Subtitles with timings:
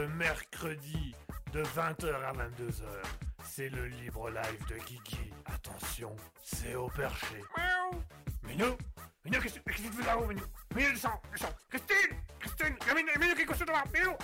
[0.00, 1.14] le mercredi
[1.52, 2.84] de 20h à 22h.
[3.44, 5.30] C'est le libre live de Guigui.
[5.44, 7.42] Attention, c'est au perché.
[7.54, 8.02] Miaou
[8.44, 8.76] Minou
[9.26, 10.42] Minou, qu'est-ce que tu fais là-haut, Minou?
[10.74, 14.16] Minou, descends, descends Christine Christine Minou, Minou qui est couché devant Minou,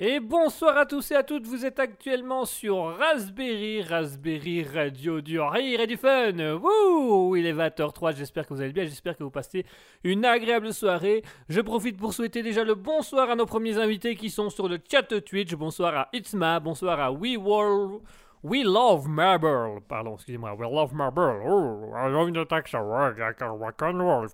[0.00, 5.40] Et bonsoir à tous et à toutes, vous êtes actuellement sur Raspberry, Raspberry Radio du
[5.40, 6.34] rire et du fun.
[6.54, 9.66] Wouh Il est 20h03, j'espère que vous allez bien, j'espère que vous passez
[10.04, 11.24] une agréable soirée.
[11.48, 14.78] Je profite pour souhaiter déjà le bonsoir à nos premiers invités qui sont sur le
[14.88, 15.56] chat Twitch.
[15.56, 18.00] Bonsoir à Itzma, bonsoir à We World.
[18.44, 19.80] We love marble.
[19.88, 20.54] Pardon, excusez-moi.
[20.54, 21.42] We love marble.
[21.44, 22.78] Oh, I love the Texas.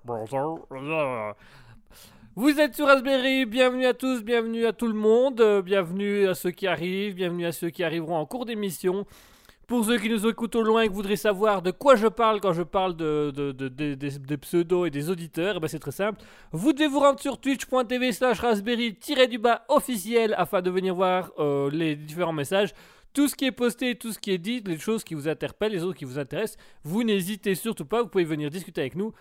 [0.04, 1.34] brother.
[2.36, 6.34] Vous êtes sur Raspberry, bienvenue à tous, bienvenue à tout le monde, euh, bienvenue à
[6.34, 9.06] ceux qui arrivent, bienvenue à ceux qui arriveront en cours d'émission.
[9.68, 12.40] Pour ceux qui nous écoutent au loin et qui voudraient savoir de quoi je parle
[12.40, 15.68] quand je parle de, de- de- de- des, des pseudos et des auditeurs, eh ben
[15.68, 16.20] c'est très simple.
[16.52, 21.94] Vous devez vous rendre sur twitch.tv slash raspberry-du-bas officiel afin de venir voir euh, les
[21.96, 22.74] différents messages.
[23.14, 25.72] Tout ce qui est posté, tout ce qui est dit, les choses qui vous interpellent,
[25.72, 29.12] les autres qui vous intéressent, vous n'hésitez surtout pas, vous pouvez venir discuter avec nous.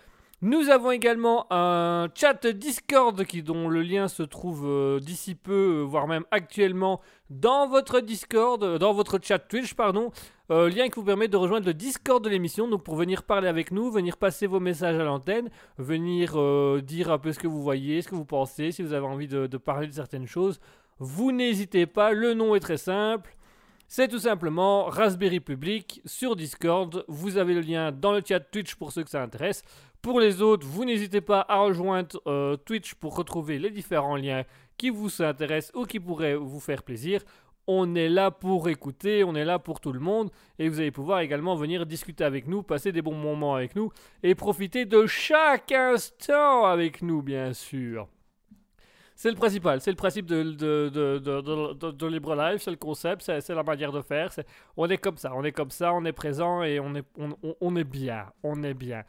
[0.44, 5.82] Nous avons également un chat Discord dont le lien se trouve euh, d'ici peu, euh,
[5.84, 7.00] voire même actuellement,
[7.30, 10.12] dans votre Discord, euh, dans votre chat Twitch, pardon.
[10.50, 13.70] Lien qui vous permet de rejoindre le Discord de l'émission, donc pour venir parler avec
[13.70, 16.32] nous, venir passer vos messages à l'antenne, venir
[16.82, 19.28] dire un peu ce que vous voyez, ce que vous pensez, si vous avez envie
[19.28, 20.60] de, de parler de certaines choses.
[20.98, 23.34] Vous n'hésitez pas, le nom est très simple.
[23.86, 27.04] C'est tout simplement Raspberry Public sur Discord.
[27.08, 29.62] Vous avez le lien dans le chat Twitch pour ceux que ça intéresse.
[30.04, 34.44] Pour les autres, vous n'hésitez pas à rejoindre euh, Twitch pour retrouver les différents liens
[34.76, 37.22] qui vous intéressent ou qui pourraient vous faire plaisir.
[37.66, 40.90] On est là pour écouter, on est là pour tout le monde et vous allez
[40.90, 43.90] pouvoir également venir discuter avec nous, passer des bons moments avec nous
[44.22, 48.06] et profiter de chaque instant avec nous, bien sûr.
[49.16, 53.54] C'est le principal, c'est le principe de, de, de, de, Libre c'est le concept, c'est
[53.54, 54.28] la manière de faire.
[54.76, 57.06] On est comme ça, on est comme ça, on est présent et on est,
[57.60, 59.04] on est bien, on est bien.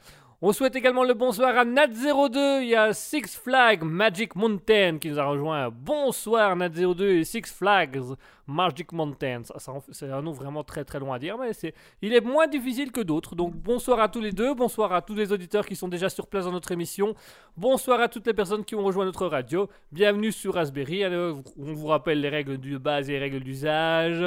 [0.47, 5.09] On souhaite également le bonsoir à Nat02, il y a Six Flags Magic Mountain qui
[5.09, 5.71] nous a rejoint.
[5.71, 7.99] Bonsoir Nat02 et Six Flags
[8.45, 9.41] Magic Mountain.
[9.43, 12.45] Ça- C'est un nom vraiment très très long à dire, mais c'est, il est moins
[12.45, 13.33] difficile que d'autres.
[13.33, 16.27] Donc bonsoir à tous les deux, bonsoir à tous les auditeurs qui sont déjà sur
[16.27, 17.15] place dans notre émission.
[17.57, 19.67] Bonsoir à toutes les personnes qui ont rejoint notre radio.
[19.91, 21.05] Bienvenue sur Raspberry.
[21.07, 21.41] On
[21.73, 24.23] vous rappelle les règles de base et les règles d'usage.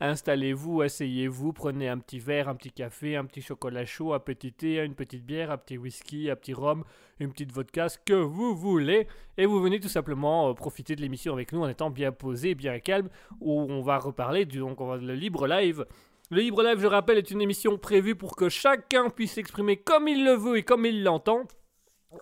[0.00, 4.52] Installez-vous, asseyez-vous, prenez un petit verre, un petit café, un petit chocolat chaud, un petit
[4.52, 6.84] thé, une petite bière, un petit whisky, un petit rhum,
[7.18, 9.08] une petite vodka, ce que vous voulez.
[9.36, 12.54] Et vous venez tout simplement euh, profiter de l'émission avec nous en étant bien posé,
[12.54, 13.08] bien calme,
[13.40, 15.84] où on va reparler du donc on va- le libre live.
[16.30, 20.06] Le libre live, je rappelle, est une émission prévue pour que chacun puisse s'exprimer comme
[20.08, 21.42] il le veut et comme il l'entend.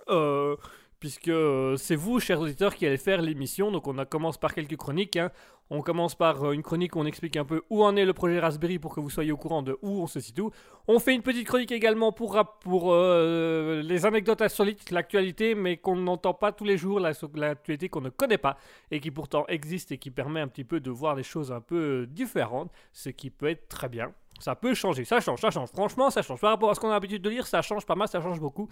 [0.08, 0.56] Euh,
[0.98, 3.70] puisque euh, c'est vous, chers auditeurs, qui allez faire l'émission.
[3.70, 5.16] Donc on commence par quelques chroniques.
[5.16, 5.30] hein.
[5.70, 8.12] On commence par euh, une chronique où on explique un peu où en est le
[8.12, 10.42] projet Raspberry pour que vous soyez au courant de où on se situe.
[10.86, 15.96] On fait une petite chronique également pour, pour euh, les anecdotes insolites, l'actualité, mais qu'on
[15.96, 18.56] n'entend pas tous les jours, la- l'actualité qu'on ne connaît pas
[18.92, 21.60] et qui pourtant existe et qui permet un petit peu de voir des choses un
[21.60, 24.12] peu différentes, ce qui peut être très bien.
[24.38, 25.70] Ça peut changer, ça change, ça change.
[25.70, 26.40] Franchement, ça change.
[26.40, 28.38] Par rapport à ce qu'on a l'habitude de lire, ça change pas mal, ça change
[28.38, 28.68] beaucoup.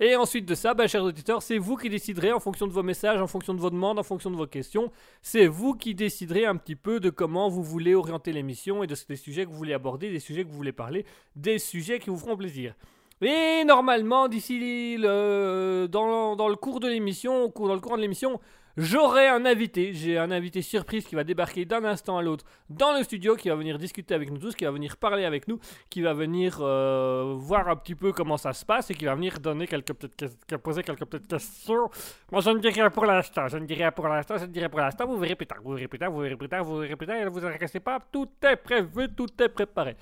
[0.00, 2.84] Et ensuite de ça, bah, chers auditeurs, c'est vous qui déciderez en fonction de vos
[2.84, 4.92] messages, en fonction de vos demandes, en fonction de vos questions.
[5.22, 8.94] C'est vous qui déciderez un petit peu de comment vous voulez orienter l'émission et de
[9.08, 11.04] des sujets que vous voulez aborder, des sujets que vous voulez parler,
[11.34, 12.74] des sujets qui vous feront plaisir.
[13.20, 18.02] Et normalement, d'ici le, dans, dans le cours de l'émission, cours- dans le courant de
[18.02, 18.38] l'émission,
[18.78, 19.92] j'aurai un invité.
[19.92, 23.50] J'ai un invité surprise qui va débarquer d'un instant à l'autre dans le studio, qui
[23.50, 25.58] va venir discuter avec nous tous, qui va venir parler avec nous,
[25.90, 29.14] qui va venir euh, voir un petit peu comment ça se passe et qui va
[29.14, 31.90] venir donner quelques petites poser quelques petites questions.
[32.32, 33.48] Moi, je ne dis rien pour l'instant.
[33.48, 34.38] Je ne dis rien pour l'instant.
[34.38, 35.06] Je ne dis rien pour l'instant.
[35.06, 35.58] Vous verrez plus tard.
[35.62, 36.10] Vous verrez plus tard.
[36.10, 36.64] Vous verrez plus tard.
[36.64, 37.16] Vous verrez plus tard.
[37.16, 37.98] Et ne vous inquiétez pas.
[38.12, 39.08] Tout est prévu.
[39.14, 39.96] Tout est préparé.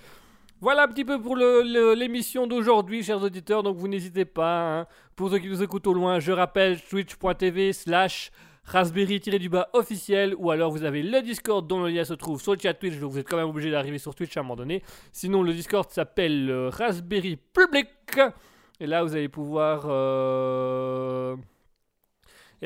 [0.61, 3.63] Voilà un petit peu pour l'émission d'aujourd'hui, chers auditeurs.
[3.63, 4.81] Donc vous n'hésitez pas.
[4.81, 4.87] hein.
[5.15, 8.31] Pour ceux qui nous écoutent au loin, je rappelle twitch.tv slash
[8.67, 12.59] raspberry-du-bas officiel ou alors vous avez le Discord dont le lien se trouve sur le
[12.59, 12.99] chat Twitch.
[12.99, 14.83] Donc vous êtes quand même obligé d'arriver sur Twitch à un moment donné.
[15.13, 17.89] Sinon, le Discord s'appelle euh, Raspberry Public.
[18.81, 19.85] Et là, vous allez pouvoir.
[19.87, 21.37] euh,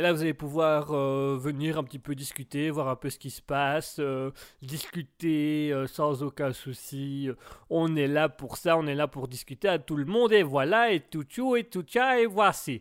[0.00, 3.19] Et là, vous allez pouvoir euh, venir un petit peu discuter, voir un peu ce
[3.19, 4.31] qui se passe, euh,
[4.62, 7.29] discuter euh, sans aucun souci.
[7.69, 10.32] On est là pour ça, on est là pour discuter à tout le monde.
[10.32, 12.81] Et voilà, et tout tchou, et tout tcha, et voici.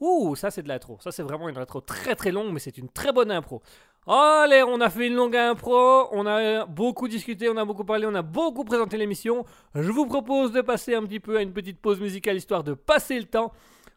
[0.00, 0.96] Ouh, ça c'est de l'intro.
[1.02, 3.60] Ça c'est vraiment une intro très très longue, mais c'est une très bonne impro.
[4.06, 8.06] Allez, on a fait une longue impro, on a beaucoup discuté, on a beaucoup parlé,
[8.06, 9.44] on a beaucoup présenté l'émission.
[9.74, 12.72] Je vous propose de passer un petit peu à une petite pause musicale histoire de
[12.72, 13.52] passer le temps.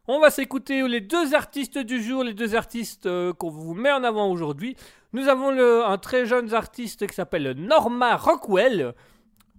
[0.09, 3.91] On va s'écouter les deux artistes du jour, les deux artistes euh, qu'on vous met
[3.91, 4.77] en avant aujourd'hui.
[5.11, 8.93] Nous avons un très jeune artiste qui s'appelle Norma Rockwell,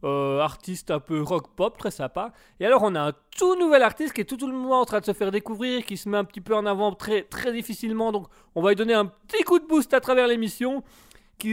[0.04, 2.32] euh, artiste un peu rock pop, très sympa.
[2.60, 5.00] Et alors on a un tout nouvel artiste qui est tout, le monde en train
[5.00, 8.10] de se faire découvrir, qui se met un petit peu en avant très, très difficilement.
[8.10, 10.82] Donc on va lui donner un petit coup de boost à travers l'émission.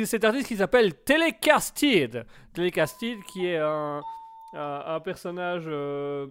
[0.06, 2.26] Cet artiste qui s'appelle Telecasted.
[2.54, 5.66] Telecasted qui est un personnage...
[5.68, 6.28] euh,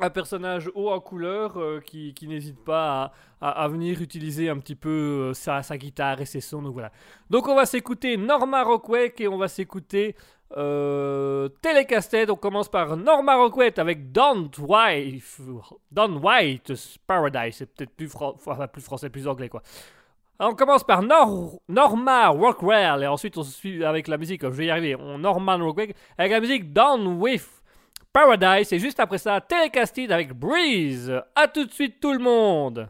[0.00, 4.58] un personnage haut en couleur euh, qui, qui n'hésite pas à, à- venir utiliser un
[4.58, 4.88] petit peu
[5.30, 6.62] euh, sa, sa guitare et ses sons.
[6.62, 6.90] Donc voilà.
[7.30, 10.16] Donc on va s'écouter Norma Rockwell et on va s'écouter
[10.56, 11.48] euh.
[12.28, 15.22] On commence par Norma Rockwell avec Don't White,
[15.90, 17.56] Don't White's Paradise.
[17.56, 18.08] C'est peut-être plus,
[18.82, 19.62] français, plus anglais quoi.
[20.40, 24.42] On commence par Nor- Norma Rockwell et ensuite on se suit avec la musique.
[24.42, 24.96] Je vais y arriver.
[24.96, 27.61] On Norman Rockwell avec la musique Down with
[28.12, 31.10] Paradise et juste après ça Telecasted avec Breeze.
[31.34, 32.88] À tout de suite tout le monde.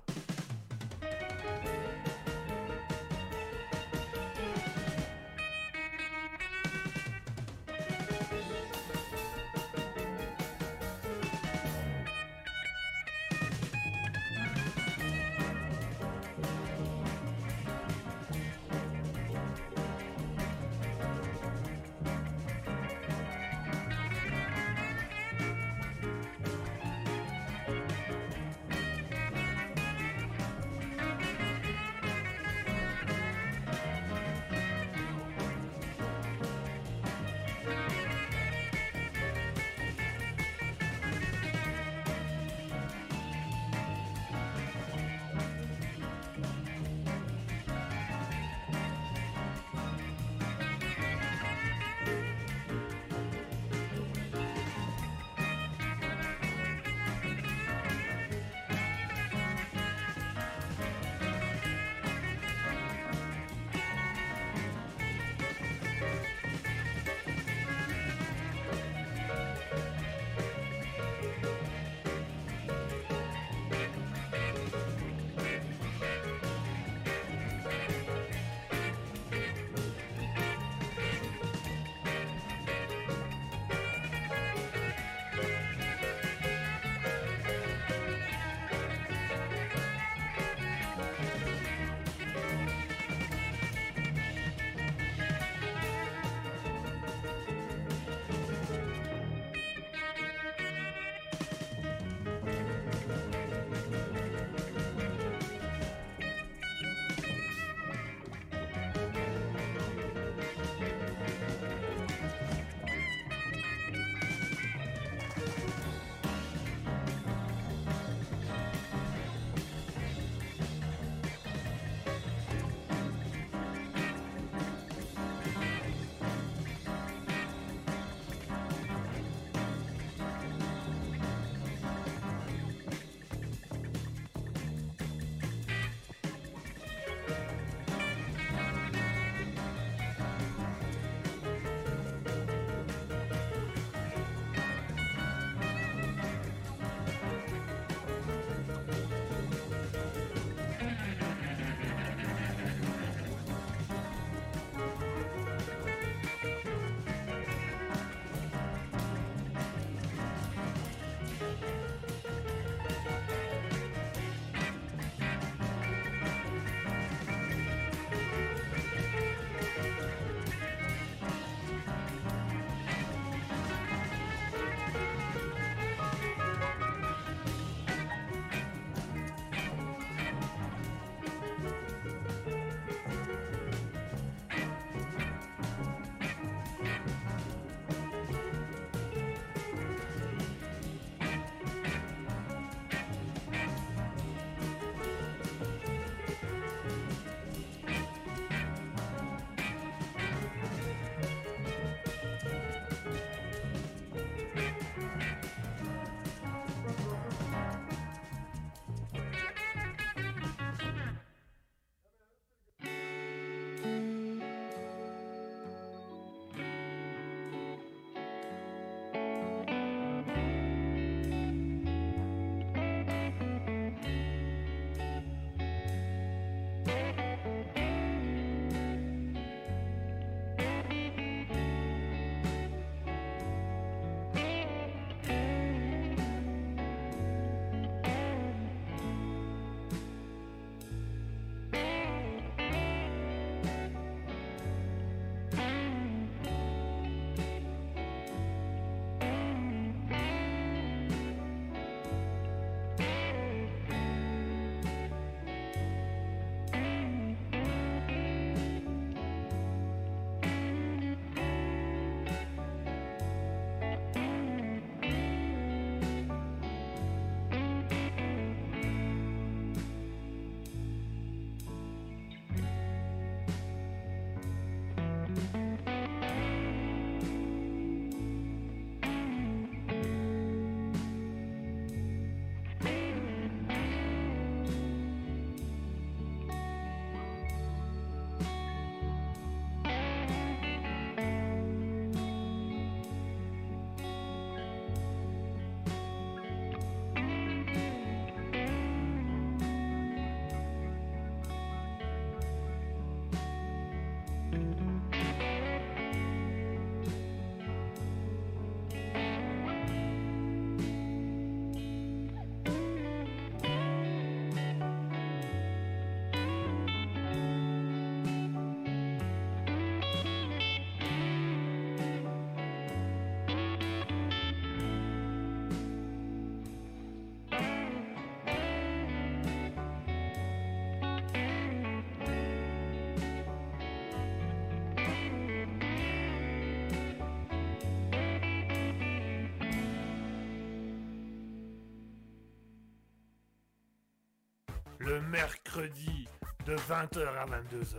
[345.32, 346.28] Mercredi
[346.66, 347.96] de 20h à 22h.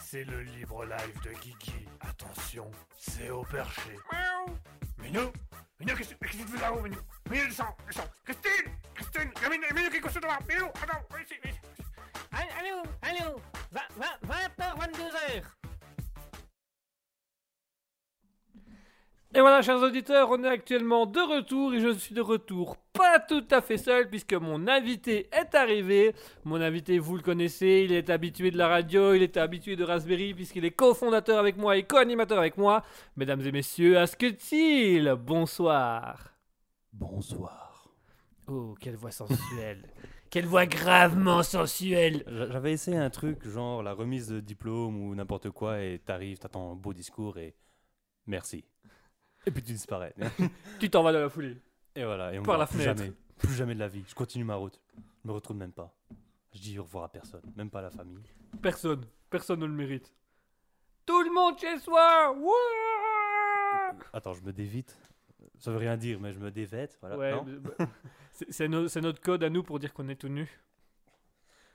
[0.00, 1.86] C'est le libre live de Kiki.
[2.00, 3.96] Attention, c'est au perché.
[4.12, 4.58] Miaou
[4.98, 5.32] Minou
[5.78, 6.98] Minou, qu'est-ce qu'est-ce que tu fais là-haut, Minou?
[7.30, 11.34] Minou, descends, descends Christine Christine Minou, Minou, qui est couché devant Minou, attends, viens ici,
[11.44, 11.60] viens ici.
[12.32, 13.40] Allô, allô,
[13.72, 15.42] 20h, 22h.
[19.36, 22.76] Et voilà, chers auditeurs, on est actuellement de retour et je suis de retour
[23.14, 26.14] pas tout à fait seul puisque mon invité est arrivé.
[26.44, 29.84] Mon invité, vous le connaissez, il est habitué de la radio, il est habitué de
[29.84, 32.82] Raspberry puisqu'il est cofondateur avec moi et co-animateur avec moi.
[33.16, 36.34] Mesdames et messieurs, Asketil, bonsoir.
[36.92, 37.88] Bonsoir.
[38.48, 39.82] Oh, quelle voix sensuelle.
[40.30, 42.24] quelle voix gravement sensuelle.
[42.26, 46.38] J'a- J'avais essayé un truc genre la remise de diplôme ou n'importe quoi et t'arrives,
[46.38, 47.54] t'attends un beau discours et
[48.26, 48.64] merci.
[49.46, 50.14] Et puis tu disparais.
[50.80, 51.56] Tu t'en vas dans la foulée.
[51.96, 52.98] Et voilà, et on Par la plus fenêtre.
[53.02, 54.04] jamais, plus jamais de la vie.
[54.08, 54.80] Je continue ma route.
[55.22, 55.92] Je me retrouve même pas.
[56.52, 58.22] Je dis au revoir à personne, même pas à la famille.
[58.62, 60.12] Personne, personne ne le mérite.
[61.06, 62.34] Tout le monde chez soi.
[64.12, 64.96] Attends, je me dévite.
[65.58, 66.96] Ça veut rien dire, mais je me dévête.
[67.00, 67.16] Voilà.
[67.16, 67.86] Ouais, non bah,
[68.32, 70.48] c'est c'est no- c'est notre code à nous pour dire qu'on est tout nu.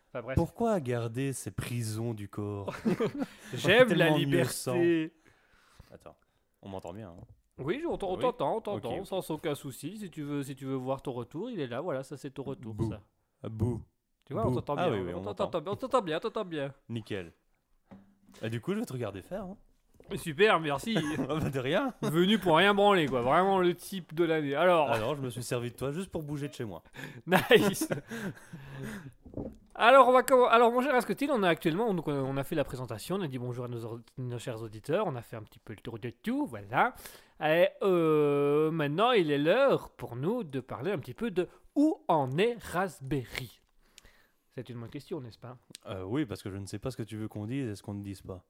[0.09, 0.35] Enfin bref.
[0.35, 2.73] Pourquoi garder ces prisons du corps?
[3.53, 5.13] J'aime la liberté.
[5.93, 6.15] Attends,
[6.61, 7.09] on m'entend bien.
[7.09, 7.23] hein?
[7.59, 9.05] Oui, on on t'entend, on t'entend, Ok.
[9.07, 9.97] sans aucun souci.
[9.97, 11.81] Si tu veux, si tu veux voir ton retour, il est là.
[11.81, 12.75] Voilà, ça c'est ton retour.
[12.89, 13.01] Ça.
[13.43, 13.81] Ah, bouh,
[14.25, 14.99] Tu vois, on t'entend Ah bien.
[14.99, 16.73] oui, oui, on on t'entend bien, on t'entend bien, on bien.
[16.89, 17.33] nickel.
[18.41, 19.43] Et du coup, je vais te regarder faire.
[19.43, 19.57] Hein.
[20.15, 20.95] Super, merci.
[21.29, 21.93] Ah bah, de rien.
[22.01, 23.21] Venu pour rien branler, quoi.
[23.21, 24.55] Vraiment le type de l'année.
[24.55, 26.81] Alors, Alors, je me suis servi de toi juste pour bouger de chez moi.
[27.27, 27.87] Nice.
[29.75, 32.63] Alors, on va Alors, mon cher Asketil, on a actuellement, donc, on a fait la
[32.65, 35.59] présentation, on a dit bonjour à nos, nos chers auditeurs, on a fait un petit
[35.59, 36.93] peu le tour de tout, voilà.
[37.43, 42.03] Et euh, maintenant, il est l'heure pour nous de parler un petit peu de où
[42.07, 43.61] en est Raspberry.
[44.55, 45.57] C'est une bonne question, n'est-ce pas?
[45.85, 47.75] Euh, oui, parce que je ne sais pas ce que tu veux qu'on dise et
[47.75, 48.43] ce qu'on ne dise pas.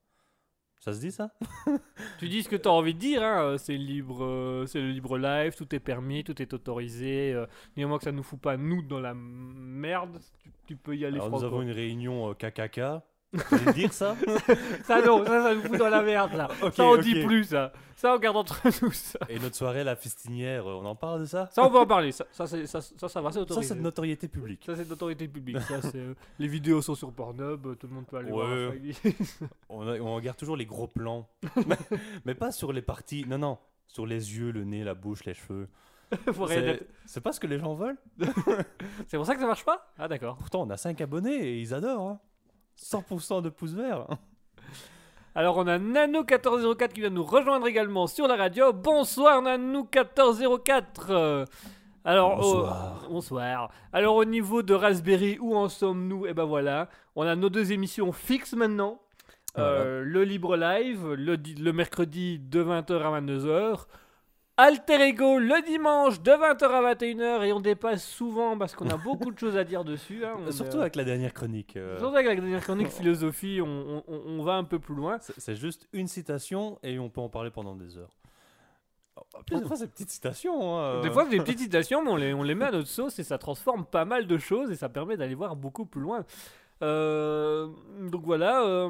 [0.79, 1.33] Ça se dit ça?
[2.19, 4.79] Tu dis ce que tu as envie de dire, hein, euh, c'est libre, euh, c'est
[4.79, 7.33] le libre live, tout est permis, tout est autorisé.
[7.33, 7.45] Euh,
[7.77, 11.17] moment que ça nous fout pas nous dans la merde, tu, tu peux y aller
[11.17, 13.03] Alors, nous avons une réunion euh, KKK.
[13.31, 14.15] Vous dire ça
[14.85, 16.47] Ça non, ça, ça nous fout dans la merde là.
[16.73, 17.01] Ça on ok.
[17.01, 17.71] dit plus ça.
[17.95, 19.19] Ça on garde entre nous ça.
[19.29, 21.85] Et notre soirée, la festinière, euh, on en parle de ça Ça on peut en
[21.85, 22.11] parler.
[22.11, 23.67] Ça, ça, c'est- ça, ça, ça va, c'est Ça, autorisé.
[23.69, 24.63] c'est de notoriété publique.
[24.65, 25.59] Ça c'est de notoriété publique.
[25.59, 28.49] Ça, c'est, euh, les vidéos sont sur Pornhub, euh, tout le monde peut aller voir.
[28.49, 28.93] Ouais.
[28.93, 29.09] ça.
[29.69, 31.27] On, a- on regarde toujours les gros plans.
[31.67, 31.77] mais,
[32.25, 33.25] mais pas sur les parties.
[33.27, 33.57] Non, non.
[33.87, 35.67] Sur les yeux, le nez, la bouche, les cheveux.
[37.05, 37.97] C'est pas ce que les gens veulent.
[39.07, 39.91] C'est pour ça que ça marche pas?
[39.99, 40.37] Ah d'accord.
[40.37, 42.07] Pourtant, on a 5 abonnés et ils adorent.
[42.07, 42.19] hein.
[42.81, 44.05] 100% de pouces verts.
[45.35, 48.73] Alors on a Nano1404 qui vient nous rejoindre également sur la radio.
[48.73, 50.83] Bonsoir Nano1404.
[51.09, 51.45] Euh,
[52.03, 53.05] Alors Bonsoir.
[53.07, 53.71] au- bonsoir.
[53.93, 56.25] Alors au niveau de Raspberry, où en sommes-nous?
[56.25, 58.99] Eh ben voilà, on a nos deux émissions fixes maintenant.
[59.57, 63.85] Euh, le libre live le, le mercredi de 20h à 22h.
[64.61, 68.97] Alter Ego le dimanche de 20h à 21h et on dépasse souvent parce qu'on a
[69.03, 70.25] beaucoup de choses à dire dessus.
[70.25, 70.35] hein.
[70.45, 71.77] On, Surtout euh, avec la dernière chronique.
[71.77, 75.17] euh, surtout avec la dernière chronique philosophie, on, on- on va un peu plus loin.
[75.37, 78.17] c'est juste une citation et on peut en parler pendant des heures.
[79.37, 80.77] En plus, des fois, c'est des petites citations.
[80.77, 81.11] hein, Des euh.
[81.11, 83.23] fois, c'est des petites citations, mais on les, on les met à notre sauce et
[83.23, 86.25] ça transforme pas mal de choses et ça permet d'aller voir beaucoup plus loin.
[86.83, 87.67] Euh,
[88.09, 88.89] donc voilà.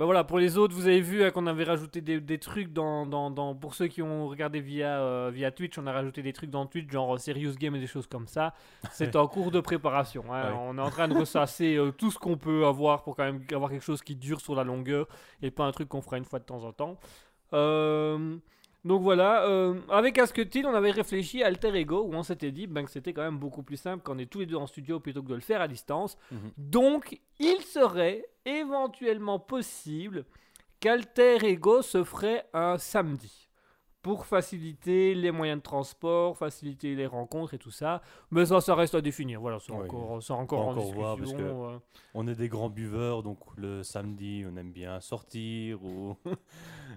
[0.00, 2.72] Bah voilà, pour les autres, vous avez vu hein, qu'on avait rajouté des, des trucs
[2.72, 6.22] dans, dans, dans- Pour ceux qui ont regardé via, euh, via Twitch, on a rajouté
[6.22, 8.54] des trucs dans Twitch, genre euh, Serious Game et des choses comme ça.
[8.92, 10.24] C'est en cours de préparation.
[10.32, 10.52] hein.
[10.52, 10.56] Ouais.
[10.58, 13.44] On est en train de ressasser euh, tout ce qu'on peut avoir pour quand même
[13.52, 15.06] avoir quelque chose qui dure sur la longueur
[15.42, 16.98] et pas un truc qu'on fera une fois de temps en temps.
[17.52, 18.38] Euh,
[18.84, 22.66] donc voilà, euh, avec Asketil, on avait réfléchi à Alter Ego, où on s'était dit
[22.66, 24.66] ben, que c'était quand même beaucoup plus simple quand on est tous les deux en
[24.66, 26.16] studio plutôt que de le faire à distance.
[26.30, 26.38] Mhm.
[26.56, 30.24] Donc, il serait éventuellement possible
[30.80, 33.49] qu'Alter Ego se ferait un samedi.
[34.02, 38.00] Pour faciliter les moyens de transport, faciliter les rencontres et tout ça.
[38.30, 39.42] Mais ça, ça reste à définir.
[39.42, 39.78] Voilà, c'est Oui.
[39.84, 40.22] encore,
[40.68, 40.94] en discussion.
[40.98, 41.78] voir, parce que- euh.
[42.14, 46.16] On est des grands buveurs, donc le samedi, on aime bien sortir ou.
[46.24, 46.30] ou,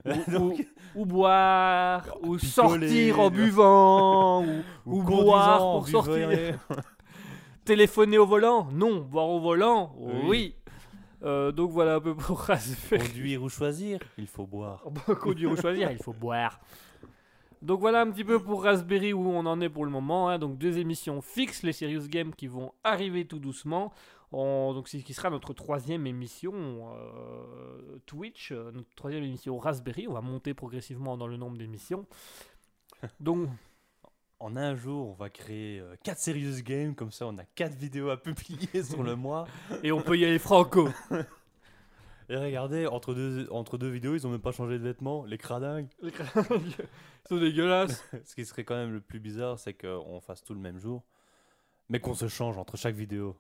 [0.32, 2.88] Donc- ou- ou boire, ou Picoler.
[2.88, 4.46] sortir en buvant,
[4.86, 6.30] ou, boire pour sortir.
[7.66, 9.02] Téléphoner au volant Non.
[9.02, 10.13] Boire au volant Oui.
[10.28, 10.56] Oui.
[11.26, 12.46] Euh, donc voilà un peu pour.
[12.89, 14.84] Conduire ou choisir, il faut boire.
[15.22, 16.60] Conduire ou choisir, il faut boire.
[17.63, 20.30] Donc voilà un petit peu pour Raspberry où on en est pour le moment.
[20.30, 20.38] hein.
[20.38, 23.93] Donc deux émissions fixes, les Serious Games qui vont arriver tout doucement.
[24.32, 26.54] On- donc c'est ce qui sera notre troisième émission
[26.93, 30.08] euh, Twitch, euh, notre troisième émission Raspberry.
[30.08, 32.06] On va monter progressivement dans le nombre d'émissions.
[33.19, 33.47] Donc
[34.39, 38.10] en un jour, on va créer 4 serious games, comme ça on a 4 vidéos
[38.10, 39.47] à publier sur le mois.
[39.84, 40.89] Et on peut y aller franco.
[42.34, 45.38] Et regardez, entre deux, entre deux vidéos, ils ont même pas changé de vêtements, les
[45.38, 45.88] cradingues.
[46.02, 48.04] Les Ils sont dégueulasses.
[48.26, 51.04] Ce qui serait quand même le plus bizarre, c'est qu'on fasse tout le même jour,
[51.89, 53.38] mais qu'on se change entre chaque vidéo.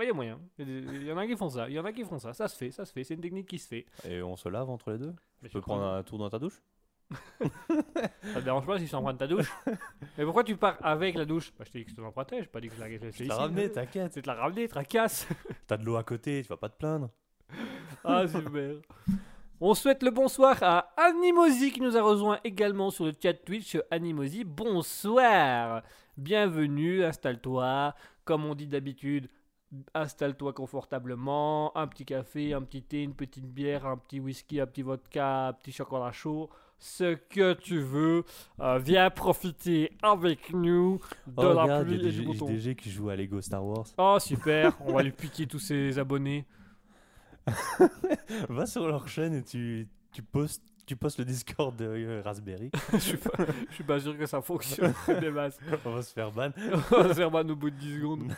[0.00, 0.40] Il y a moyen.
[0.58, 1.68] Il y en a qui font ça.
[1.68, 2.32] Il y en a qui font ça.
[2.32, 3.04] Ça se fait, ça se fait.
[3.04, 3.86] C'est une technique qui se fait.
[4.04, 5.14] Et on se lave entre les deux?
[5.40, 6.60] Mais Tu peux prendre un tour dans ta douche?
[7.40, 9.52] Ça te dérange pas si je de ta douche?
[10.18, 11.52] Mais pourquoi tu pars avec la douche?
[11.56, 13.10] Bah, je t'ai dit que je te protège, j'ai pas dit que je la laissais
[13.10, 13.28] ici.
[13.28, 14.12] t'ai ramené, t'inquiète.
[14.12, 15.28] C'est de la ramener, tracasse.
[15.68, 17.08] T'as de l'eau à côté, tu vas pas te plaindre.
[18.04, 18.76] Ah, super.
[19.60, 23.76] On souhaite le bonsoir à Animosi qui nous a rejoint également sur le chat Twitch.
[23.90, 25.82] Animosi, bonsoir.
[26.16, 27.94] Bienvenue, installe-toi.
[28.24, 29.28] Comme on dit d'habitude,
[29.94, 31.76] installe-toi confortablement.
[31.76, 35.48] Un petit café, un petit thé, une petite bière, un petit whisky, un petit vodka,
[35.48, 36.50] un petit chocolat chaud.
[36.78, 38.24] Ce que tu veux.
[38.60, 42.46] Euh, viens profiter avec nous de Oh, la regarde, pluie y a et du bouton.
[42.48, 43.86] JDG qui joue à Lego Star Wars.
[43.96, 44.76] Oh, super.
[44.80, 46.44] On va lui piquer tous ses abonnés.
[48.48, 52.70] Va sur leur chaîne et tu, tu, postes, tu postes le Discord de euh, Raspberry.
[52.92, 55.58] je, suis pas, je suis pas sûr que ça fonctionne des masses.
[55.84, 56.50] On va se faire ban.
[56.92, 58.32] On va se faire ban au bout de 10 secondes.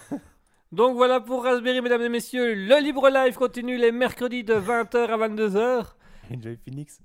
[0.70, 2.54] Donc voilà pour Raspberry, mesdames et messieurs.
[2.54, 5.86] Le Libre Live continue les mercredis de 20h à 22h.
[6.34, 7.00] Enjoy Phoenix.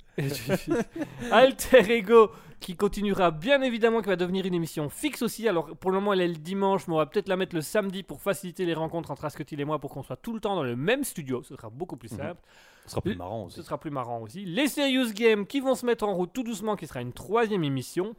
[1.32, 5.48] Alter Ego qui continuera bien évidemment, qui va devenir une émission fixe aussi.
[5.48, 7.62] Alors pour le moment elle est le dimanche, mais on va peut-être la mettre le
[7.62, 10.56] samedi pour faciliter les rencontres entre Asketil et moi pour qu'on soit tout le temps
[10.56, 11.44] dans le même studio.
[11.44, 12.18] Ce sera beaucoup plus Mhm.
[12.20, 12.42] simple.
[12.86, 13.66] Ce sera plus marrant Ce aussi.
[13.66, 14.46] sera plus marrant aussi.
[14.46, 17.64] Les Serious Games qui vont se mettre en route tout doucement, qui sera une troisième
[17.64, 18.14] émission.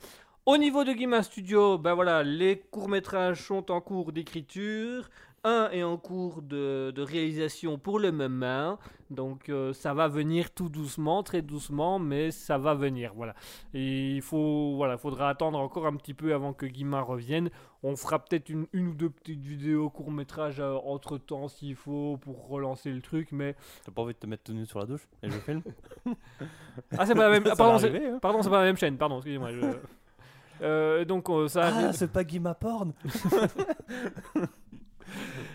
[0.47, 5.09] Au niveau de Guima Studio, ben voilà, les courts-métrages sont en cours d'écriture.
[5.47, 8.79] Un est en cours de, de réalisation pour le moment.
[9.11, 13.13] Donc euh, ça va venir tout doucement, très doucement, mais ça va venir.
[13.15, 13.35] Voilà.
[13.75, 17.51] Et il faut, voilà, faudra attendre encore un petit peu avant que Guima revienne.
[17.83, 22.49] On fera peut-être une, une ou deux petites vidéos courts-métrages entre temps s'il faut pour
[22.49, 23.29] relancer le truc.
[23.31, 23.55] Mais
[23.85, 25.63] T'as pas envie de te mettre tout nu sur la douche et je filme?
[26.99, 27.45] Ah, c'est pas la même.
[27.51, 28.19] Ah, pardon, c'est- hein.
[28.21, 28.97] pas la même chaîne.
[28.97, 29.53] Pardon, excusez-moi.
[29.53, 29.61] je-
[30.63, 31.65] Euh, donc euh, ça.
[31.89, 32.93] Ah, c'est pas Guima Porn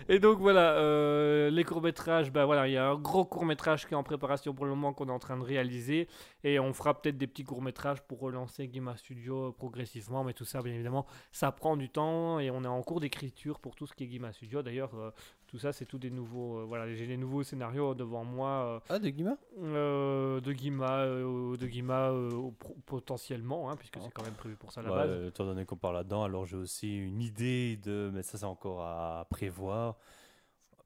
[0.08, 2.32] Et donc voilà, euh, les courts métrages.
[2.32, 4.70] Bah voilà, il y a un gros court métrage qui est en préparation pour le
[4.72, 6.08] moment qu'on est en train de réaliser,
[6.44, 10.24] et on fera peut-être des petits courts métrages pour relancer Gima Studio progressivement.
[10.24, 13.58] Mais tout ça, bien évidemment, ça prend du temps, et on est en cours d'écriture
[13.60, 14.62] pour tout ce qui est Gima Studio.
[14.62, 15.10] D'ailleurs, euh,
[15.46, 16.58] tout ça, c'est tout des nouveaux.
[16.60, 18.48] euh, voilà, j'ai des nouveaux scénarios devant moi.
[18.48, 22.50] euh, Ah, de Guima Euh, de Guima, euh, de Guima euh,
[22.86, 25.26] potentiellement, hein, puisque c'est quand même prévu pour ça à la Ouais, base.
[25.28, 28.10] Étant donné qu'on parle là-dedans, alors j'ai aussi une idée de.
[28.12, 29.49] Mais ça, c'est encore à prévoir.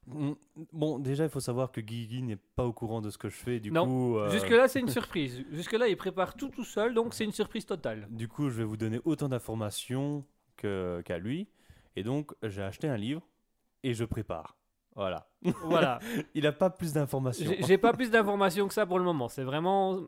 [0.06, 0.32] Mm,
[0.72, 3.36] Bon, déjà, il faut savoir que Guigui n'est pas au courant de ce que je
[3.36, 3.58] fais.
[3.60, 5.42] Du Non, coup, euh, Jusque-là, c'est une surprise.
[5.50, 8.06] Jusque-là, il prépare tout tout seul, donc c'est une surprise totale.
[8.10, 10.24] du coup, je vais vous donner autant d'informations
[10.56, 11.48] que- qu'à lui.
[11.96, 13.22] Et donc, j'ai acheté un livre
[13.82, 14.56] et je prépare.
[14.96, 15.26] Voilà.
[15.64, 15.98] Voilà.
[16.34, 17.50] Il n'a pas plus d'informations.
[17.66, 19.28] J'ai pas plus d'informations que ça pour le moment.
[19.28, 20.00] C'est vraiment.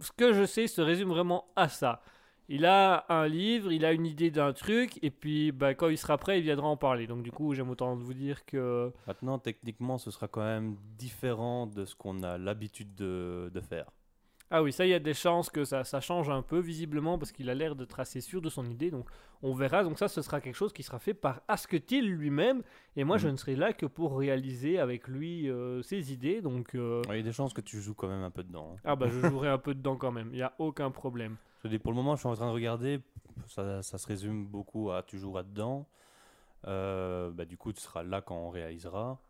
[0.00, 2.02] Ce que je sais se résume vraiment à ça.
[2.48, 5.98] Il a un livre, il a une idée d'un truc, et puis bah, quand il
[5.98, 7.06] sera prêt, il viendra en parler.
[7.06, 8.92] Donc, du coup, j'aime autant vous dire que.
[9.06, 13.86] Maintenant, techniquement, ce sera quand même différent de ce qu'on a l'habitude de, de faire.
[14.50, 17.18] Ah oui, ça, il y a des chances que ça, ça change un peu, visiblement,
[17.18, 18.92] parce qu'il a l'air d'être assez sûr de son idée.
[18.92, 19.08] Donc,
[19.42, 19.82] on verra.
[19.82, 22.62] Donc, ça, ce sera quelque chose qui sera fait par Asketil lui-même.
[22.94, 23.32] Et moi, je Mhm.
[23.32, 26.42] ne serai là que pour réaliser avec lui euh, ses idées.
[26.42, 28.74] Donc, euh, Il y a des chances que tu joues quand même un peu dedans.
[28.76, 28.80] hein.
[28.84, 30.28] ah bah, je jouerai un peu dedans quand même.
[30.30, 31.36] Il n'y a aucun problème.
[31.58, 33.00] Je te dis, pour le moment, je suis en train de regarder.
[33.48, 35.88] Ça, ça se résume beaucoup à tu joueras dedans.
[36.68, 39.20] Euh, bah, du coup, tu seras là quand on réalisera.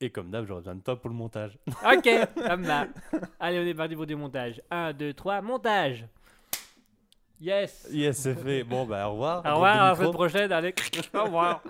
[0.00, 1.58] Et comme d'hab, j'aurai besoin de toi pour le montage.
[1.66, 2.86] Ok, ça me va.
[3.40, 4.62] Allez, on est parti pour du montage.
[4.70, 6.06] 1, 2, 3, montage.
[7.40, 7.88] Yes.
[7.92, 8.62] Yes, c'est fait.
[8.64, 9.44] Bon, bah, au revoir.
[9.44, 10.52] Au revoir, à la semaine prochaine.
[10.52, 10.74] Allez,
[11.14, 11.62] au revoir.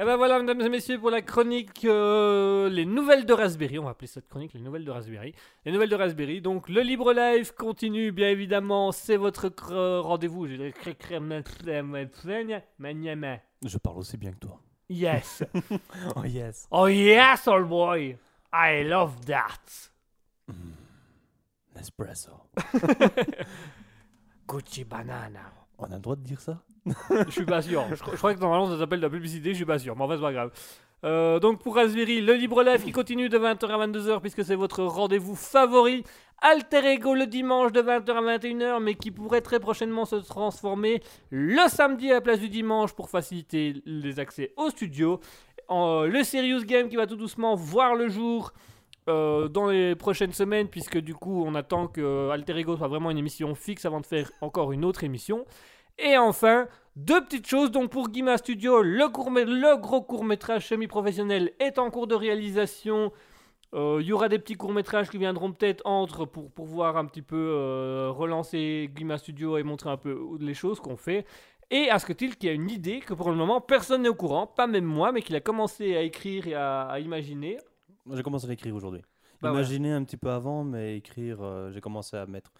[0.00, 3.80] Et ben voilà, mesdames et messieurs, pour la chronique euh, Les Nouvelles de Raspberry.
[3.80, 5.34] On va appeler cette chronique Les Nouvelles de Raspberry.
[5.64, 6.40] Les Nouvelles de Raspberry.
[6.40, 8.92] Donc, le Libre Live continue, bien évidemment.
[8.92, 9.52] C'est votre
[10.00, 10.46] rendez-vous.
[13.66, 14.60] Je parle aussi bien que toi.
[14.88, 15.42] Yes.
[16.16, 16.66] Oh, yes.
[16.70, 18.16] Oh yes, old boy.
[18.52, 19.90] I love that.
[21.76, 22.30] Nespresso.
[24.48, 25.52] Gucci banana.
[25.78, 26.58] On a le droit de dire ça?
[26.86, 27.84] Je suis pas sûr.
[27.94, 29.94] Je crois que normalement ça s'appelle de la publicité, je suis pas sûr.
[29.94, 30.50] Mais en fait, c'est pas grave.
[31.04, 34.56] Euh, donc pour Raspberry, le libre live qui continue de 20h à 22h puisque c'est
[34.56, 36.02] votre rendez-vous favori.
[36.40, 41.00] Alter Ego le dimanche de 20h à 21h mais qui pourrait très prochainement se transformer
[41.30, 45.20] le samedi à la place du dimanche pour faciliter les accès au studio.
[45.68, 48.52] En- le Serious Game qui va tout doucement voir le jour
[49.08, 53.10] euh, dans les prochaines semaines, puisque du coup, on attend que Alter Ego soit vraiment
[53.10, 55.46] une émission fixe avant de faire encore une autre émission.
[55.98, 56.66] Et enfin,
[56.98, 57.70] deux petites choses.
[57.70, 63.12] Donc pour Guima Studio, le, court le gros court-métrage semi-professionnel est en cours de réalisation.
[63.74, 67.22] Euh, Il y aura des petits courts-métrages qui viendront peut-être entre pour pouvoir un petit
[67.22, 71.24] peu euh, relancer Guima Studio et montrer un peu les choses qu'on fait.
[71.70, 74.66] Et Asketil qui a une idée que pour le moment personne n'est au courant, pas
[74.66, 77.58] même moi, mais qu'il a commencé à écrire et à, à imaginer.
[78.10, 79.02] J'ai commencé à écrire aujourd'hui.
[79.40, 82.50] Bah Imaginez un petit peu avant, mais écrire, euh, j'ai commencé à mettre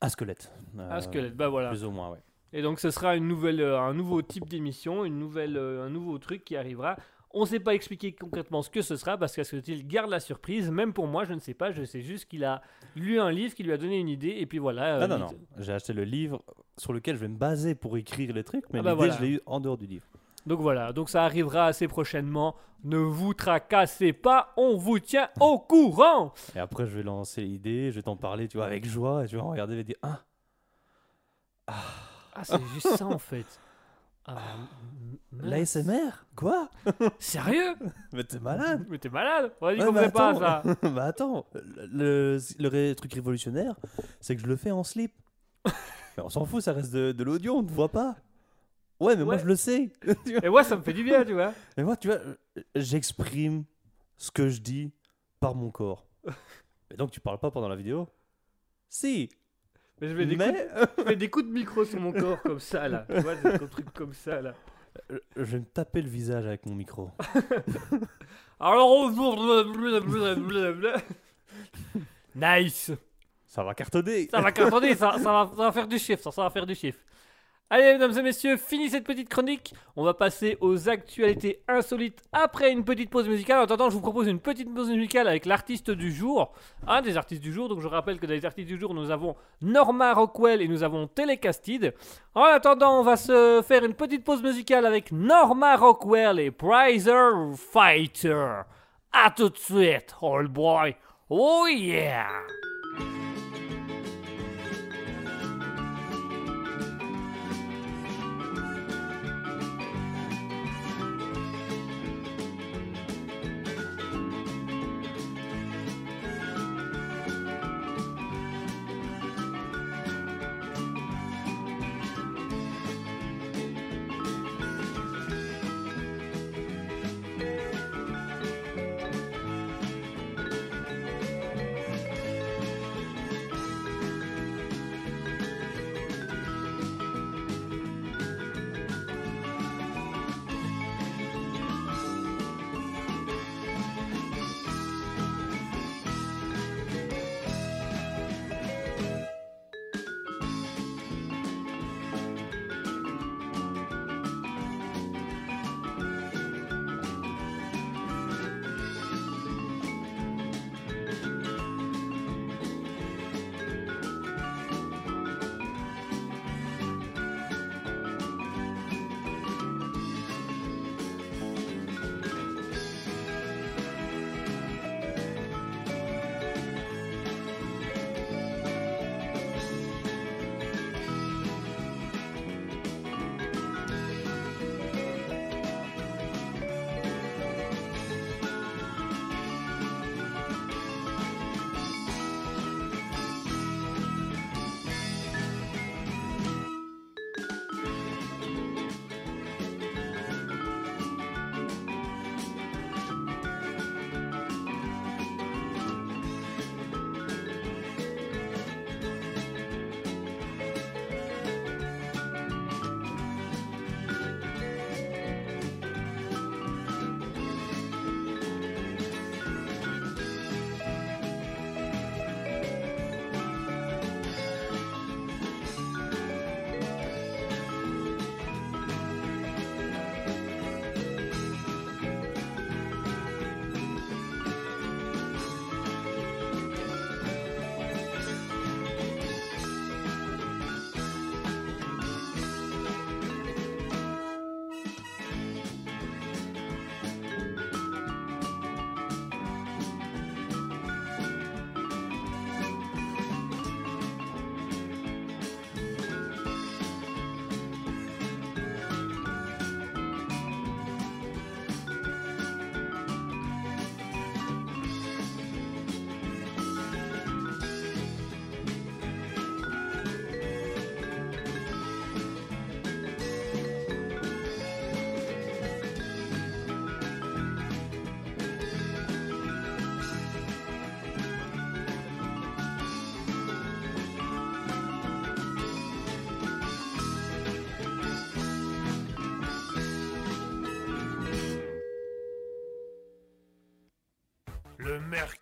[0.00, 0.52] à squelette.
[0.78, 1.70] Euh, Un squelette, bah voilà.
[1.70, 2.18] Plus ou moins, ouais.
[2.52, 5.90] Et donc ce sera une nouvelle, euh, un nouveau type d'émission, une nouvelle, euh, un
[5.90, 6.96] nouveau truc qui arrivera.
[7.34, 10.70] On ne sait pas expliquer concrètement ce que ce sera parce qu'Asketil garde la surprise.
[10.70, 11.72] Même pour moi, je ne sais pas.
[11.72, 12.62] Je sais juste qu'il a
[12.96, 14.96] lu un livre qui lui a donné une idée et puis voilà.
[14.96, 15.38] euh, non, non, non.
[15.58, 16.42] J'ai acheté le livre
[16.78, 19.16] sur lequel je vais me baser pour écrire les trucs, mais Ah bah l'idée, voilà.
[19.16, 20.06] je l'ai eu en dehors du livre.
[20.46, 22.54] Donc voilà, donc ça arrivera assez prochainement.
[22.84, 26.32] Ne vous tracassez pas, on vous tient au courant.
[26.56, 29.28] Et après, je vais lancer l'idée, je vais t'en parler, tu vois, avec joie, et
[29.28, 30.20] tu vas regarder et dire Ah,
[32.34, 33.46] Ah, c'est juste ça en fait.
[34.26, 34.36] Ah,
[35.32, 35.46] mince.
[35.76, 36.10] l'ASMR?
[36.36, 36.68] Quoi?
[37.18, 37.74] Sérieux?
[38.12, 40.38] Mais t'es malade Mais t'es malade On a dit Ouais, qu'on pas attends.
[40.38, 40.62] ça.
[40.90, 41.86] Bah attends, le,
[42.36, 43.74] le- le ré- truc révolutionnaire,
[44.20, 45.12] c'est que je le fais en slip.
[45.64, 48.16] mais on s'en fout, ça reste de, de l'audio, on ne voit pas.
[49.00, 49.90] Ouais, mais moi je le sais.
[50.42, 51.54] Et moi, ça me fait du bien, tu vois.
[51.76, 52.34] mais moi, tu vois, euh,
[52.74, 53.64] j'exprime
[54.16, 54.92] ce que je dis
[55.40, 56.04] par mon corps.
[56.90, 58.08] mais donc tu parles pas pendant la vidéo?
[58.90, 59.30] Si,
[60.00, 62.12] Mais je fais des, coups, mais de- je fais des coups de micro sur mon
[62.12, 63.06] corps comme ça là.
[63.08, 64.54] Tu vois, des trucs comme ça là.
[65.36, 67.10] je vais me taper le visage avec mon micro.
[68.60, 69.10] Alors on
[72.34, 72.92] Nice
[73.46, 74.28] Ça va cartonner.
[74.30, 76.66] Ça va cartonner, ça, ça, va, ça va faire du chiffre, ça, ça va faire
[76.66, 77.00] du chiffre.
[77.70, 79.74] Allez, mesdames et messieurs, fini cette petite chronique.
[79.94, 83.58] On va passer aux actualités insolites après une petite pause musicale.
[83.58, 86.54] En attendant, je vous propose une petite pause musicale avec l'artiste du jour.
[86.86, 87.68] Un des artistes du jour.
[87.68, 90.82] Donc, je rappelle que dans les artistes du jour, nous avons Norma Rockwell et nous
[90.82, 91.92] avons Telecastid.
[92.34, 97.52] En attendant, on va se faire une petite pause musicale avec Norma Rockwell et Prizer
[97.54, 98.62] Fighter.
[99.12, 100.96] À tout de suite, old boy.
[101.28, 102.28] Oh yeah!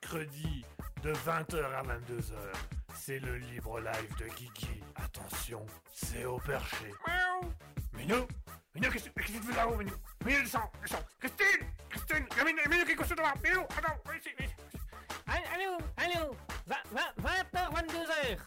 [0.07, 0.65] Mercredi
[1.03, 2.35] de 20h à 22h.
[2.95, 4.81] C'est le libre live de Guigui.
[4.95, 6.93] Attention, c'est au perché.
[7.07, 7.51] Miaou
[7.95, 8.27] Minou
[8.75, 12.85] Minou, qu'est-ce qu'est-ce que tu fais là-haut, Minou Minou, descends, descends Christine Christine Minou, Minou,
[12.85, 14.57] qu'est-ce que tu fais devant Minou, attends, viens ici, viens ici.
[15.27, 16.37] Allô, allô,
[16.69, 18.39] 20h, 22h.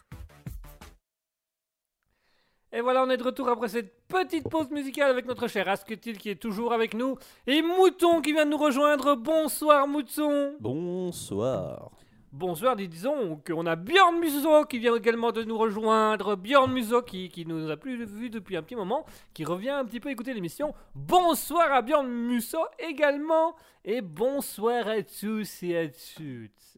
[2.71, 6.17] Et voilà, on est de retour après cette petite pause musicale avec notre cher Asketil
[6.17, 7.15] qui est toujours avec nous.
[7.47, 9.15] Et Mouton qui vient de nous rejoindre.
[9.15, 10.55] Bonsoir Mouton.
[10.59, 11.91] Bonsoir.
[12.31, 16.35] Bonsoir, dis- disons qu'on a Björn Musso qui vient également de nous rejoindre.
[16.35, 19.85] Björn Musso qui, qui nous a plus vu depuis un petit moment, qui revient un
[19.85, 20.73] petit peu écouter l'émission.
[20.93, 23.55] Bonsoir à Björn Musso également.
[23.85, 26.77] Et bonsoir à tous et à toutes.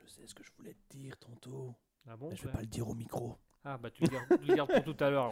[0.00, 1.74] Je sais ce que je voulais te dire tantôt,
[2.08, 2.54] Ah bon mais je vais ouais.
[2.54, 3.36] pas le dire au micro.
[3.64, 5.30] Ah bah tu le gardes, tu le gardes pour tout à l'heure.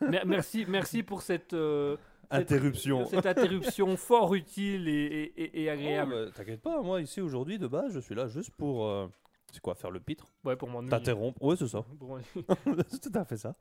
[0.00, 0.24] alors.
[0.26, 1.96] Merci, merci pour cette, euh,
[2.30, 3.06] Cette- Interruption.
[3.06, 4.92] cette interruption fort utile et,
[5.36, 6.24] et- et- et Oh, agréable.
[6.26, 8.84] bah, T'inquiète pas, moi ici aujourd'hui de base, je suis là juste pour.
[8.86, 9.06] euh,
[9.50, 10.26] C'est quoi, faire le pitre?
[10.44, 10.90] Ouais, pour m'ennuyer.
[10.90, 11.82] T'interrompre Ouais, c'est ça.
[11.98, 12.28] Pour m'ennuyer.
[12.90, 13.54] c'est tout à fait ça.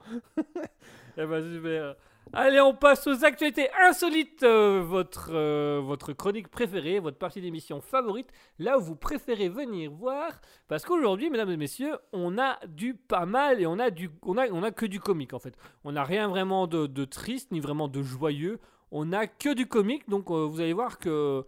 [1.17, 1.95] Eh ben, super.
[2.33, 4.43] Allez, on passe aux actualités insolites.
[4.43, 9.91] euh, votre, euh, votre chronique préférée, votre partie d'émission favorite, là où vous préférez venir
[9.91, 10.31] voir.
[10.67, 14.37] Parce qu'aujourd'hui, mesdames et messieurs, on a du pas mal et on a, du, on
[14.37, 15.55] a, on a que du comique en fait.
[15.83, 18.59] On n'a rien vraiment de, de triste ni vraiment de joyeux.
[18.91, 20.07] On a que du comique.
[20.09, 21.43] Donc euh, vous allez voir que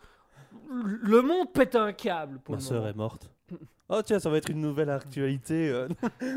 [0.69, 3.29] le monde pète un câble pour Ma sœur est morte.
[3.91, 5.73] Oh tiens, ça va être une nouvelle actualité.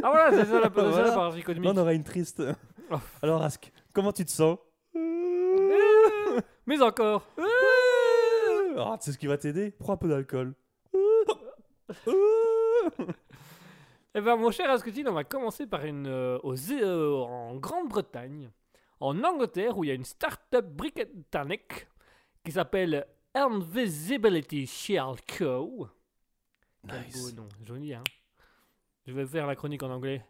[0.03, 1.13] Ah voilà, c'est ça la, ça, la Voilà.
[1.13, 1.63] partie comique.
[1.63, 2.43] Là, on aura une triste.
[2.91, 2.97] Oh.
[3.23, 4.59] Alors, Ask, comment tu te sens
[6.67, 7.27] Mais encore.
[8.77, 10.55] Ah, tu sais ce qui va t'aider Prends un peu d'alcool.
[14.15, 18.51] Eh ben, mon cher Asketil, on va commencer par une euh, aux, euh, en Grande-Bretagne,
[19.01, 21.87] en Angleterre, où il y a une start-up britannique
[22.45, 25.89] qui s'appelle Invisibility Shield Co.
[26.85, 28.05] Beau nom, joli, hein
[29.07, 30.23] Je vais faire la chronique en anglais.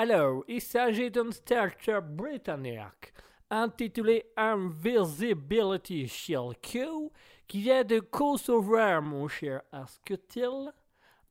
[0.00, 3.12] Alors, il s'agit d'une start-up britannique
[3.50, 7.10] intitulée Invisibility Shield Co.
[7.48, 10.72] qui vient de concevoir, mon cher Asketil,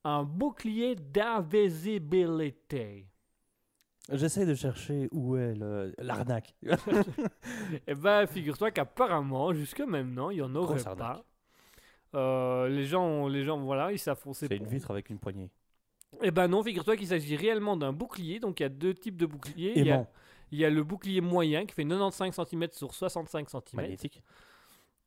[0.03, 3.07] un bouclier d'invisibilité.
[4.11, 5.53] J'essaie de chercher où est
[5.99, 6.53] l'arnaque.
[7.87, 11.23] Eh ben, figure-toi qu'apparemment, jusque maintenant, il n'y en aurait Grosse pas.
[12.15, 14.47] Euh, les gens, les gens, voilà, ils s'affonçaient.
[14.49, 15.51] C'est une vitre avec une poignée.
[16.21, 18.39] Eh ben non, figure-toi qu'il s'agit réellement d'un bouclier.
[18.39, 19.73] Donc il y a deux types de boucliers.
[19.75, 20.07] Il y, a, Aimant,
[20.51, 23.61] il y a le bouclier moyen qui fait 95 cm sur 65 cm.
[23.73, 24.23] magnétique.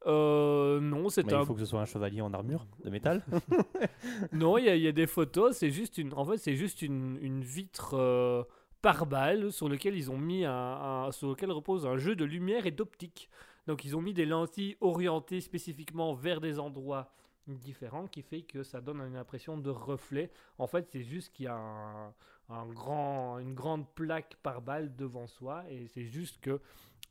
[0.07, 1.41] Euh, non, c'est un.
[1.41, 3.23] il faut que ce soit un chevalier en armure de métal.
[4.33, 5.57] Non, il y, a- il y a des photos.
[5.57, 6.15] C'est juste une.
[6.15, 8.43] En fait, c'est juste une, une vitre euh,
[8.81, 12.25] par balle sur lequel ils ont mis un, un- sur lequel repose un jeu de
[12.25, 13.29] lumière et d'optique.
[13.67, 17.13] Donc ils ont mis des lentilles orientées spécifiquement vers des endroits
[17.47, 20.31] différents qui fait que ça donne une impression de reflet.
[20.59, 22.15] En fait, c'est juste qu'il y a un,
[22.49, 26.61] un grand, une grande plaque par balle devant soi et c'est juste que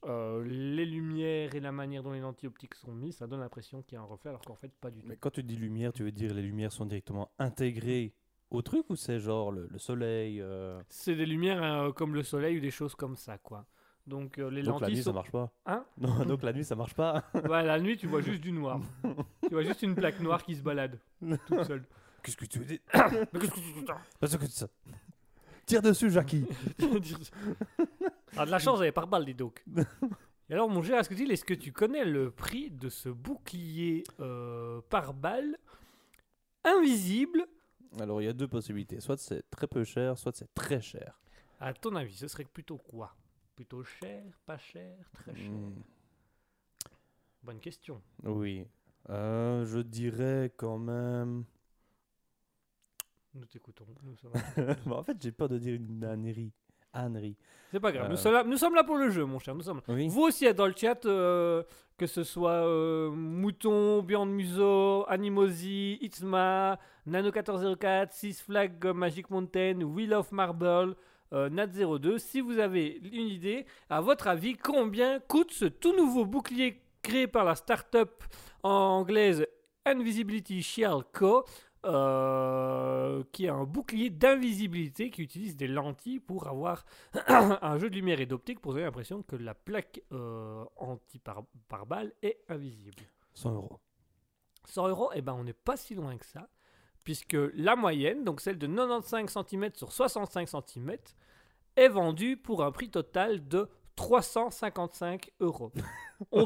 [0.06, 3.82] euh, les lumières et la manière dont les lentilles optiques sont mises, ça donne l'impression
[3.82, 5.08] qu'il y a un reflet alors qu'en fait pas du tout.
[5.08, 8.14] Mais quand tu dis lumière, tu veux dire les lumières sont directement intégrées
[8.50, 12.24] au truc ou c'est genre le, le soleil euh, C'est des lumières euh, comme le
[12.24, 13.66] soleil ou des choses comme ça, quoi.
[14.08, 15.12] Donc euh, les Donc la nuit sont...
[15.12, 15.52] ça marche pas.
[15.66, 17.24] Hein Non, donc la nuit ça marche pas.
[17.34, 18.80] Ouais, la nuit, tu vois juste du noir.
[19.44, 21.86] tu vois juste une plaque noire qui se balade toute seule.
[22.24, 23.86] Qu'est-ce que tu veux dire qu'est-ce que tu
[24.20, 24.68] Parce que ça.
[25.66, 26.46] Tire dessus, Jackie.
[28.38, 29.64] Ah, de la chance, j'avais par balle, dis donc.
[30.50, 34.82] Et alors, mon cher Asketil, est-ce que tu connais le prix de ce bouclier euh,
[34.90, 35.58] par balle
[36.64, 37.48] invisible?
[38.00, 39.00] Alors il y a deux possibilités.
[39.00, 41.20] Soit c'est très peu cher, soit c'est très cher.
[41.60, 43.16] À ton avis, ce serait plutôt quoi?
[43.60, 45.52] Plutôt cher, pas cher, très cher?
[45.52, 45.82] Hmm,
[47.44, 48.02] Bonne question.
[48.24, 48.66] Oui.
[49.10, 51.44] Euh, je dirais quand même.
[53.34, 53.86] Nous t'écoutons.
[54.04, 54.32] Nous sommes-
[54.86, 56.54] Bon, en fait, j'ai peur de dire une ânerie.
[56.94, 57.36] Ânerie.
[57.72, 58.08] C'est pas grave.
[58.08, 58.16] Nous, Euh.
[58.18, 59.54] sommes là, nous sommes là pour le jeu, mon cher.
[59.54, 59.82] Nous sommes.
[59.90, 60.08] Oui.
[60.08, 61.62] Vous aussi, dans le chat, euh,
[61.98, 69.82] que ce soit euh, Mouton, Beyond Muso, Animosi, Itzma, Nano1404, Six Flag euh, Magic Mountain,
[69.82, 70.96] Wheel of Marble,
[71.34, 76.26] euh, Nat02, si vous avez une idée, à votre avis, combien coûte ce tout nouveau
[76.26, 78.24] bouclier créé par la start-up
[78.64, 79.46] anglaise
[79.86, 81.46] Invisibility Shield Co.
[81.86, 86.86] euh, qui est un bouclier d'invisibilité qui utilise des lentilles pour avoir
[87.28, 92.40] un jeu de lumière et d'optique pour donner l'impression que la plaque euh, anti-pare-balles est
[92.50, 93.04] invisible.
[93.34, 93.80] 100 euros.
[94.66, 96.50] 100 euros, eh ben on n'est pas si loin que ça,
[97.10, 100.96] puisque la moyenne, donc celle de 95 cm sur 65 cm,
[101.76, 105.72] est vendue pour un prix total de 355 euros.
[106.32, 106.46] On-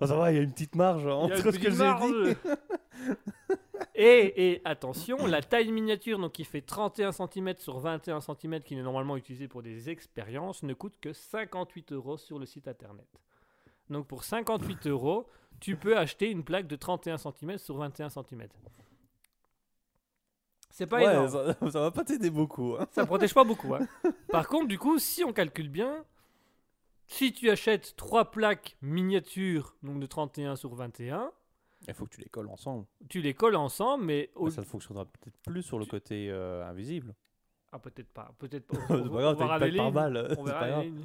[0.00, 2.34] Oh, ça va, il y a une petite marge a entre ce que j'ai
[3.04, 3.14] dit.
[3.94, 8.82] et attention, la taille miniature, donc qui fait 31 cm sur 21 cm, qui est
[8.82, 13.06] normalement utilisée pour des expériences, ne coûte que 58 euros sur le site internet.
[13.88, 15.28] Donc pour 58 euros,
[15.60, 18.48] tu peux acheter une plaque de 31 cm sur 21 cm.
[20.70, 21.28] C'est pas ouais, énorme.
[21.28, 22.76] ça, ça va pas t'aider beaucoup.
[22.78, 22.86] hein.
[22.92, 23.74] Ça protège pas beaucoup.
[23.74, 23.86] hein.
[24.30, 26.04] Par contre, du coup, si on calcule bien,
[27.06, 31.32] si tu achètes trois plaques miniatures, donc de 31 sur 21,
[31.88, 32.86] Il faut que tu les colles ensemble.
[33.08, 36.28] tu les colles ensemble, mais au- Mais ça ne fonctionnera peut-être plus sur le côté
[36.30, 37.14] euh, invisible.
[37.72, 38.76] ah peut-être pas, peut-être pas.
[38.94, 39.90] on verra les lignes.
[39.92, 40.36] balle.
[40.38, 41.04] On c'est verra les lignes.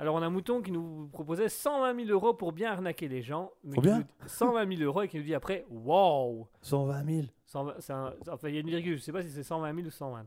[0.00, 3.50] Alors on a Mouton qui nous proposait 120 000 euros pour bien arnaquer les gens.
[3.64, 7.26] mais Combien nous- 120 000 euros et qui nous dit après, wow 120 000.
[7.48, 9.74] 120 c'est un- Enfin, il y a une virgule, je sais pas si c'est 120
[9.74, 10.26] 000 ou 120.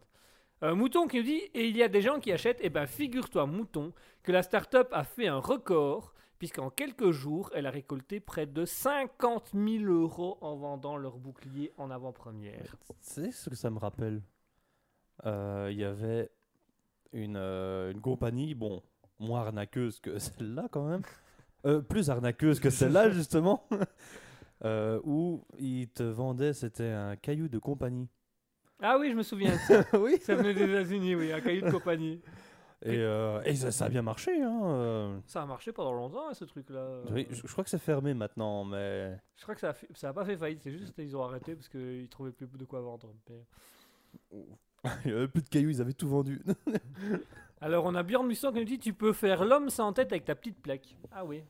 [0.63, 2.85] Euh, Mouton qui nous dit, et il y a des gens qui achètent, et ben
[2.85, 8.19] figure-toi Mouton, que la start-up a fait un record, puisqu'en quelques jours, elle a récolté
[8.19, 12.75] près de 50 000 euros en vendant leur bouclier en avant-première.
[12.87, 14.21] Tu sais ce que ça me rappelle?
[15.25, 16.29] Euh, Il y avait
[17.13, 18.81] une, euh, une compagnie, bon,
[19.19, 23.67] moins arnaqueuse que celle-là quand même, plus arnaqueuse que celle-là justement,
[24.63, 28.07] euh, où ils te vendaient, c'était un caillou de compagnie.
[28.81, 29.83] Ah oui, je me souviens ça.
[29.99, 30.17] oui.
[30.21, 32.21] ça venait des États-Unis, oui, un cahier de compagnie.
[32.83, 34.41] Et, euh, et ça, ça a bien marché.
[34.41, 34.61] Hein.
[34.63, 35.19] euh.
[35.27, 37.01] Ça a marché pendant longtemps, hein, ce truc-là.
[37.11, 40.09] Oui, je, je crois que c'est fermé maintenant, mais Je crois que ça a, ça
[40.09, 42.81] a pas fait faillite, c'est juste qu'ils ont arrêté parce qu'ils trouvaient plus de quoi
[42.81, 43.13] vendre.
[43.29, 44.45] Mais-
[45.05, 46.41] il y avait plus de cailloux, ils avaient tout vendu.
[47.61, 50.25] Alors on a Björn Musson qui nous dit tu peux faire l'homme sans tête avec
[50.25, 50.97] ta petite plaque.
[51.11, 51.43] Ah oui.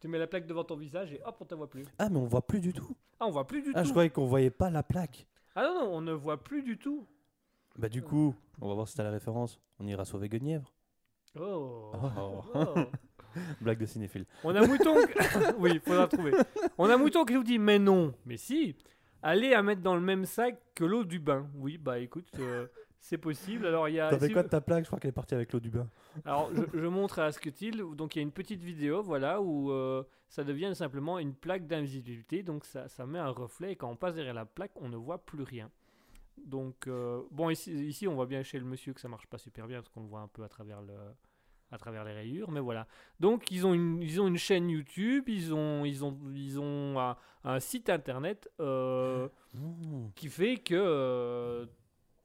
[0.00, 1.84] Tu mets la plaque devant ton visage et hop on te voit plus.
[1.98, 2.96] ah, mais on voit plus du tout.
[3.18, 5.26] Ah on voit plus du Ah, je croyais qu'on voyait pas la plaque.
[5.54, 7.06] Ah non non on ne voit plus du tout.
[7.78, 9.60] Bah du coup, on va voir si t'as la référence.
[9.78, 10.72] On ira sauver Guenièvre.
[11.38, 11.92] Oh.
[11.94, 12.42] Oh.
[12.54, 12.74] Oh.
[13.60, 14.26] Blague de cinéphile.
[14.42, 14.94] On a Mouton.
[15.06, 16.32] qui- oui, faudra trouver.
[16.78, 18.74] On a Mouton qui nous dit mais non, mais si.
[19.22, 21.46] Allez à mettre dans le même sac que l'eau du bain.
[21.54, 22.66] Oui, bah écoute, euh,
[23.00, 23.66] c'est possible.
[23.66, 24.10] Alors il y a.
[24.10, 24.84] T'as fait si quoi vous- de ta plaque?
[24.84, 25.88] Je crois qu'elle est partie avec l'eau du bain.
[26.24, 27.82] Alors je, je montre à Asketil.
[27.96, 31.66] Donc il y a une petite vidéo, voilà, où euh, ça devient simplement une plaque
[31.66, 32.42] d'invisibilité.
[32.42, 34.96] Donc ça, ça met un reflet et quand on passe derrière la plaque, on ne
[34.96, 35.70] voit plus rien.
[36.46, 39.36] Donc euh, bon ici, ici on voit bien chez le monsieur que ça marche pas
[39.38, 40.94] super bien parce qu'on le voit un peu à travers le
[41.72, 42.86] à travers les rayures, mais voilà.
[43.20, 46.98] Donc ils ont une, ils ont une chaîne YouTube, ils ont, ils ont, ils ont
[46.98, 49.28] un, un site internet euh,
[50.16, 51.68] qui fait que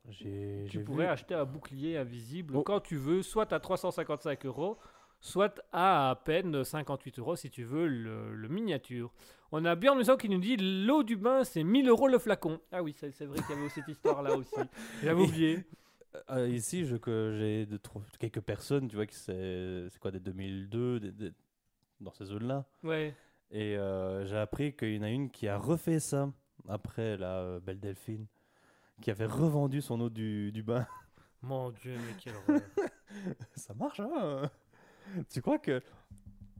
[0.10, 1.12] tu pourrais vu.
[1.12, 2.64] acheter un bouclier invisible Oh.
[2.64, 4.78] quand tu veux, soit à 355 euros,
[5.20, 9.14] soit à à peine 58 euros si tu veux le, le miniature.
[9.51, 12.60] On a Björn Musso qui nous dit l'eau du bain c'est 1000 euros le flacon.
[12.72, 14.56] Ah oui, c'est vrai qu'il y avait cette histoire là aussi.
[15.03, 15.60] J'avais oublié.
[16.30, 17.68] Euh, ici, je, que j'ai
[18.20, 21.32] quelques personnes, tu vois, qui c'est c'est quoi, des 2002, des- des-
[21.99, 22.64] dans ces zones-là.
[22.84, 23.14] Ouais.
[23.51, 26.32] Et euh, j'ai appris qu'il y en a une qui a refait ça
[26.70, 28.28] après la euh, belle Delphine,
[29.01, 30.87] qui avait revendu son eau du, du bain.
[31.41, 32.61] Mon dieu, mais quelle horreur.
[33.55, 34.49] ça marche, hein
[35.29, 35.81] Tu crois que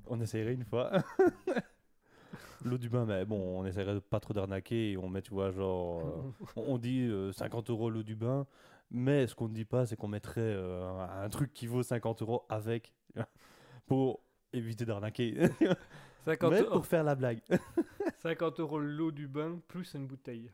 [0.08, 0.92] on essayerait une fois?
[2.64, 5.32] L'eau du bain, mais bon, on essaierait de pas trop d'arnaquer et on met, tu
[5.32, 8.48] vois, genre, euh, on, dit euh, 50 euros l'eau du bain,
[8.90, 12.22] mais ce qu'on ne dit pas, c'est qu'on mettrait euh, un, truc qui vaut 50
[12.24, 12.94] euros avec
[13.86, 14.22] pour
[14.52, 15.36] éviter d'arnaquer,
[16.26, 17.42] 50, mais euros- pour faire la blague.
[18.18, 20.52] 50 euros l'eau du bain plus une bouteille.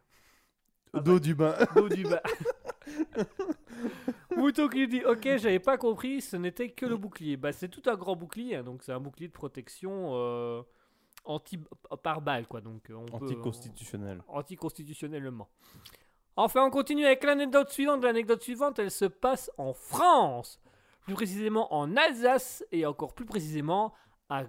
[0.94, 1.56] D'eau du bain.
[1.76, 2.20] L'eau du bain.
[4.36, 7.38] Mouton qui dit Ok, j'avais pas compris, ce n'était que le bouclier.
[7.38, 10.62] Bah, c'est tout un grand bouclier, hein, donc c'est un bouclier de protection euh,
[11.26, 11.60] anti
[12.04, 12.62] par balle, quoi.
[12.62, 14.22] Donc euh, on peut- Anticonstitutionnel.
[14.28, 15.48] anticonstitutionnellement.
[16.36, 18.04] Enfin, on continue avec l'anecdote suivante.
[18.04, 20.60] L'anecdote suivante, elle se passe en France,
[21.02, 23.94] plus précisément en Alsace et encore plus précisément
[24.30, 24.44] à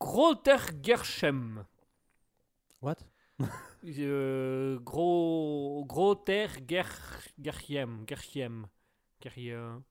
[0.00, 1.64] Grotergerchem.
[2.82, 2.96] What?
[3.84, 8.04] Euh, gros Grotergerchem.
[8.08, 8.66] Gerchem.
[9.22, 9.82] Gerchem.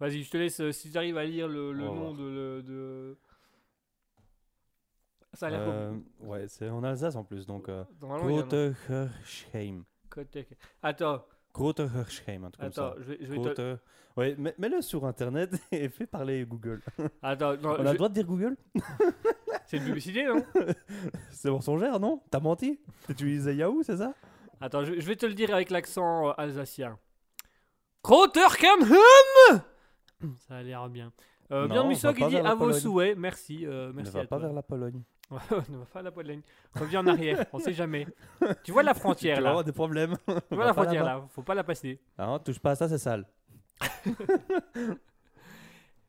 [0.00, 2.22] Vas-y, je te laisse euh, si tu arrives à lire le, le va nom de,
[2.24, 3.18] le- de-
[5.34, 8.38] Ça a l'air Euh, Ouais, c'est en Alsace en plus, donc euh, Normalement, il y
[8.38, 9.84] en a- Grotergerschheim.
[10.10, 10.46] Groter-
[10.82, 11.24] Attends,
[11.54, 12.88] Grotergerschheim, un truc comme ça.
[12.88, 13.60] attends, je vais, je vais te...
[13.72, 13.78] Grote-
[14.16, 16.80] Ouais, mets- mets-le sur internet et fais parler Google.
[17.22, 18.56] Attends, non, On a je- le droit de dire Google?
[19.66, 20.44] C'est une publicité, non?
[21.32, 22.22] C'est mensongère, non?
[22.30, 22.78] T'as menti?
[23.06, 24.14] T'utilisais Yahoo, c'est ça?
[24.60, 26.96] Attends, je, je vais te le dire avec l'accent euh, alsacien.
[28.04, 29.62] Groterkemhem
[30.48, 31.12] Ça a l'air bien.
[31.50, 33.16] Euh, Non, bien on Musso va qui dit à vos souhaits.
[33.18, 34.46] Merci, euh, Ne merci va à pas toi.
[34.46, 35.02] vers la Pologne.
[35.70, 36.42] ne va pas à la Pologne.
[36.74, 38.06] Reviens en arrière, on sait jamais.
[38.62, 40.16] Tu vois la frontière Tu là avoir des problèmes.
[40.26, 42.00] Tu vois la frontière là, faut pas la passer.
[42.18, 43.26] Non, touche pas à ça, c'est sale.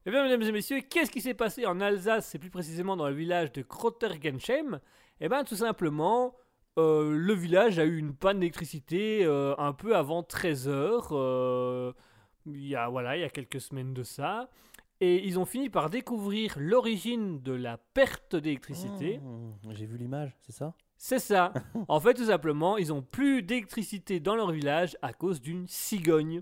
[0.08, 3.10] Eh bien, mesdames et messieurs, qu'est-ce qui s'est passé en Alsace, et plus précisément dans
[3.10, 4.80] le village de Grotergensheim
[5.20, 6.36] Eh bien, tout simplement,
[6.78, 11.94] euh, le village a eu une panne d'électricité euh, un peu avant 13h.
[12.46, 14.48] il, y a, voilà, il y a quelques semaines de ça.
[15.02, 19.20] Et ils ont fini par découvrir l'origine de la perte d'électricité.
[19.20, 20.74] Mmh, J'ai vu l'image, c'est ça?
[20.98, 21.52] C'est ça.
[21.90, 26.42] en fait, tout simplement, ils ont plus d'électricité dans leur village à cause d'une cigogne.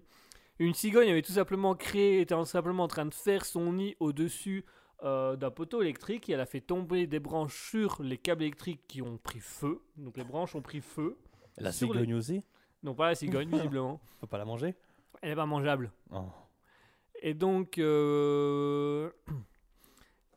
[0.59, 3.95] Une cigogne avait tout simplement créé, était tout simplement en train de faire son nid
[3.99, 4.65] au-dessus
[5.03, 8.81] euh, d'un poteau électrique et elle a fait tomber des branches sur les câbles électriques
[8.87, 9.81] qui ont pris feu.
[9.97, 11.17] Donc les branches ont pris feu.
[11.57, 12.43] La les- cigogne aussi?
[12.83, 13.99] Non, pas la cigogne, visiblement.
[14.19, 14.75] Faut pas la manger?
[15.23, 15.91] Elle est pas mangeable.
[16.11, 16.25] Oh.
[17.25, 19.09] Et donc, euh,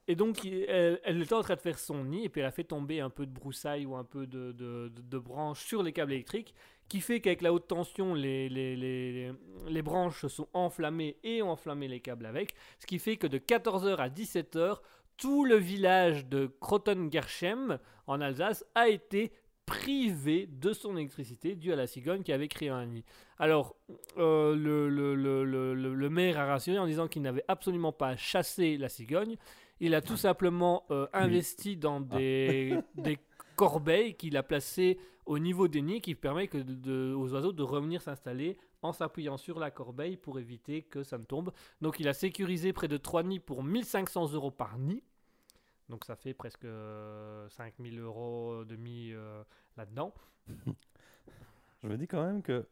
[0.06, 2.52] et donc elle, elle était en train de faire son nid et puis elle a
[2.52, 6.54] fait tomber un peu de broussailles ou un peu de, branches sur les câbles électriques,
[6.88, 11.98] qui fait qu'avec la haute tension, les, branches se sont enflammées et ont enflammé les
[11.98, 14.78] câbles avec, ce qui fait que de 14h à 17h,
[15.16, 19.32] tout le village de Kroton-Gerchem en Alsace a été
[19.66, 23.04] privé de son électricité due à la cigogne qui avait créé un nid.
[23.38, 23.76] Alors,
[24.16, 28.76] euh, le, le- le- le- maire a rassuré en disant qu'il n'avait absolument pas chassé
[28.78, 29.36] la cigogne.
[29.80, 33.18] Il a tout simplement euh, investi dans des, des
[33.56, 37.52] corbeilles qu'il a placées au niveau des nids qui permet que de- de- aux oiseaux
[37.52, 41.50] de revenir s'installer en s'appuyant sur la corbeille pour éviter que ça ne tombe.
[41.80, 45.02] Donc il a sécurisé près de 3 nids pour 1500 euros par nid.
[45.88, 49.42] Donc ça fait presque euh, 5000 euros demi euh,
[49.76, 50.12] là-dedans.
[51.82, 52.66] Je me dis quand même que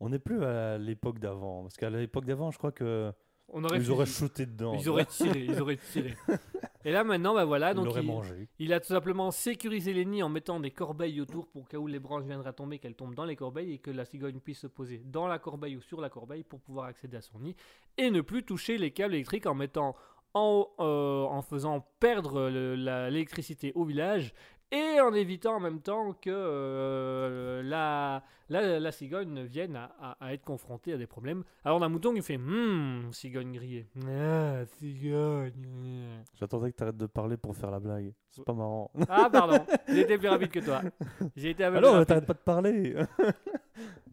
[0.00, 1.62] on n'est plus à l'époque d'avant.
[1.62, 3.12] Parce qu'à l'époque d'avant, je crois que
[3.48, 4.74] On aurait ils auraient shooté dedans.
[4.74, 6.14] Ils auraient tiré, ils auraient tiré.
[6.86, 8.48] Et là maintenant, bah voilà, donc il, mangé.
[8.58, 11.86] il a tout simplement sécurisé les nids en mettant des corbeilles autour pour cas où
[11.86, 14.66] les branches viendraient tomber, qu'elles tombent dans les corbeilles et que la cigogne puisse se
[14.66, 17.56] poser dans la corbeille ou sur la corbeille pour pouvoir accéder à son nid
[17.96, 19.96] et ne plus toucher les câbles électriques en mettant
[20.34, 24.34] en, euh, en faisant perdre l'électricité au village
[24.72, 29.92] et en évitant en même temps que euh, la, la, la cigogne ne vienne à,
[30.00, 31.44] à- à être confrontée à des problèmes.
[31.64, 33.86] Alors on a un mouton qui fait Hum, cigogne grillée.
[34.08, 36.22] Ah, cigogne.
[36.34, 38.12] J'attendais que tu arrêtes de parler pour faire la blague.
[38.30, 38.90] C'est pas marrant.
[39.08, 40.80] Ah, pardon, j'ai été plus rapide que toi.
[41.36, 42.08] J'ai été Alors, rapide.
[42.08, 42.96] t'arrêtes pas de parler.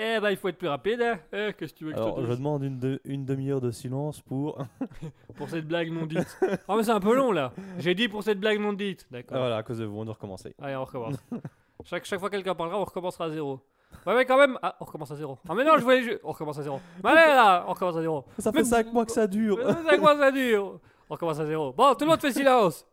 [0.00, 1.00] Eh ben, il faut être plus rapide.
[1.02, 1.18] Hein.
[1.32, 3.24] Eh, Qu'est-ce que tu veux que je Alors, te je dise demande une, de- une
[3.24, 4.64] demi-heure de silence pour.
[5.36, 6.38] Pour cette blague non dite.
[6.68, 7.52] Oh, mais c'est un peu long là.
[7.78, 9.02] J'ai dit pour cette blague non dite.
[9.04, 9.38] Ah, D'accord.
[9.38, 10.54] voilà, à cause de vous, on doit recommencer.
[10.60, 11.14] Allez, on recommence.
[11.84, 13.60] chaque, chaque fois que quelqu'un parlera, on recommencera à zéro.
[14.06, 14.58] Ouais, mais quand même.
[14.62, 15.38] Ah, on recommence à zéro.
[15.48, 16.02] Ah, mais non, je voulais.
[16.02, 16.80] ju- On recommence à zéro.
[17.04, 18.24] Mais allez là, on recommence à zéro.
[18.38, 19.58] Ça Mais- fait 5 mois que ça dure.
[19.58, 21.72] Mais C'est quoi ça dure On recommence à zéro.
[21.72, 22.86] Bon, tout le monde fait silence.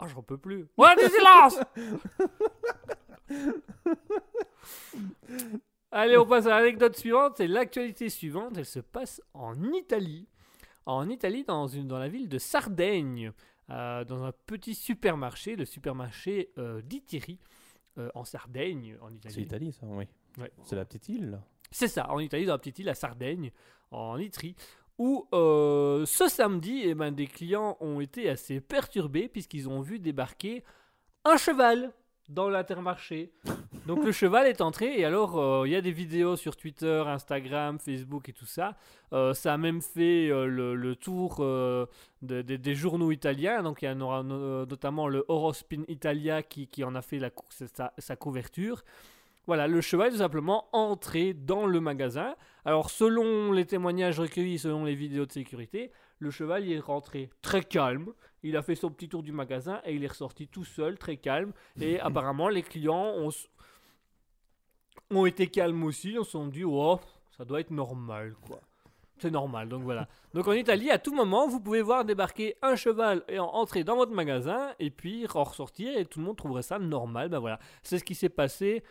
[0.00, 0.66] Oh, j'en peux plus.
[0.76, 1.60] Ouais, du silence
[5.90, 7.34] Allez, on passe à l'anecdote suivante.
[7.38, 8.56] C'est l'actualité suivante.
[8.56, 10.26] Elle se passe en Italie.
[10.86, 13.32] En Italie, dans, une, dans la ville de Sardaigne.
[13.70, 17.38] euh, dans un petit supermarché, le supermarché euh, d'Itiri,
[17.98, 19.36] euh, en Sardaigne, en C'est Italie.
[19.36, 20.04] l'Italie, ça, oui.
[20.38, 20.50] Ouais.
[20.64, 21.42] C'est la petite île, là.
[21.70, 23.50] C'est ça, en Italie, dans la petite île à Sardaigne,
[23.90, 24.54] en Itrie,
[24.96, 29.98] où euh, ce samedi, eh ben, des clients ont été assez perturbés puisqu'ils ont vu
[29.98, 30.64] débarquer
[31.24, 31.92] un cheval
[32.28, 33.30] dans l'intermarché.
[33.86, 37.02] Donc le cheval est entré et alors euh, il y a des vidéos sur Twitter,
[37.06, 38.76] Instagram, Facebook et tout ça.
[39.14, 41.88] Euh, ça a même fait euh, le, tour de-
[42.22, 43.62] de- des journaux italiens.
[43.62, 47.18] Donc il y en aura no- notamment le Horospin Italia qui, en a fait
[47.98, 48.84] sa- couverture.
[49.46, 52.36] Voilà, le cheval est tout simplement entré dans le magasin.
[52.66, 57.62] Alors, selon les témoignages recueillis, selon les vidéos de sécurité, le cheval est rentré très
[57.62, 58.12] calme.
[58.42, 61.16] Il a fait son petit tour du magasin et il est ressorti tout seul, très
[61.16, 61.52] calme.
[61.80, 63.14] Et apparemment, les clients
[65.10, 66.10] ont, été calmes aussi.
[66.12, 67.00] Ils se sont dit, oh,
[67.36, 68.60] ça doit être normal, quoi.
[69.20, 70.06] C'est normal, donc voilà.
[70.34, 73.82] Donc en Italie, à tout moment, vous pouvez voir débarquer un cheval et en- entrer
[73.82, 77.28] dans votre magasin et puis en ressortir et tout le monde trouverait ça normal.
[77.28, 78.84] Ben voilà, c'est ce qui s'est passé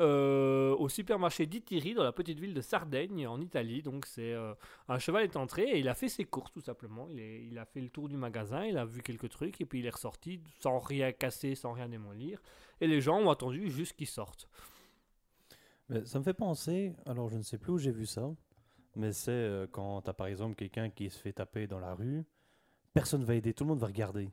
[0.00, 3.80] euh, au supermarché d'Itiri dans la petite ville de Sardaigne en Italie.
[3.82, 4.54] Donc c'est euh,
[4.88, 7.08] un cheval est entré et il a fait ses courses tout simplement.
[7.10, 9.86] Il, a fait le tour du magasin, il a vu quelques trucs et puis il
[9.86, 12.42] est ressorti sans rien casser, sans rien démolir.
[12.80, 14.48] Et les gens ont attendu juste qu'il sorte.
[16.04, 18.34] Ça me fait penser, alors je ne sais plus où j'ai vu ça,
[18.96, 21.94] mais c'est euh, quand tu as par exemple quelqu'un qui se fait taper dans la
[21.94, 22.24] rue,
[22.94, 24.30] personne va aider, tout le monde va regarder.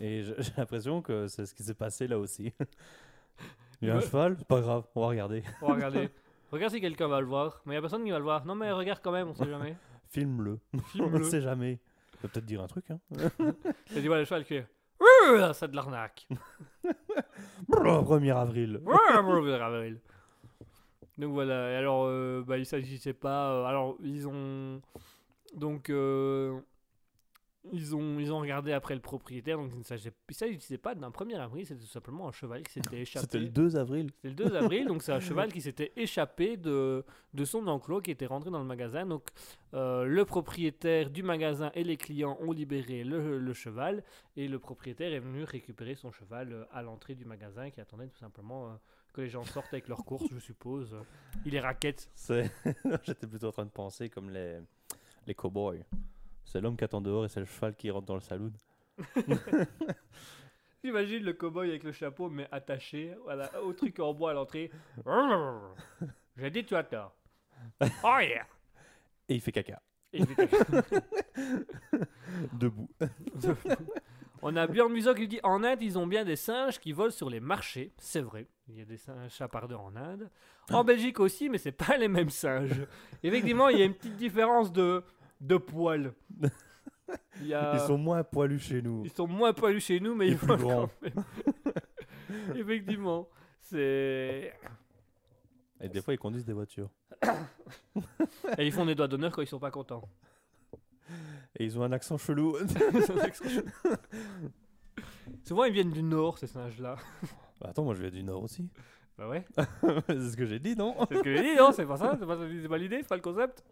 [0.00, 2.52] Et j'ai l'impression que c'est ce qui s'est passé là aussi.
[3.84, 5.42] Il y a un cheval, c'est pas grave, on va regarder.
[5.62, 6.08] On va regarder.
[6.52, 7.60] Regarde si quelqu'un va le voir.
[7.66, 8.44] Mais il n'y a personne qui va le voir.
[8.46, 9.76] Non mais regarde quand même, on sait jamais.
[10.10, 11.18] Filme-le, on Filme-le.
[11.18, 11.80] ne sait jamais.
[12.12, 13.00] Ça peut peut-être dire un truc, hein.
[13.92, 14.60] Tu vois le cheval qui
[15.52, 16.28] C'est de l'arnaque.
[17.70, 18.80] 1er avril.
[19.60, 20.00] avril.
[21.18, 23.52] Donc voilà, et alors euh, bah, il s'agissait pas.
[23.52, 24.80] euh, alors ils ont.
[25.54, 26.58] Donc euh,
[27.72, 31.38] ils ont, ils ont regardé après le propriétaire, donc il ne s'agissait pas d'un 1er
[31.38, 33.26] avril, c'était tout simplement un cheval qui s'était échappé.
[33.26, 34.10] C'était le 2 avril.
[34.20, 38.02] C'est le 2 avril, donc c'est un cheval qui s'était échappé de, de son enclos,
[38.02, 39.06] qui était rentré dans le magasin.
[39.06, 39.28] Donc
[39.72, 44.04] euh, le propriétaire du magasin et les clients ont libéré le, le cheval,
[44.36, 48.08] et le propriétaire est venu récupérer son cheval euh, à l'entrée du magasin, qui attendait
[48.08, 48.70] tout simplement euh,
[49.14, 50.94] que les gens sortent avec leurs courses, je suppose.
[51.46, 52.10] Il est raquette.
[53.04, 54.58] J'étais plutôt en train de penser comme les,
[55.26, 55.76] les cow-boys.
[56.44, 58.52] C'est l'homme qui attend dehors et c'est le cheval qui rentre dans le saloon.
[60.84, 64.70] J'imagine le cowboy avec le chapeau, mais attaché voilà, au truc en bois à l'entrée.
[66.36, 67.14] J'ai dit tu as tort.
[68.04, 68.46] Oh yeah!
[69.28, 69.80] Et il fait caca.
[70.12, 70.64] Et il fait caca.
[72.52, 72.90] Debout.
[74.42, 77.10] On a Björn Muso qui dit En Inde, ils ont bien des singes qui volent
[77.10, 77.94] sur les marchés.
[77.96, 80.28] C'est vrai, il y a des singes chapardeurs en Inde.
[80.70, 82.86] En Belgique aussi, mais c'est pas les mêmes singes.
[83.22, 85.02] Effectivement, il y a une petite différence de,
[85.46, 86.12] de poils.
[87.40, 89.02] Il y a- Ils sont moins poilus chez nous.
[89.04, 90.90] ils sont moins poilus chez nous, mais Et ils plus volent grands.
[92.56, 93.28] Effectivement,
[93.60, 94.52] c'est.
[95.80, 96.88] Et des fois, ils conduisent des voitures.
[98.58, 100.08] Et ils font des doigts d'honneur quand ils sont pas contents.
[101.58, 102.56] Et ils ont un accent chelou.
[105.44, 106.96] Souvent, ils viennent du nord, ces singes-là.
[107.60, 108.68] Bah, Attends, moi je viens du Nord aussi.
[109.18, 109.44] Bah ouais.
[110.08, 110.96] c'est ce que j'ai dit, non?
[111.08, 111.70] C'est ce que j'ai dit, non?
[111.72, 113.62] C'est pas ça C'est pas, c'est pas l'idée C'est pas le concept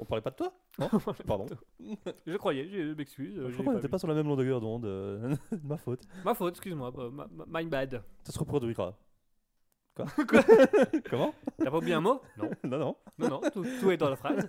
[0.00, 0.52] On parlait pas de toi
[1.26, 1.46] Pardon.
[2.26, 3.34] Je croyais, je m'excuse.
[3.48, 4.84] Je crois qu'on n'était pas sur la même longueur d'onde.
[4.84, 5.34] euh,
[5.64, 6.02] ma faute.
[6.24, 6.92] Ma faute, excuse-moi.
[7.10, 8.02] ma- ma- My bad.
[8.22, 8.96] Ça se reproduira.
[9.96, 10.42] Quoi Quoi
[11.10, 12.50] Comment T'as pas oublié un mot Non.
[12.64, 12.96] Non, non.
[13.18, 14.48] Non, non, tout, tout est dans la phrase.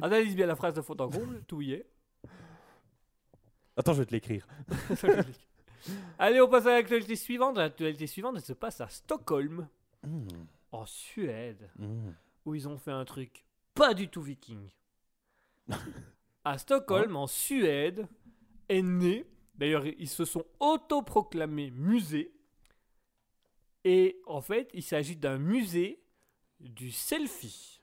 [0.00, 1.86] Analyse bien la phrase de fond en comble, tout y est.
[3.76, 4.46] Attends, je vais te l'écrire.
[6.18, 7.56] Allez, on passe à l'actualité suivante.
[7.56, 9.66] L'actualité suivante, elle se passe à Stockholm,
[10.04, 10.26] Hmm,
[10.72, 12.10] en Suède, hmm.
[12.44, 13.44] où ils ont fait un truc
[13.74, 14.70] pas du tout viking.
[16.44, 18.06] à Stockholm, en Suède,
[18.68, 19.24] est né.
[19.54, 22.32] D'ailleurs, ils se sont autoproclamés musée.
[23.84, 26.02] Et en fait, il s'agit d'un musée
[26.60, 27.82] du selfie.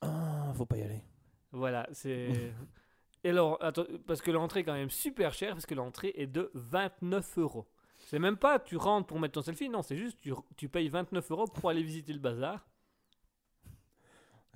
[0.00, 1.02] Ah, faut pas y aller.
[1.52, 2.52] Voilà, c'est.
[3.24, 6.28] Et alors, attends, parce que l'entrée est quand même super chère, parce que l'entrée est
[6.28, 7.66] de 29 euros.
[7.98, 10.88] C'est même pas tu rentres pour mettre ton selfie, non, c'est juste tu, tu payes
[10.88, 12.64] 29 euros pour aller visiter le bazar.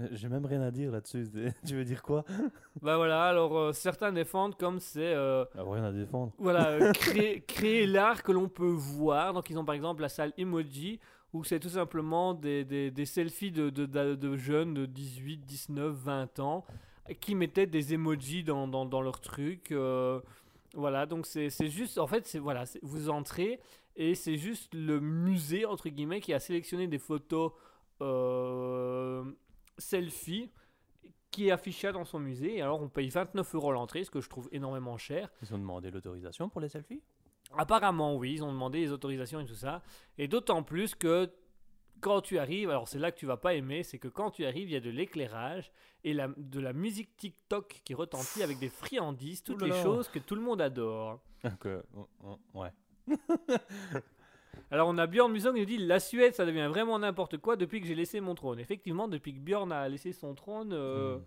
[0.13, 1.29] J'ai même rien à dire là-dessus.
[1.67, 2.25] tu veux dire quoi?
[2.83, 6.33] Bah voilà, alors euh, certains défendent comme c'est euh, Ah, Rien à défendre.
[6.39, 9.33] voilà, euh, créer, créer l'art que l'on peut voir.
[9.35, 10.99] Donc ils ont par exemple la salle Emoji,
[11.33, 15.39] où c'est tout simplement des, des, des selfies de, de, de- de jeunes de 18,
[15.39, 16.65] 19, 20 ans
[17.21, 19.75] qui mettaient des emojis dans, dans, dans leur truc.
[20.75, 23.61] voilà, donc c'est juste, en fait, voilà, vous entrez
[23.97, 27.53] et c'est juste le musée, entre guillemets, qui a sélectionné des photos
[28.01, 29.23] euh,
[29.79, 30.51] selfies
[31.31, 32.57] qui est affichée dans son musée.
[32.57, 35.31] Et alors on paye 29 euros l'entrée, ce que je trouve énormément cher.
[35.43, 37.03] Ils ont demandé l'autorisation pour les selfies?
[37.57, 39.83] Apparemment, oui, ils ont demandé les autorisations et tout ça.
[40.19, 41.31] Et d'autant plus que
[42.01, 44.45] quand tu arrives, alors c'est là que tu vas pas aimer, c'est que quand tu
[44.45, 45.71] arrives, il y a de l'éclairage
[46.03, 50.19] et la- de la musique TikTok qui retentit avec des friandises, toutes les choses que
[50.19, 51.21] tout le monde adore.
[51.67, 52.71] Euh, oh, oh, ouais.
[54.71, 57.57] Alors on a Björn Muson qui nous dit La Suède, ça devient vraiment n'importe quoi
[57.57, 58.59] depuis que j'ai laissé mon trône.
[58.59, 61.23] Effectivement, depuis que Björn a laissé son trône, euh, Hmm.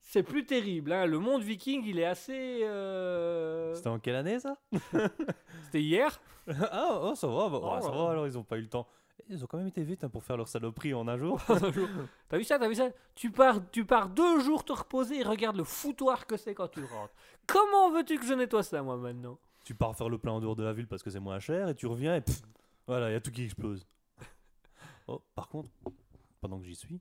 [0.00, 0.92] c'est plus terrible.
[0.92, 1.06] hein.
[1.06, 2.60] Le monde viking, il est assez.
[2.64, 4.56] euh, C'était en quelle année ça?
[5.64, 6.20] C'était hier
[6.72, 7.80] ah, oh, ça va, bah, ouais, Oh.
[7.82, 8.86] ça va alors, ils ont pas eu le temps.
[9.28, 11.40] Ils ont quand même été vite hein, pour faire leur saloperie en un jour.
[11.48, 11.86] Un jour.
[12.28, 12.88] T'as vu ça, t'as vu ça?
[13.14, 16.66] Tu pars, tu pars deux jours te reposer et regarde le foutoir que c'est quand
[16.68, 17.12] tu rentres.
[17.46, 19.38] Comment veux-tu que je nettoie ça, moi, maintenant?
[19.64, 21.68] Tu pars faire le plein en dehors de la ville parce que c'est moins cher
[21.68, 22.42] et tu reviens et pff,
[22.86, 23.86] voilà, il y a tout qui explose.
[25.08, 25.70] Oh, par contre,
[26.40, 27.00] pendant que j'y suis,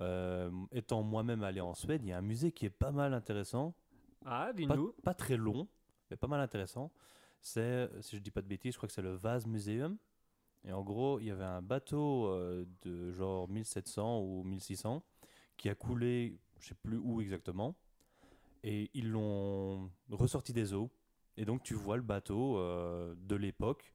[0.00, 3.12] euh, étant moi-même allé en Suède, il y a un musée qui est pas mal
[3.12, 3.74] intéressant,
[4.24, 4.92] Ah, pas, dis-nous.
[5.02, 5.68] pas très long,
[6.10, 6.90] mais pas mal intéressant.
[7.42, 9.98] C'est, si je dis pas de bêtises, je crois que c'est le Vase Museum.
[10.64, 15.04] Et en gros, il y avait un bateau euh, de genre 1700 ou 1600
[15.58, 17.76] qui a coulé, je sais plus où exactement,
[18.62, 20.90] et ils l'ont ressorti des eaux.
[21.36, 23.92] Et donc tu vois le bateau euh, de l'époque.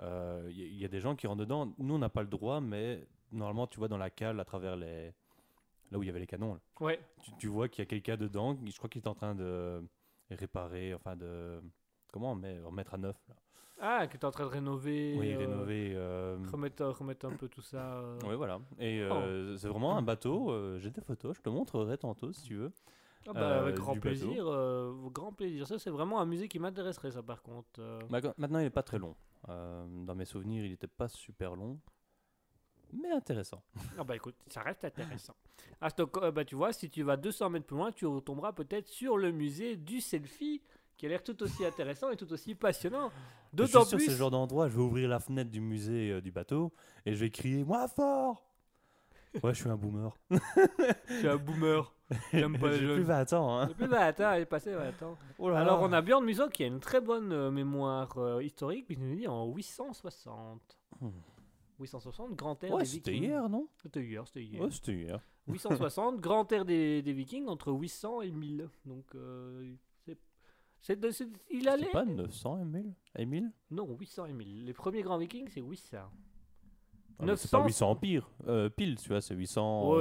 [0.00, 1.72] Euh, Il y, il y a des gens qui rentrent dedans.
[1.78, 4.76] Nous, on n'a pas le droit, mais normalement, tu vois dans la cale à travers
[4.76, 5.12] les
[5.92, 6.54] là où il y avait les canons.
[6.54, 6.60] là.
[6.80, 6.98] Ouais.
[7.22, 8.56] Tu, tu vois qu'il y a quelqu'un dedans.
[8.56, 9.82] qui- Je crois qu'il est en train de
[10.30, 11.60] réparer, enfin de
[12.12, 13.16] comment mais remettre à neuf.
[13.28, 13.34] Là.
[13.80, 15.14] Ah, que t'es en train de rénover.
[15.18, 15.92] Oui, euh, rénover.
[15.94, 17.98] euh, Remettre, remettre un peu tout ça.
[17.98, 18.18] euh.
[18.24, 18.58] Oui, voilà.
[18.78, 19.14] Et Oh.
[19.14, 20.50] euh, c'est vraiment un bateau.
[20.50, 22.72] euh, J'ai des photos, je te montrerai tantôt si tu veux.
[23.26, 24.10] Ah bah, euh, avec grand du bateau.
[24.26, 24.44] plaisir.
[24.48, 25.66] euh, grand plaisir.
[25.66, 27.68] Ça, c'est vraiment un musée qui m'intéresserait, ça, par contre.
[27.80, 28.00] euh.
[28.10, 29.14] Ma- Maintenant, il n'est pas très long.
[29.48, 31.78] Euh, dans mes souvenirs, il n'était pas super long.
[32.92, 33.62] mais intéressant.
[33.98, 35.34] Ah bah écoute, ça reste intéressant.
[35.80, 38.88] À Stockholm, bah tu vois, si tu vas 200 mètres plus loin, tu retomberas peut-être
[38.88, 40.62] sur le musée du selfie,
[40.96, 43.10] qui a l'air tout aussi intéressant et tout aussi passionnant.
[43.52, 44.00] D'autant plus.
[44.04, 46.72] c'est le genre d'endroit, je vais ouvrir la fenêtre du musée euh, du bateau
[47.04, 48.42] et je vais crier Moi fort
[49.42, 50.16] Ouais, je suis un boomer.
[50.30, 51.92] Je suis un boomer.
[52.32, 52.94] J'aime pas les J'ai jeunes.
[52.96, 53.58] plus 20 ans.
[53.58, 53.66] Hein.
[53.66, 55.16] Depuis 20 ans, elle est passée 20 ans.
[55.38, 55.86] Oh là Alors là.
[55.88, 59.16] on a Björn Muso qui a une très bonne euh, mémoire euh, historique, puisqu'il nous
[59.16, 60.60] dit en 860.
[61.00, 61.08] Hmm.
[61.80, 63.28] 860, grand air Ouais, des c'était Vikings.
[63.30, 63.68] hier, non?
[63.82, 64.62] C'était hier, c'était hier.
[64.62, 65.20] Ouais, c'était hier.
[65.48, 68.68] 860, grand air des, des Vikings entre 800 et 1000.
[68.86, 69.74] Donc euh,
[70.06, 70.18] c'est,
[70.80, 71.82] c'est de- c'est- il allait.
[71.86, 74.64] C'était pas 900 et 1000 Et 1000 Non, 800 et 1000.
[74.66, 75.98] Les premiers grands Vikings c'est 800.
[77.18, 78.28] Ah, mais C'est pas 900, 800 pire.
[78.48, 79.44] Euh, pile, tu vois, c'est Ouais,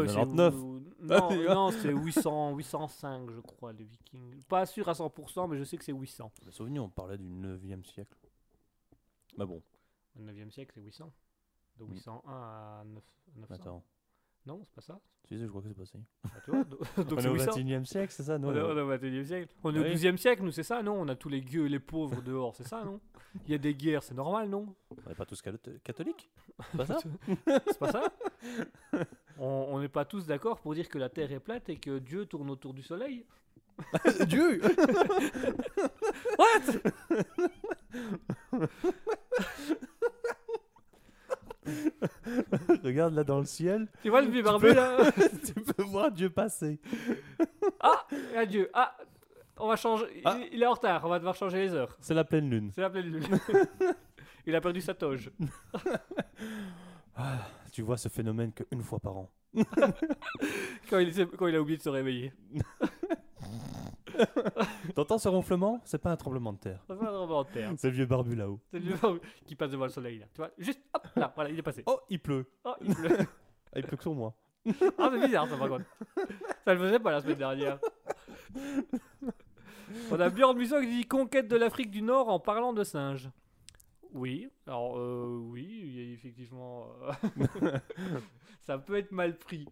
[0.07, 0.55] c'est 899.
[0.55, 1.53] ou- Ah, non, vois.
[1.55, 4.43] non, c'est 800, 805 je crois les Vikings.
[4.45, 6.31] Pas sûr à 100%, mais je sais que c'est 800.
[6.41, 8.17] Je me souviens, on parlait du 9e siècle.
[9.37, 9.61] Mais bon,
[10.15, 11.11] Le 9e siècle c'est 800.
[11.77, 11.91] De Mm.
[11.93, 13.03] 801 à 9,
[13.35, 13.53] 900.
[13.55, 13.83] attends.
[14.45, 14.99] Non, c'est pas ça.
[15.29, 15.97] Sais, je crois que c'est.
[16.25, 17.51] Ah, tu vois, do- donc on est au 800.
[17.51, 19.55] 21e siècle, c'est ça non On est, on est au 21e siècle.
[19.63, 19.95] On est au Oui.
[19.95, 20.99] 12e siècle, nous, c'est ça, non?
[20.99, 22.99] On a tous les gueux et les pauvres dehors, c'est ça, non?
[23.45, 24.75] Il y a des guerres, c'est normal, non?
[25.05, 26.29] On n'est pas tous catholiques?
[26.71, 26.97] C'est pas ça?
[27.67, 28.13] C'est pas ça?
[29.39, 32.25] On n'est pas tous d'accord pour dire que la Terre est plate et que Dieu
[32.25, 33.25] tourne autour du Soleil?
[34.27, 34.61] Dieu
[42.83, 44.97] Regarde là dans le ciel, Tu vois le vieux barbu, peux- là
[45.45, 46.79] tu peux voir Dieu passer.
[47.79, 48.05] Ah
[48.37, 48.95] Adieu Ah
[49.57, 50.05] On va changer.
[50.15, 50.37] il- Ah.
[50.51, 51.95] Il, est en retard, on va devoir changer les heures.
[51.99, 52.71] C'est la pleine lune.
[52.73, 53.23] C'est la pleine lune.
[54.45, 55.31] il a perdu sa toge.
[57.71, 59.31] Tu vois ce phénomène qu'une fois par an.
[60.89, 62.33] Quand il, s'est- quand il a oublié de se réveiller.
[64.95, 65.81] T'entends ce ronflement?
[65.85, 66.83] C'est pas un tremblement de terre.
[66.87, 67.71] Ça fait un tremblement de terre.
[67.77, 68.59] C'est le vieux barbu là-haut.
[68.71, 70.25] C'est le vieux barbu qui passe devant le soleil, là.
[70.33, 71.83] Tu vois Juste, hop, là, voilà, il est passé.
[71.85, 72.45] Oh, il pleut.
[72.65, 73.17] Oh, il pleut.
[73.75, 74.35] Ah, il pleut que sur moi.
[74.99, 75.85] Ah, c'est bizarre ça par contre.
[76.63, 77.79] Ça le faisait pas la semaine dernière.
[80.11, 83.29] On a Björn Musso qui dit conquête de l'Afrique du Nord en parlant de singes.
[84.13, 86.85] Oui, alors euh, oui, effectivement.
[87.63, 87.79] euh,
[88.61, 89.67] ça peut être mal pris.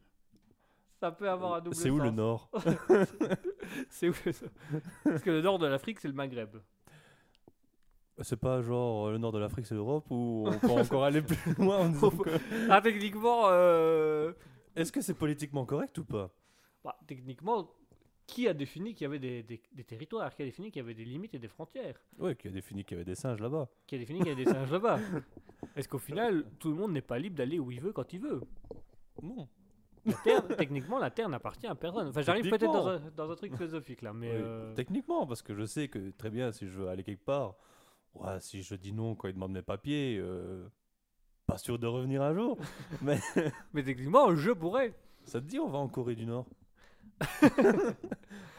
[1.01, 2.49] Ça peut avoir un double C'est où le nord
[3.89, 4.33] C'est où le-
[5.03, 6.57] Parce que le nord de l'Afrique, c'est le Maghreb.
[8.21, 11.23] C'est pas genre euh, le nord de l'Afrique, c'est l'Europe ou on peut encore aller
[11.23, 12.29] plus loin en disant que-
[12.69, 14.31] Ah, techniquement, euh,
[14.75, 16.29] Est-ce que c'est politiquement correct ou pas?
[16.83, 17.71] Bah, techniquement,
[18.27, 20.35] qui a défini qu'il y avait des, des- des territoires?
[20.35, 21.99] Qui a défini qu'il y avait des limites et des frontières?
[22.19, 23.67] Ouais, qui a défini qu'il y avait des singes là-bas.
[23.87, 24.99] qui a défini qu'il y a des singes là-bas?
[25.75, 28.19] Est-ce qu'au final, tout le monde n'est pas libre d'aller où il veut quand il
[28.21, 28.41] veut?
[29.23, 29.47] Non.
[30.05, 32.07] La terre, Techniquement, la Terre n'appartient à personne.
[32.07, 34.31] Enfin, j'arrive peut-être dans dans un truc philosophique là, mais...
[34.31, 37.23] Oui, euh, Techniquement, parce que je sais que très bien, si je veux aller quelque
[37.23, 37.55] part,
[38.15, 40.67] ouais, si je dis non quand ils demandent mes papiers, euh,
[41.45, 42.57] pas sûr de revenir un jour.
[43.01, 43.19] Mais
[43.73, 44.93] Mais techniquement, je pourrais.
[45.25, 46.45] ça te dit, on va en Corée du Nord?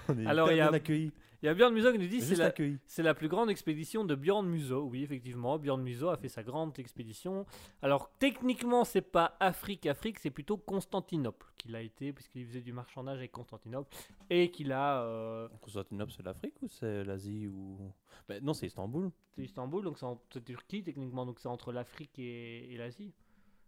[0.09, 1.13] On est Alors, il y a- bien accueillis.
[1.43, 2.53] Il y a Björn Muso qui nous dit c'est la,
[2.87, 4.83] c'est la plus grande expédition de Björn Muso.
[4.83, 7.47] Oui, effectivement, Björn Muso a fait sa grande expédition.
[7.83, 13.19] Alors, techniquement, c'est pas Afrique-Afrique, c'est plutôt Constantinople qu'il a été, puisqu'il faisait du marchandage
[13.19, 13.93] avec Constantinople,
[14.31, 15.03] et qu'il a...
[15.03, 17.93] euh, Constantinople, c'est l'Afrique ou c'est l'Asie ou...
[18.29, 19.11] Ben, non, c'est Istanbul.
[19.35, 23.13] c'est Istanbul, donc c'est en c'est Turquie techniquement, donc c'est entre l'Afrique et, et l'Asie.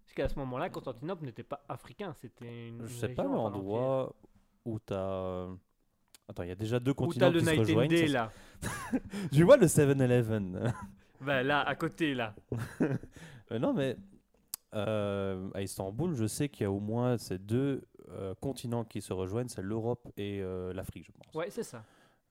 [0.05, 2.87] Parce qu'à ce moment-là, Constantinople n'était pas africain, c'était une.
[2.87, 3.73] Je sais pas région à part entière.
[3.73, 4.15] l'endroit
[4.65, 4.95] où t'as...
[4.95, 5.55] euh,
[6.29, 7.89] Attends, il y a déjà deux continents le qui se Night and rejoignent.
[7.89, 8.33] Day ça- là.
[9.33, 10.73] Tu vois le 7-Eleven
[11.21, 12.35] Ben là, à côté là.
[13.51, 13.97] Non, mais
[14.75, 19.01] euh, à Istanbul, je sais qu'il y a au moins ces deux euh, continents qui
[19.01, 21.35] se rejoignent, c'est l'Europe et euh, l'Afrique, je pense.
[21.35, 21.85] Ouais, c'est ça.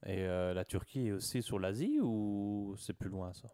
[0.05, 3.49] Et la Turquie est aussi sur l'Asie ou c'est plus loin ça?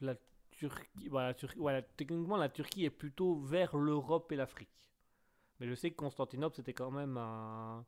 [0.00, 0.14] La
[0.50, 4.88] Turquie, voilà, techniquement la Turquie est plutôt vers l'Europe et l'Afrique.
[5.58, 7.84] Mais je sais que Constantinople c'était quand même un,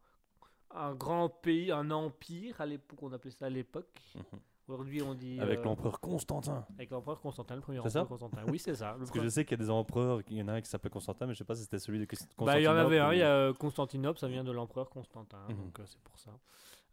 [0.74, 3.88] un grand pays, un empire à l'époque, on appelait ça à l'époque.
[4.14, 4.22] Mhm.
[4.68, 5.40] Aujourd'hui on dit.
[5.40, 6.64] Avec euh, l'empereur Constantin.
[6.78, 8.44] Avec l'empereur Constantin, le premier empereur ça Constantin.
[8.48, 8.94] Oui, c'est ça.
[8.98, 10.68] Parce que je sais qu'il y a des empereurs, il y en a un qui
[10.70, 12.44] s'appelle Constantin, mais je sais pas si c'était celui de Constantinople.
[12.46, 14.52] Bah, il y en avait un, ou- il y a euh, Constantinople, ça vient de
[14.52, 15.56] l'empereur Constantin, Mhm.
[15.56, 16.30] donc euh, c'est pour ça.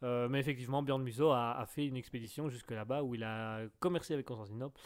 [0.02, 3.62] Euh, mais effectivement, Björn Muso a, a fait une expédition jusque là-bas où il a
[3.80, 4.80] commercé avec Constantinople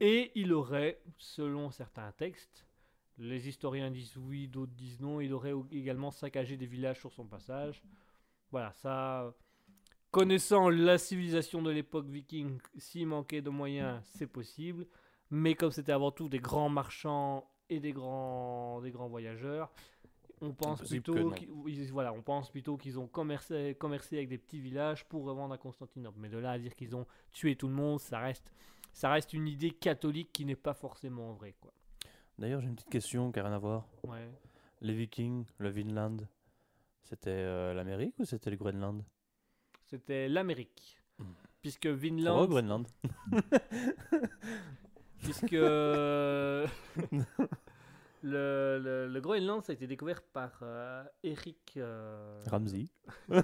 [0.00, 2.66] et il aurait, selon certains textes,
[3.18, 7.12] les historiens disent oui, d'autres disent non, il aurait au- également saccagé des villages sur
[7.12, 7.82] son passage.
[8.50, 9.32] Voilà, ça.
[10.10, 14.86] Connaissant la civilisation de l'époque viking, s'il manquait de moyens, c'est possible.
[15.30, 19.70] Mais comme c'était avant tout des grands marchands et des grands, des grands voyageurs,
[20.40, 24.38] on pense plutôt qu'ils, ils- voilà, on pense plutôt qu'ils ont commercé, commercé avec des
[24.38, 26.18] petits villages pour revendre à Constantinople.
[26.18, 28.52] Mais de là à dire qu'ils ont tué tout le monde, ça reste,
[28.92, 31.54] ça reste une idée catholique qui n'est pas forcément vraie.
[31.60, 31.72] Quoi.
[32.36, 33.86] D'ailleurs, j'ai une petite question qui n'a rien à voir.
[34.02, 34.28] Ouais.
[34.80, 36.26] Les Vikings, le Vinland,
[37.02, 39.02] c'était euh, l'Amérique ou c'était le Groenland?
[39.86, 40.98] C'était l'Amérique.
[41.18, 41.32] Hmm.
[41.62, 42.46] Puisque Vinland.
[42.46, 42.86] Groenland
[45.18, 46.66] puisque le,
[48.22, 51.74] le, le Groenland, ça a été découvert par euh, Eric.
[51.76, 52.86] euh, Ramsey.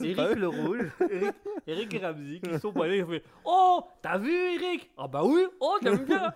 [0.00, 0.90] Eric le Rouge.
[1.10, 1.34] Eric,
[1.66, 2.98] Eric et Ramsey qui sont pas allés.
[2.98, 6.32] Ils ont fait Oh, t'as vu Eric Ah bah oui, oh, t'aimes bien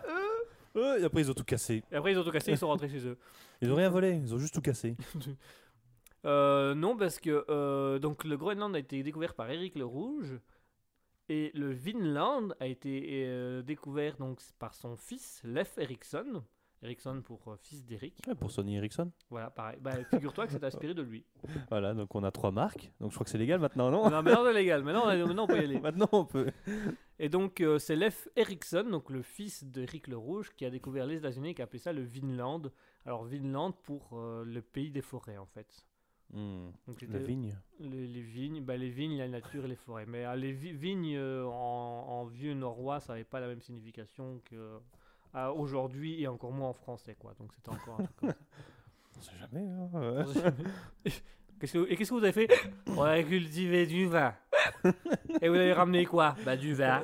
[0.77, 1.83] euh et après, ils ont tout cassé.
[1.91, 3.19] Et après, ils ont tout cassé, ils sont rentrés chez eux.
[3.61, 4.97] Ils ont rien volé, ils ont juste tout cassé.
[6.27, 10.39] Euh, non, parce que euh, donc le Groenland a été découvert par Eric le Rouge
[11.31, 16.43] et le Vinland a été euh, découvert donc par son fils Leif Erikson.
[16.83, 18.15] Erikson pour euh, fils d'Eric.
[18.27, 19.11] Ouais, pour Sony Ericsson.
[19.29, 19.79] Voilà, pareil.
[19.81, 21.25] Bah, figure-toi que c'est inspiré de lui.
[21.71, 22.91] Voilà, donc on a trois marques.
[23.01, 24.05] Donc je crois que c'est légal maintenant, non?
[24.05, 24.83] Non, maintenant c'est légal.
[24.83, 25.81] Maintenant, maintenant on peut y aller.
[25.81, 26.51] Maintenant on peut.
[27.19, 31.07] Et donc euh, c'est Leif Erikson, donc le fils d'Eric le Rouge, qui a découvert
[31.07, 32.63] les États-Unis et qui a appelé ça le Vinland.
[33.05, 35.85] Alors Vinland pour euh, le pays des forêts en fait.
[36.33, 37.57] Hmm, Donc La c'était- vigne.
[37.81, 40.07] Les, les vignes, bah les vignes, la nature et les forêts.
[40.07, 44.41] Mais euh, les vi- vignes en, en vieux norrois, ça n'avait pas la même signification
[44.45, 44.79] que
[45.35, 47.35] euh, aujourd'hui et encore moins en français, quoi.
[47.39, 48.33] Donc c'était encore un truc comme
[49.19, 49.69] On sait jamais.
[49.69, 50.25] hein, ouais.
[50.35, 50.51] ça.
[51.61, 52.49] Qu'est-ce que- et qu'est-ce que vous avez fait?
[52.97, 54.33] On a cultivé du vin.
[55.43, 56.35] Et vous avez ramené quoi?
[56.45, 57.03] Bah du vin.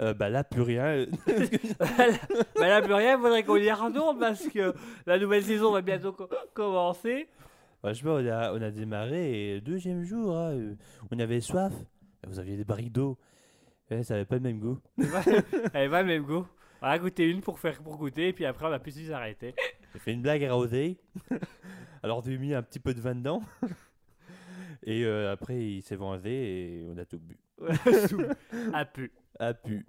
[0.00, 1.06] Euh, bah là, plus rien.
[1.78, 4.74] bah là, plus rien, il faudrait qu'on y retourne parce que
[5.06, 7.28] la nouvelle saison va bientôt co- commencer.
[7.82, 10.74] Pas, on a, on a démarré et le deuxième jour, hein, euh,
[11.10, 11.72] on avait soif.
[12.26, 13.16] Vous aviez des barriques d'eau.
[13.90, 14.78] Ouais, ça avait pas le même goût.
[15.74, 16.46] Elle va le même goût.
[16.84, 19.54] On a goûté une pour faire pour goûter, et puis après on a pu s'arrêter.
[19.94, 20.98] J'ai fait une blague à Rosé.
[22.02, 23.42] Alors, j'ai mis un petit peu de vin dedans.
[24.82, 27.38] Et euh, après, il s'est vengé et on a tout bu.
[28.74, 29.10] A pu.
[29.38, 29.86] A pu.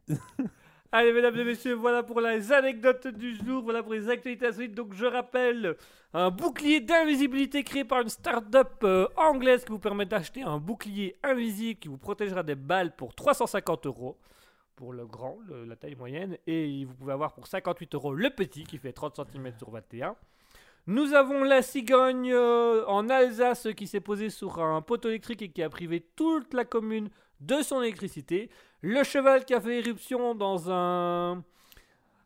[0.94, 4.74] Allez, mesdames et messieurs, voilà pour les anecdotes du jour, voilà pour les actualités insolites.
[4.74, 5.76] Donc, je rappelle
[6.14, 11.18] un bouclier d'invisibilité créé par une start-up euh, anglaise qui vous permet d'acheter un bouclier
[11.24, 14.18] invisible qui vous protégera des balles pour 350 euros
[14.76, 18.64] pour le grand, la taille moyenne, et vous pouvez avoir pour 58 euros le petit
[18.64, 20.16] qui fait 30 cm sur 21.
[20.88, 25.50] Nous avons la cigogne euh, en Alsace qui s'est posée sur un poteau électrique et
[25.50, 27.10] qui a privé toute la commune
[27.40, 28.52] de son électricité.
[28.82, 31.44] Le cheval qui a fait éruption dans un.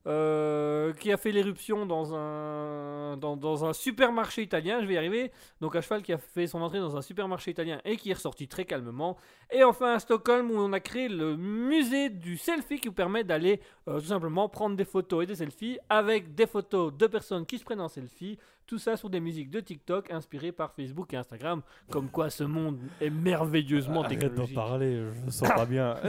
[0.07, 4.97] Euh, qui a fait l'éruption dans un, dans, dans un supermarché italien, je vais y
[4.97, 5.31] arriver.
[5.59, 8.13] Donc un cheval qui a fait son entrée dans un supermarché italien et qui est
[8.13, 9.17] ressorti très calmement.
[9.51, 13.23] Et enfin à Stockholm où on a créé le musée du selfie qui vous permet
[13.23, 17.45] d'aller euh, tout simplement prendre des photos et des selfies avec des photos de personnes
[17.45, 18.37] qui se prennent en selfie.
[18.67, 21.61] Tout ça sur des musiques de TikTok inspirées par Facebook et Instagram.
[21.89, 24.55] Comme quoi ce monde est merveilleusement Arrête d'en technologique.
[24.55, 25.95] parler, je me sens pas bien.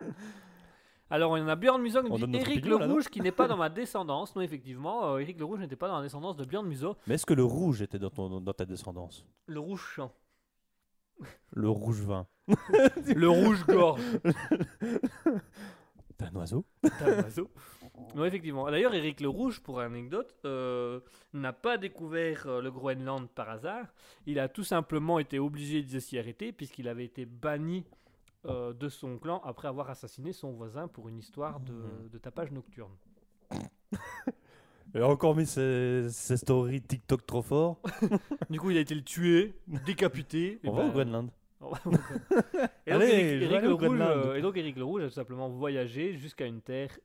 [1.10, 3.32] Alors, il y en a Björn Musso qui On dit Eric le Rouge qui n'est
[3.32, 4.34] pas dans ma descendance.
[4.36, 6.96] Non, effectivement, euh, Eric le Rouge n'était pas dans la descendance de Björn Musso.
[7.06, 9.26] Mais est-ce que le rouge était dans, ton, dans ta descendance?
[9.46, 10.12] Le rouge chant.
[11.50, 12.26] Le rouge vin.
[13.14, 14.00] le rouge gorge.
[16.16, 16.64] T'es un oiseau?
[16.82, 17.50] T'as un oiseau.
[18.14, 18.70] Non, effectivement.
[18.70, 21.00] D'ailleurs, Eric le Rouge, pour anecdote, euh,
[21.32, 23.86] n'a pas découvert euh, le Groenland par hasard.
[24.26, 27.84] Il a tout simplement été obligé de s'y arrêter puisqu'il avait été banni
[28.46, 32.50] euh, de son clan après avoir assassiné son voisin pour une histoire de, de tapage
[32.52, 32.92] nocturne.
[34.94, 37.80] Il a encore mis ses, ses stories TikTok trop fort.
[38.50, 39.54] Du coup, il a été le tué,
[39.86, 40.58] décapité.
[40.64, 41.30] et On va au ben, Groenland.
[41.60, 41.72] Au.
[42.86, 44.10] Et donc, Allez, Eric, le Rouge, Groenland.
[44.26, 46.98] euh, et donc Eric le Rouge a tout simplement voyagé jusqu'à une terre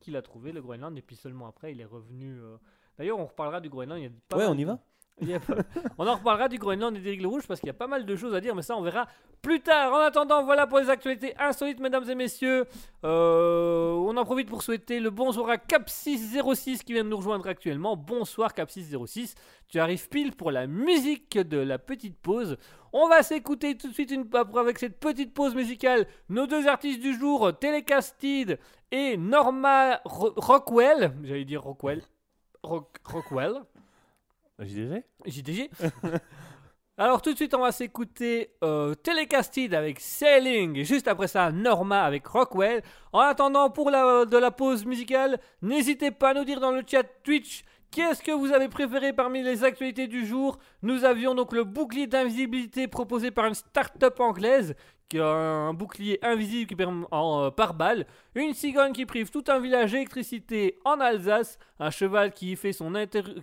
[0.00, 2.40] qu'il a trouvée, le Groenland, et puis seulement après il est revenu.
[2.40, 2.56] euh,
[2.98, 4.00] D'ailleurs, on reparlera du Groenland.
[4.00, 4.78] Il y a pas Ouais, mal on y de- va
[5.98, 8.04] On en reparlera du Groenland et d'Éric le Rouge parce qu'il y a pas mal
[8.04, 9.06] de choses à dire, mais ça on verra
[9.42, 9.92] plus tard.
[9.92, 12.64] En attendant, voilà pour les actualités insolites, mesdames et messieurs.
[13.04, 17.46] Euh, on en profite pour souhaiter le bonsoir à Cap606 qui vient de nous rejoindre
[17.48, 17.96] actuellement.
[17.96, 19.34] Bonsoir Cap606.
[19.68, 22.56] Tu arrives pile pour la musique de la petite pause.
[22.92, 27.00] On va s'écouter tout de suite une, avec cette petite pause musicale nos deux artistes
[27.00, 28.58] du jour, Telecasted
[28.90, 31.12] et Norma Ro- Rockwell.
[31.22, 32.02] J'allais dire Rockwell.
[32.62, 33.62] Rock- Rockwell.
[34.60, 35.70] JDG JDG.
[36.96, 41.50] Alors tout de suite on va s'écouter euh, Telecasted avec Sailing et juste après ça
[41.50, 42.82] Norma avec Rockwell.
[43.12, 46.82] En attendant pour la, de la pause musicale, n'hésitez pas à nous dire dans le
[46.86, 50.58] chat Twitch qu'est-ce que vous avez préféré parmi les actualités du jour?
[50.82, 54.74] Nous avions donc le bouclier d'invisibilité proposé par une start-up anglaise
[55.08, 59.30] qui a un bouclier invisible qui permet en, euh, par balle, une cigogne qui prive
[59.30, 62.92] tout un village d'électricité en Alsace, un cheval qui fait, son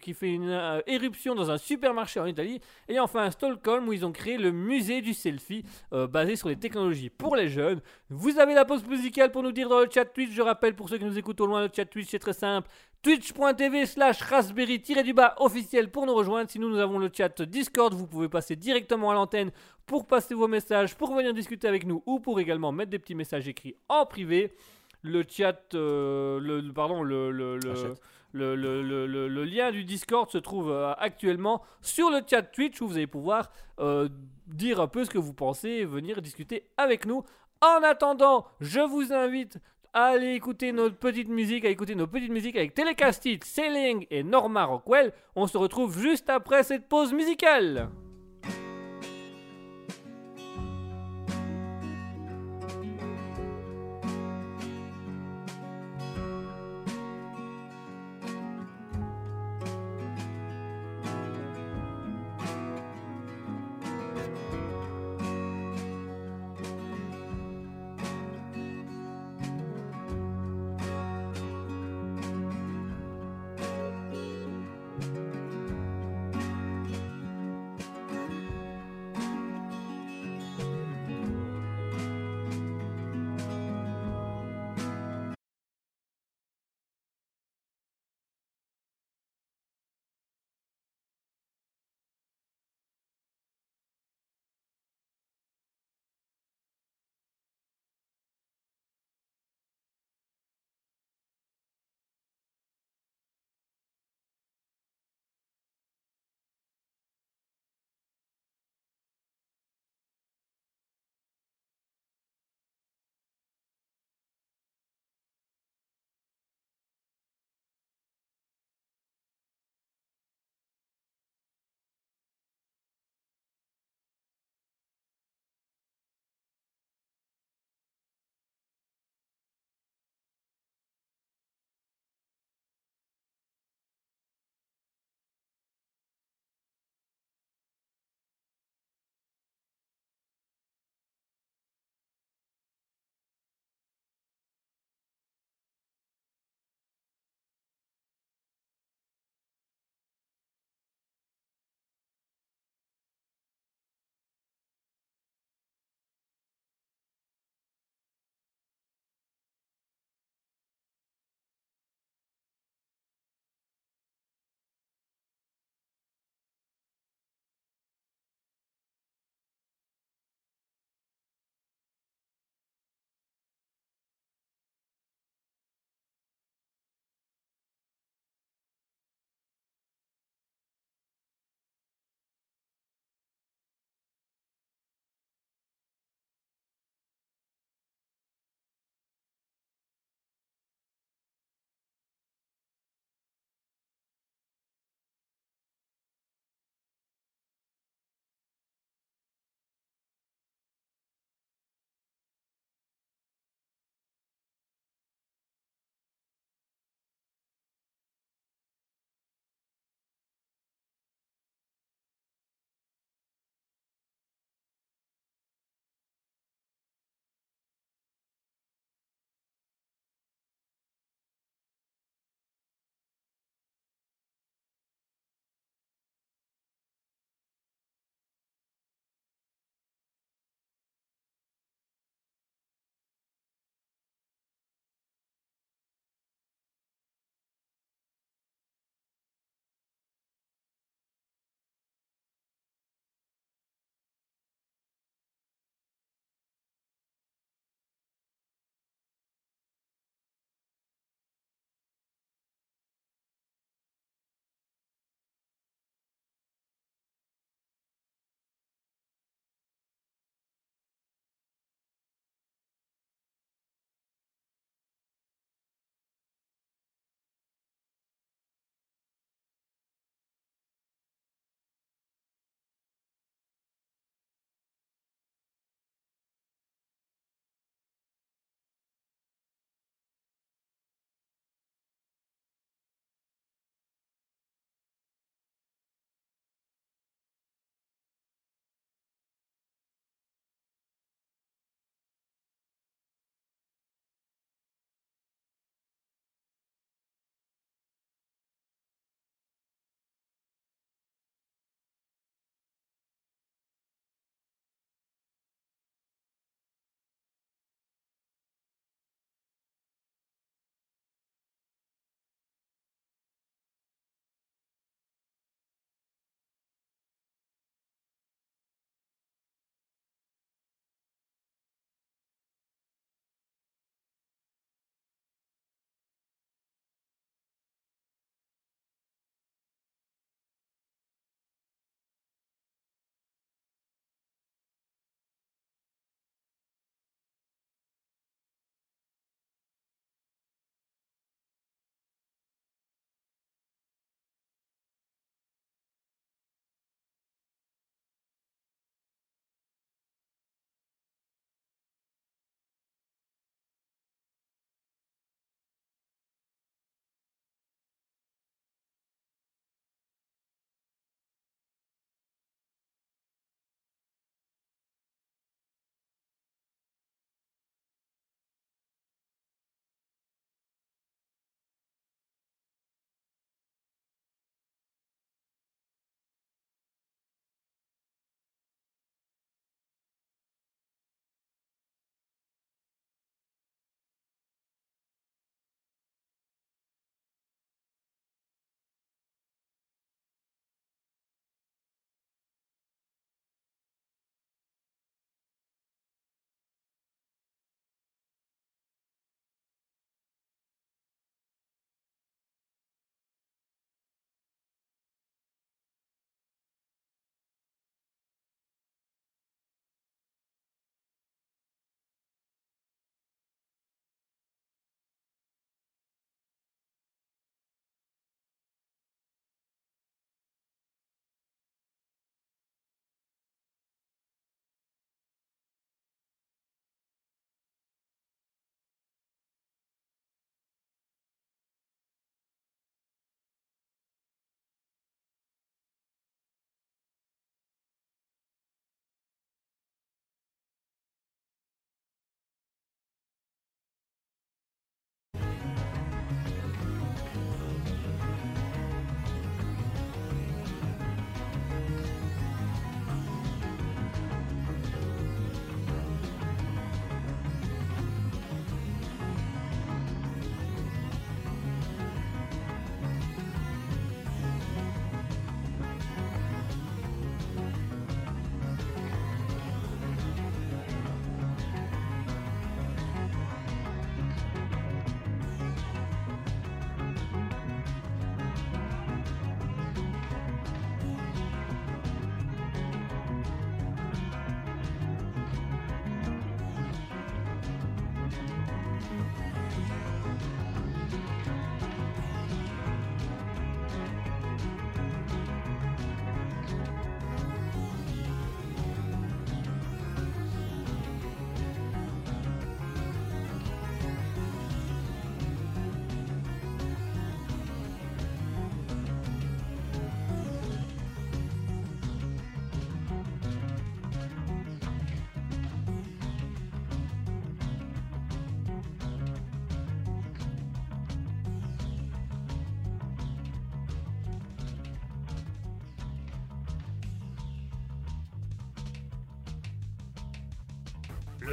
[0.01, 3.93] qui fait une euh, éruption dans un supermarché en Italie, et enfin à Stockholm où
[3.93, 7.81] ils ont créé le musée du selfie euh, basé sur les technologies pour les jeunes.
[8.09, 10.89] Vous avez la pause musicale pour nous dire dans le chat Twitch, je rappelle pour
[10.89, 12.69] ceux qui nous écoutent au loin, le chat Twitch c'est très simple,
[13.01, 16.49] twitch.tv slash raspberry-du-bas officiel pour nous rejoindre.
[16.49, 17.93] Sinon, nous avons le chat Discord.
[17.93, 19.51] Vous pouvez passer directement à l'antenne
[19.85, 23.15] pour passer vos messages, pour venir discuter avec nous ou pour également mettre des petits
[23.15, 24.53] messages écrits en privé.
[25.01, 28.01] Le chat, euh, le, pardon, le, le, le, Achète.
[28.33, 32.43] le, le- le- le- le lien du Discord se trouve euh, actuellement sur le chat
[32.43, 34.07] Twitch où vous allez pouvoir euh,
[34.45, 37.23] dire un peu ce que vous pensez et venir discuter avec nous.
[37.61, 39.57] En attendant, je vous invite
[39.93, 44.23] à aller écouter notre petite musique, à écouter nos petites musiques avec Telecastit, Sailing et
[44.23, 45.11] Norma Rockwell.
[45.35, 47.89] On se retrouve juste après cette pause musicale.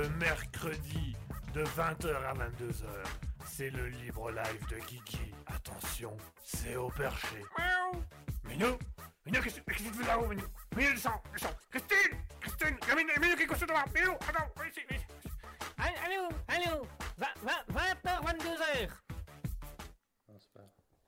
[0.08, 1.16] Le mercredi
[1.54, 2.84] de 20h à 22h.
[3.44, 5.32] C'est le libre live de Kiki.
[5.46, 7.36] Attention, c'est au perché.
[7.58, 8.02] Miaou
[8.44, 8.78] Minou
[9.26, 10.44] Minou, qu'est-ce qu'est-ce que tu fais là-haut, Minou?
[10.76, 14.66] Minou, descends, descends Christine Christine Minou, Minou, qu'est-ce que tu fais là Minou, attends, viens
[14.66, 15.06] ici, viens ici.
[15.78, 16.86] Allô, allô
[17.18, 18.88] 20h, 22h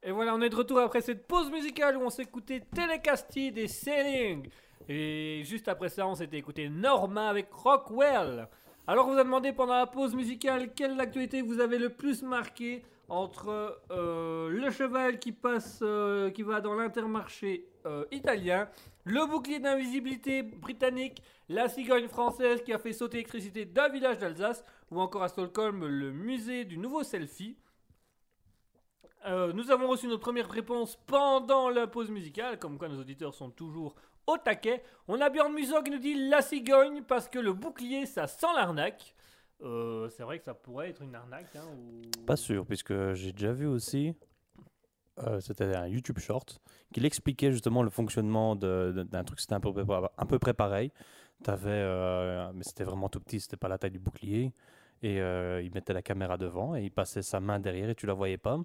[0.03, 3.57] Et voilà, on est de retour après cette pause musicale où on s'est écouté Telecastid
[3.59, 4.51] et Sailing.
[4.89, 8.49] Et juste après ça, on s'était écouté Norma avec Rockwell.
[8.91, 12.25] Alors, on vous a demandé pendant la pause musicale quelle actualité vous avez le plus
[12.25, 18.69] marqué entre euh, le cheval qui passe, euh, qui va dans l'intermarché euh, italien,
[19.05, 24.65] le bouclier d'invisibilité britannique, la cigogne française qui a fait sauter l'électricité d'un village d'Alsace,
[24.91, 27.57] ou encore à Stockholm, le musée du nouveau selfie.
[29.25, 33.51] Nous avons reçu notre première réponse pendant la pause musicale, comme quoi nos auditeurs sont
[33.51, 33.95] toujours
[34.39, 34.83] taquet.
[35.09, 38.47] On a Björn Musso qui nous dit la cigogne parce que le bouclier ça sent
[38.55, 39.15] l'arnaque.
[39.63, 41.55] Euh, c'est vrai que ça pourrait être une arnaque.
[41.57, 41.67] Hein,
[42.27, 44.15] Pas sûr, puisque j'ai déjà vu aussi,
[45.19, 46.61] euh, c'était un YouTube short,
[46.93, 49.71] qu'il expliquait justement le fonctionnement d'un truc, c'était un peu,
[50.17, 50.93] à peu près pareil.
[51.43, 54.53] T'avais, euh, mais c'était vraiment tout petit, c'était pas la taille du bouclier.
[55.03, 58.13] Et il mettait la caméra devant et il passait sa main derrière et tu la
[58.13, 58.59] voyais pas.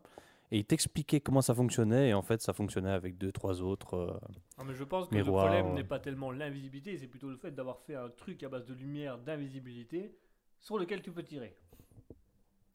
[0.52, 3.96] Et il t'expliquait comment ça fonctionnait et en fait ça fonctionnait avec deux, trois autres.
[3.96, 4.20] euh,
[4.60, 5.74] Non, mais je pense que le problème ouais.
[5.74, 8.74] n'est pas tellement l'invisibilité, c'est plutôt le fait d'avoir fait un truc à base de
[8.74, 10.16] lumière d'invisibilité
[10.62, 11.56] sur lequel tu peux tirer.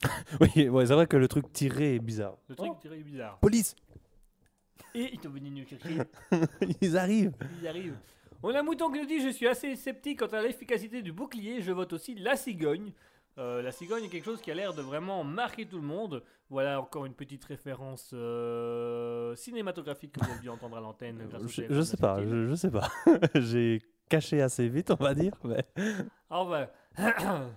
[0.40, 2.36] Oui, ouais, c'est vrai que le truc tiré est bizarre.
[2.48, 3.38] Le truc Oh, tiré est bizarre.
[3.38, 3.74] police
[4.94, 5.96] Et ils t'ont venu nous chercher.
[6.80, 7.96] Ils arrivent Il y arrive.
[8.42, 11.60] On a Mouton qui nous dit Je suis assez sceptique quant à l'efficacité du bouclier.
[11.60, 12.92] Je vote aussi la cigogne.
[13.40, 16.22] Euh, la cigogne est quelque chose qui a l'air de vraiment marquer tout le monde.
[16.50, 21.22] Voilà encore une petite référence euh, cinématographique que vous avez dû entendre à l'antenne.
[21.34, 22.90] au je, sais pas, je, je sais pas.
[23.34, 23.80] j'ai
[24.10, 25.32] caché assez vite, on va dire.
[25.44, 25.64] Mais...
[26.28, 26.66] Enfin,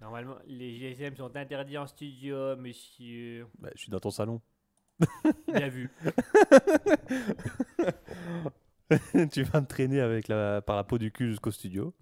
[0.00, 3.46] normalement, les GSM sont interdits en studio, monsieur.
[3.58, 4.42] Bah, je suis dans ton salon.
[5.48, 5.90] Bien vu.
[9.32, 11.94] tu vas me traîner avec la, par la peau du cul jusqu'au studio.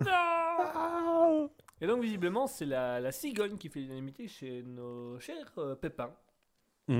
[0.00, 1.01] Non
[1.82, 6.14] Et donc, visiblement, c'est la, la cigogne qui fait l'unanimité chez nos chers euh, pépins.
[6.88, 6.94] Mmh,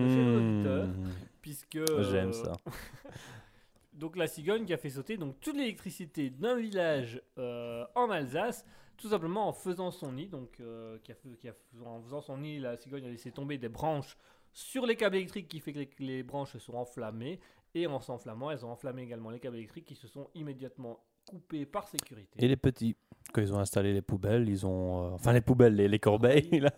[1.41, 1.77] Puisque.
[1.77, 2.53] euh, J'aime ça.
[3.93, 8.65] Donc la cigogne qui a fait sauter donc toute l'électricité d'un village euh, en Alsace,
[8.97, 10.27] tout simplement en faisant son nid.
[10.29, 11.55] Donc euh, qui a fait- qui a
[11.85, 14.17] en faisant son nid, la cigogne a laissé tomber des branches
[14.53, 17.39] sur les câbles électriques, qui fait que les, que les branches se sont enflammées.
[17.75, 21.67] Et en s'enflammant, elles ont enflammé également les câbles électriques, qui se sont immédiatement coupés
[21.67, 22.31] par sécurité.
[22.39, 22.97] Et les petits,
[23.33, 25.05] quand ils ont installé les poubelles, ils ont.
[25.07, 26.73] euh, enfin, les poubelles, les, les corbeilles, là,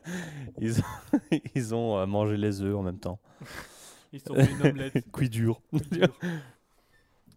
[0.60, 0.84] ils ont,
[1.54, 3.18] ils ont euh, mangé les œufs en même temps.
[4.12, 5.04] Ils sont fait une omelette.
[5.12, 5.60] Cuit dur.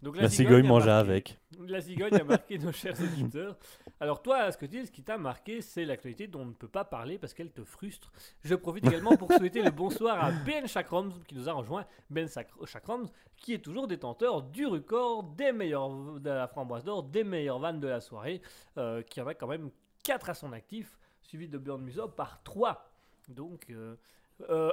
[0.02, 1.40] Donc La cigogne a mangeait avec.
[1.68, 3.58] La cigogne a marqué nos chers auditeurs.
[4.00, 6.54] Alors toi, ce que tu dis, ce qui t'a marqué, c'est l'actualité dont on ne
[6.54, 8.12] peut pas parler parce qu'elle te frustre.
[8.44, 11.86] Je profite également pour souhaiter le bonsoir à Ben Chakroms qui nous a rejoint.
[12.10, 12.28] Ben
[12.66, 17.60] Chakroms qui est toujours détenteur du record des meilleurs de la framboise d'or, des meilleures
[17.60, 18.42] vannes de la soirée,
[18.78, 19.70] euh, qui en a quand même
[20.04, 22.90] 4 à son actif, suivi de Björn Musso par 3.
[23.28, 23.96] Donc, euh,
[24.50, 24.72] euh,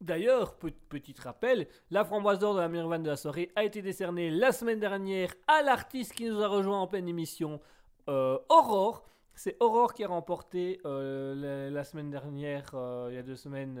[0.00, 3.64] D'ailleurs, pe- petit rappel, la framboise d'or de la meilleure vanne de la soirée a
[3.64, 7.60] été décernée la semaine dernière à l'artiste qui nous a rejoint en pleine émission,
[8.08, 9.04] euh, Aurore.
[9.34, 13.78] C'est Aurore qui a remporté euh, la, semaine dernière, euh, il y a deux semaines,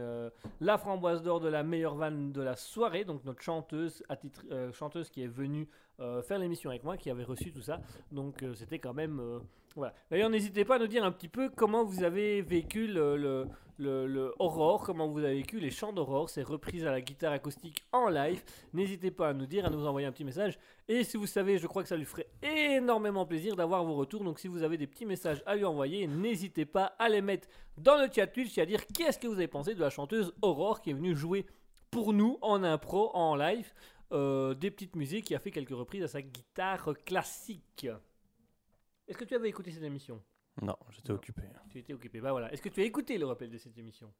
[0.60, 3.04] la framboise d'or de la meilleure vanne de la soirée.
[3.04, 4.02] Donc notre chanteuse,
[4.72, 5.68] chanteuse qui est venue
[6.00, 7.80] euh, faire l'émission avec moi, qui avait reçu tout ça.
[8.12, 9.20] Donc euh, c'était quand même...
[9.20, 9.38] euh,
[9.76, 9.92] voilà.
[10.10, 13.46] D'ailleurs, n'hésitez pas à nous dire un petit peu comment vous avez vécu le, le,
[13.76, 14.32] le, le
[14.84, 18.42] comment vous avez vécu les chants d'Aurore, ces reprises à la guitare acoustique en live.
[18.72, 20.58] N'hésitez pas à nous dire, à nous envoyer un petit message.
[20.88, 24.24] Et si vous savez, je crois que ça lui ferait énormément plaisir d'avoir vos retours.
[24.24, 27.46] Donc si vous avez des petits messages à lui envoyer, n'hésitez pas à les mettre
[27.76, 30.32] dans le chat Twitch et à dire qu'est-ce que vous avez pensé de la chanteuse
[30.40, 31.44] Aurore qui est venue jouer
[31.90, 33.72] pour nous en impro, en live,
[34.12, 37.86] euh, des petites musiques, qui a fait quelques reprises à sa guitare classique.
[39.08, 40.22] Est-ce que tu avais écouté cette émission?
[40.62, 41.42] Non, j'étais occupé.
[41.70, 42.20] Tu étais occupé.
[42.20, 42.52] Bah voilà.
[42.52, 44.12] Est-ce que tu as écouté le rappel de cette émission?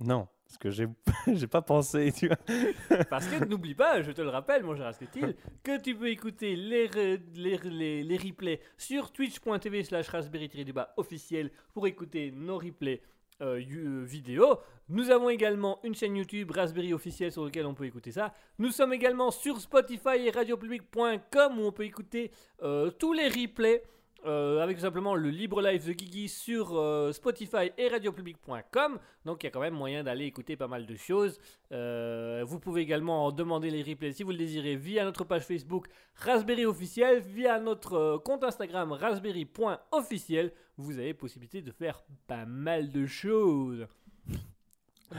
[0.00, 0.88] Non, parce que j'ai
[1.34, 2.36] j'ai pas pensé, tu vois.
[3.10, 6.56] Parce que n'oublie pas, je te le rappelle, mon cher Asketil, que tu peux écouter
[6.56, 10.50] les, re- les, les, les replays sur twitch.tv slash raspberry
[10.96, 13.02] officiel pour écouter nos replays
[13.40, 14.60] euh, euh, vidéo.
[14.88, 18.32] Nous avons également une chaîne YouTube Raspberry officielle sur laquelle on peut écouter ça.
[18.58, 22.30] Nous sommes également sur Spotify et radiopublic.com où on peut écouter
[22.62, 23.82] euh, tous les replays
[24.26, 28.98] euh, avec tout simplement le libre live de Guigui sur euh, Spotify et radiopublic.com.
[29.24, 31.38] Donc il y a quand même moyen d'aller écouter pas mal de choses.
[31.72, 35.44] Euh, vous pouvez également en demander les replays si vous le désirez via notre page
[35.44, 40.52] Facebook Raspberry officiel, via notre compte Instagram raspberry.officiel.
[40.78, 43.86] Vous avez possibilité de faire pas mal de choses.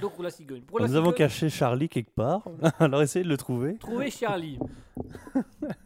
[0.01, 0.61] Donc pour la cigogne.
[0.61, 2.43] Pour la Nous avons caché Charlie quelque part.
[2.79, 3.77] Alors essayez de le trouver.
[3.77, 4.57] Trouvez Charlie.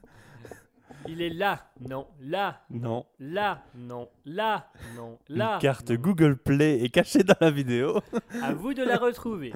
[1.12, 3.06] Il est là, non, là, Non.
[3.20, 5.56] là, non, là, non, là.
[5.56, 5.96] Une carte non.
[6.00, 8.00] Google Play est cachée dans la vidéo.
[8.44, 9.52] À vous de la retrouver.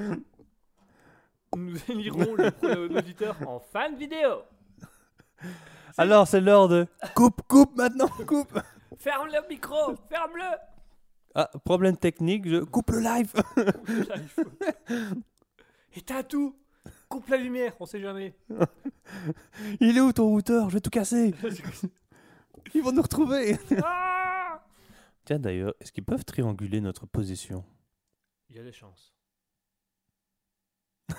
[1.56, 4.42] Nous élirons le l'auditeur en fan vidéo.
[5.96, 8.60] Alors c'est l'heure de coupe, coupe maintenant, coupe.
[8.98, 10.58] Ferme le micro, ferme-le.
[11.36, 13.32] Ah, problème technique, je coupe le live.
[15.96, 16.56] Éteins tout.
[17.14, 18.34] Coupe la lumière, on sait jamais.
[19.80, 20.68] Il est où ton routeur?
[20.72, 21.32] Je vais tout casser.
[22.74, 23.56] Ils vont nous retrouver.
[23.84, 24.66] Ah
[25.24, 27.64] Tiens d'ailleurs, est-ce qu'ils peuvent trianguler notre position?
[28.50, 29.14] Il y a des chances.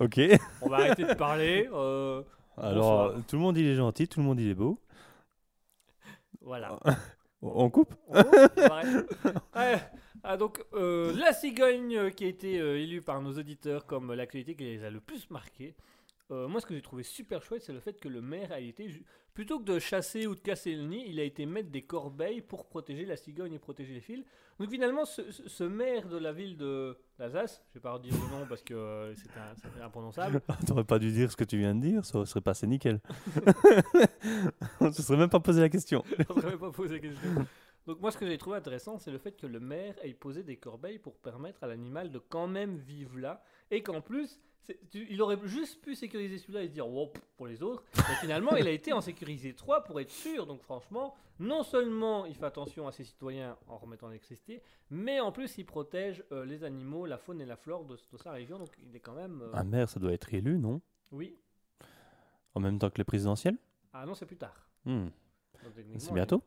[0.00, 0.20] Ok.
[0.60, 1.66] On va arrêter de parler.
[1.72, 2.22] euh,
[2.58, 3.26] Alors, Bonsoir.
[3.26, 4.78] tout le monde il est gentil, tout le monde il est beau.
[6.42, 6.78] voilà.
[7.40, 7.94] On on coupe.
[8.12, 9.80] Ouais.
[10.22, 14.12] Ah, donc, euh, la cigogne euh, qui a été euh, élue par nos auditeurs comme
[14.12, 15.74] l'actualité qui les a le plus marqué.
[16.30, 18.60] Euh, moi, ce que j'ai trouvé super chouette, c'est le fait que le maire a
[18.60, 18.88] été,
[19.34, 22.40] plutôt que de chasser ou de casser le nid, il a été mettre des corbeilles
[22.40, 24.24] pour protéger la cigogne et protéger les fils.
[24.60, 28.12] Donc, finalement, ce, ce- ce maire de la ville de d'Alsace, je vais pas redire
[28.12, 31.74] le nom parce que euh, c'est imprononçable, T'aurais pas dû dire ce que tu viens
[31.74, 33.00] de dire, ça serait passé nickel.
[34.80, 36.04] On se serait même pas posé la question.
[36.18, 37.46] Je n'aurais pas posé la question.
[37.90, 40.44] Donc moi, ce que j'ai trouvé intéressant, c'est le fait que le maire ait posé
[40.44, 43.42] des corbeilles pour permettre à l'animal de quand même vivre là,
[43.72, 44.40] et qu'en plus,
[44.92, 48.14] tu- il aurait juste pu sécuriser celui-là et se dire wow, pour les autres, mais
[48.20, 50.46] finalement, il a été en sécurisé trois pour être sûr.
[50.46, 55.32] Donc franchement, non seulement il fait attention à ses citoyens en remettant l'électricité, mais en
[55.32, 58.56] plus il protège euh, les animaux, la faune et la flore de, de sa région.
[58.60, 60.80] Donc il est quand même, euh, Un maire, ça doit être élu, non?
[61.10, 61.36] Oui.
[62.54, 63.58] En même temps que les présidentielles
[63.92, 64.68] Ah non, c'est plus tard.
[64.84, 65.08] Hmm.
[65.98, 66.42] C'est bientôt?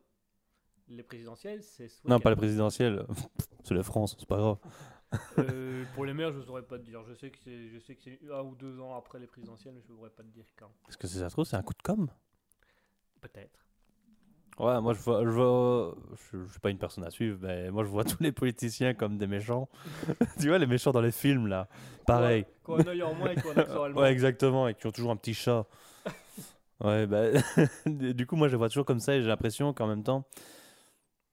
[0.88, 3.06] Les, les présidentielles, c'est ce Non, pas les présidentielles.
[3.64, 4.58] c'est la France, c'est pas grave.
[5.38, 7.02] Euh, pour les maires, je ne saurais pas te dire.
[7.08, 9.74] Je sais que c'est, je sais que c'est un ou deux ans après les présidentielles,
[9.74, 10.70] mais je ne pourrais pas te dire quand.
[10.88, 12.08] Est-ce que c'est ça trouve, c'est un coup de com?
[13.20, 13.64] Peut-être.
[14.58, 15.96] Ouais, moi je vois, je vois,
[16.32, 18.94] je, je suis pas une personne à suivre, mais moi je vois tous les politiciens
[18.94, 19.68] comme des méchants.
[20.40, 21.68] tu vois les méchants dans les films là,
[22.06, 22.46] pareil.
[22.62, 24.00] Quoi, un œil en moins et quoi, un accent allemand.
[24.02, 25.66] Ouais, exactement, et qui ont toujours un petit chat.
[26.84, 27.30] ouais, bah,
[27.86, 30.24] du coup moi je les vois toujours comme ça et j'ai l'impression qu'en même temps,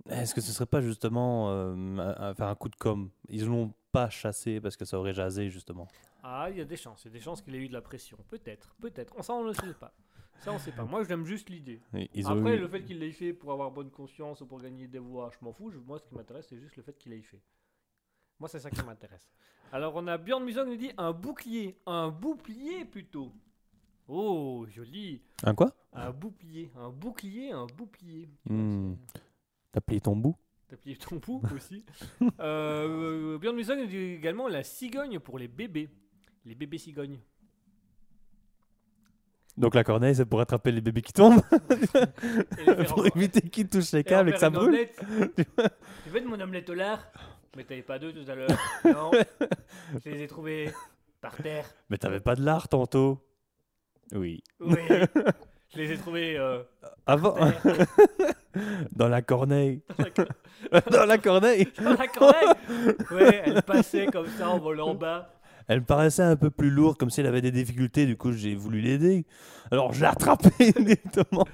[0.09, 1.99] est-ce que ce serait pas justement euh, un,
[2.29, 3.09] un- faire un coup de com?
[3.29, 5.87] Ils l'ont pas chassé parce que ça aurait jasé justement.
[6.23, 7.03] Ah, il y a des chances.
[7.03, 8.17] Il y a des chances qu'il ait eu de la pression.
[8.29, 9.13] Peut-être, peut-être.
[9.17, 9.93] On, ça, on ne sait pas.
[10.39, 10.83] Ça, on sait pas.
[10.85, 11.81] Moi, j'aime juste l'idée.
[12.25, 14.99] Après, eu- le fait qu'il l'ait fait pour avoir bonne conscience ou pour gagner des
[14.99, 15.71] voix, je m'en fous.
[15.85, 17.41] Moi, ce qui m'intéresse, c'est juste le fait qu'il l'ait fait.
[18.39, 19.29] Moi, c'est ça qui m'intéresse.
[19.71, 21.77] Alors, on a Björn Muson qui nous dit un bouclier.
[21.85, 23.31] Un bouclier plutôt.
[24.07, 25.21] Oh, joli.
[25.43, 25.75] Un quoi?
[25.93, 26.71] Un bouclier.
[26.75, 28.29] Un bouclier, un bouclier.
[28.49, 28.93] Hmm.
[29.71, 30.35] T'as plié ton bout
[30.67, 31.85] T'as plié ton pouls aussi.
[32.39, 35.89] euh, Björn Muson nous dit également la cigogne pour les bébés.
[36.45, 37.19] Les bébés cigognes.
[39.57, 41.41] Donc la corneille c'est pour attraper les bébés qui tombent,
[42.87, 44.87] pour éviter qu'ils touchent les câbles et que ça brûle.
[45.35, 47.05] tu veux de mon omelette au lard?
[47.57, 48.49] Mais t'avais pas deux tout à l'heure.
[48.85, 49.11] Non.
[50.05, 50.71] Je les ai trouvés
[51.19, 51.69] par terre.
[51.89, 53.21] Mais t'avais pas de lard tantôt
[54.13, 54.41] Oui.
[54.61, 54.77] Oui.
[55.73, 56.63] Je les ai trouvés euh,
[57.05, 57.85] Avant, terre.
[58.95, 59.81] dans la corneille.
[59.97, 60.05] Dans
[60.73, 62.49] la- dans la corneille Dans la corneille.
[63.11, 65.33] Ouais, elle passait comme ça en volant bas.
[65.67, 68.31] Elle me paraissait un peu plus lourde, comme si elle avait des difficultés, du coup
[68.31, 69.25] j'ai voulu l'aider.
[69.71, 71.45] Alors je l'ai attrapée directement.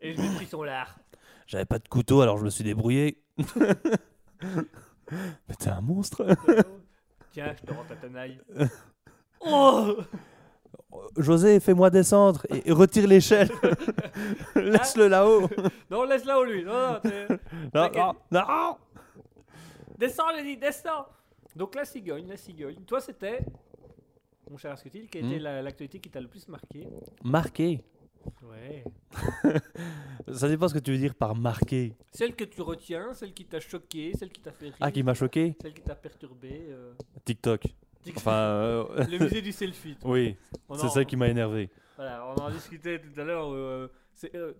[0.00, 0.98] Et je lui ai pris son lard.
[1.46, 3.22] J'avais pas de couteau, alors je me suis débrouillé.
[4.42, 6.26] Mais t'es un monstre
[7.32, 8.40] Tiens, je te rends ta tenaille.
[9.40, 9.96] Oh
[11.16, 13.50] José, fais-moi descendre et, et retire l'échelle.
[14.54, 15.48] Laisse-le là-haut.
[15.90, 16.64] Non, laisse là-haut lui.
[16.64, 17.38] Non, non, Non,
[17.72, 18.02] T'inquiète.
[18.30, 18.76] non, non.
[19.98, 21.06] Descends, dit, descends
[21.56, 22.76] Donc la cigogne, la cigogne.
[22.86, 23.40] Toi, c'était,
[24.50, 26.86] mon cher Asketil, qui a été la- l'actualité qui t'a le plus marqué?
[27.24, 27.82] Marqué.
[28.42, 28.84] Ouais.
[30.32, 31.94] Ça dépend ce que tu veux dire par marqué.
[32.12, 35.02] Celle que tu retiens, celle qui t'a choqué, celle qui t'a fait rire, Ah, qui
[35.02, 35.56] m'a choqué?
[35.62, 36.66] Celle qui t'a perturbé.
[36.68, 36.92] euh,
[37.24, 37.62] TikTok.
[38.16, 39.96] Enfin, euh, Le musée du selfie.
[39.96, 40.10] toi.
[40.12, 40.36] oui,
[40.74, 41.68] c'est en- ça qui m'a énervé.
[41.96, 43.52] Voilà, on en discutait tout à l'heure.
[43.52, 43.88] euh,
[44.34, 44.52] euh,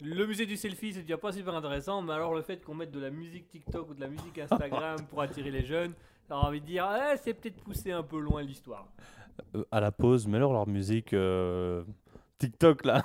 [0.00, 2.90] le musée du selfie, c'est déjà pas super intéressant, mais alors le fait qu'on mette
[2.92, 5.92] de la musique TikTok ou de la musique Instagram pour attirer les jeunes,
[6.28, 8.86] t'as envie de dire, ah, c'est peut-être poussé un peu loin l'histoire.
[9.70, 11.14] À la pause, mais alors leur musique
[12.38, 13.02] TikTok là.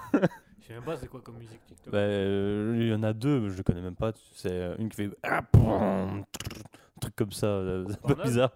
[0.59, 1.91] Je sais même pas c'est quoi comme musique TikTok.
[1.93, 4.11] Bah, il y en a deux, mais je ne connais même pas.
[4.33, 5.09] C'est une qui fait.
[5.23, 6.23] Un
[6.99, 8.51] truc comme ça, c'est un peu bizarre.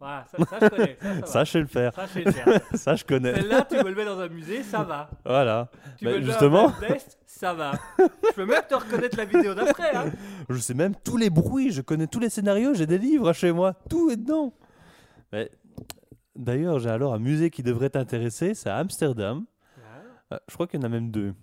[0.00, 0.96] Voilà, ça, ça, je connais.
[1.00, 1.44] Ça, ça, Ça, va.
[1.44, 1.94] je sais le faire.
[1.94, 2.60] Ça, je sais le faire.
[2.74, 3.34] Ça, je connais.
[3.34, 5.10] Celle-là, tu me le mets dans un musée, ça va.
[5.24, 5.68] Voilà.
[5.96, 6.68] Tu Bah, me le justement.
[6.68, 7.72] un test, ça va.
[7.98, 9.96] Je peux même te reconnaître la vidéo d'après.
[9.96, 10.12] Hein.
[10.48, 13.50] Je sais même tous les bruits, je connais tous les scénarios, j'ai des livres chez
[13.50, 14.52] moi, tout est dedans.
[15.32, 15.50] Mais
[16.36, 19.44] d'ailleurs, j'ai alors un musée qui devrait t'intéresser, c'est à Amsterdam.
[20.30, 21.34] Ah, Euh, Je crois qu'il y en a même deux.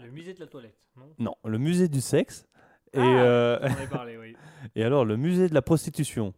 [0.00, 1.06] le musée de la toilette, non?
[1.18, 2.44] Non, le musée du sexe
[2.94, 4.36] et, Ah, euh, On en avait parlé, oui.
[4.74, 6.32] et alors le musée de la prostitution.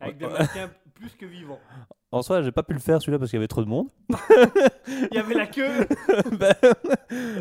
[0.00, 1.60] Avec des mannequins plus que vivants.
[2.10, 3.88] En soi, j'ai pas pu le faire celui-là parce qu'il y avait trop de monde.
[4.88, 5.86] Il y avait la queue.
[6.32, 6.54] Ben,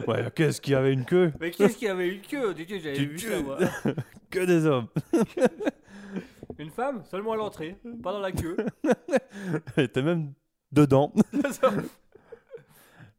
[0.05, 1.31] ouais, qu'est-ce qu'il y avait une queue?
[1.39, 2.53] Mais qu'est-ce qu'il y avait une queue?
[2.53, 3.59] Dis-tu, j'avais vu ça, moi.
[4.29, 4.87] Que des hommes.
[6.57, 8.57] Une femme, seulement à l'entrée, pas dans la queue.
[9.77, 10.33] Elle était même
[10.73, 11.13] dedans.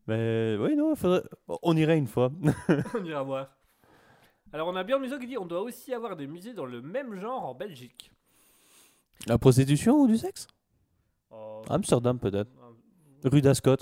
[0.06, 1.22] Mais oui, non, faudrait...
[1.62, 2.30] on irait une fois.
[2.94, 3.48] on ira voir.
[4.52, 6.80] Alors, on a bien Muso qui dit on doit aussi avoir des musées dans le
[6.80, 8.10] même genre en Belgique.
[9.26, 10.46] La prostitution ou du sexe?
[11.30, 12.50] Oh, Amsterdam peut-être.
[13.24, 13.76] euh, Rue d'Ascot.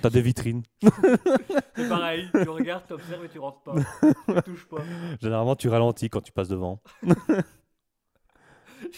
[0.00, 0.62] T'as des vitrines.
[1.76, 3.74] C'est pareil, tu regardes, tu observes et tu rentres pas.
[3.76, 4.82] tu touches pas.
[5.20, 6.80] Généralement, tu ralentis quand tu passes devant.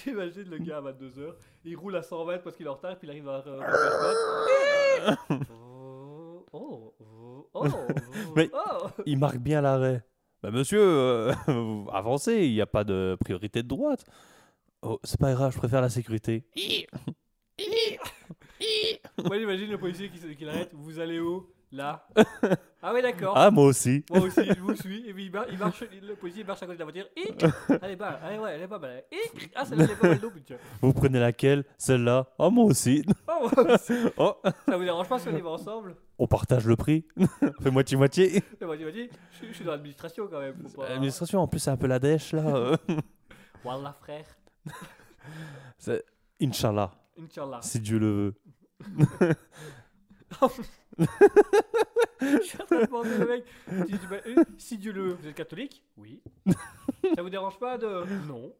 [0.04, 3.06] J'imagine le gars à 22h, il roule à 120 parce qu'il est en retard, puis
[3.08, 3.44] il arrive à.
[3.46, 5.14] Euh,
[5.52, 7.66] oh, oh, oh, oh,
[8.36, 8.86] Mais- oh.
[9.06, 10.02] Il marque bien l'arrêt.
[10.44, 11.32] Bah monsieur, euh,
[11.90, 14.04] avancez, il n'y a pas de priorité de droite.
[14.82, 16.44] Oh, c'est pas grave, je préfère la sécurité.
[19.24, 21.46] Moi j'imagine le policier qui, l'arrête, vous allez où?
[21.74, 22.06] Là.
[22.86, 23.32] Ah ouais d'accord.
[23.34, 24.04] Ah, moi aussi.
[24.10, 25.08] Moi aussi, je vous suis.
[25.08, 27.06] Et puis il, mar- il marche, le policier marche à côté de la voiture.
[27.16, 27.34] Et,
[27.80, 29.02] elle est pas, elle est, ouais, elle est pas mal.
[29.10, 29.16] Et,
[29.54, 30.56] ah celle-là elle est pas mal putain.
[30.82, 31.64] Vous prenez laquelle?
[31.78, 33.02] Celle-là Ah, moi aussi.
[33.26, 33.48] Oh,
[34.18, 34.36] Oh,
[34.68, 35.96] ça vous dérange pas si on y va ensemble?
[36.18, 37.06] On partage le prix.
[37.62, 38.42] Fait moitié-moitié.
[38.60, 39.08] Moi, m'as dit,
[39.40, 40.54] je, je suis dans l'administration quand même.
[40.76, 42.76] pas- L'administration, en plus, c'est un peu la dèche, là.
[43.64, 44.26] Wallah frère.
[46.38, 47.60] Inch'Allah, Inch'Allah.
[47.62, 48.34] si Dieu le
[49.20, 49.34] veut.
[52.20, 53.44] Je suis en train de demander le mec.
[53.86, 56.22] Tu dis, bah, euh, si Dieu le veut, vous êtes catholique Oui.
[57.14, 58.04] Ça vous dérange pas de.
[58.26, 58.52] Non.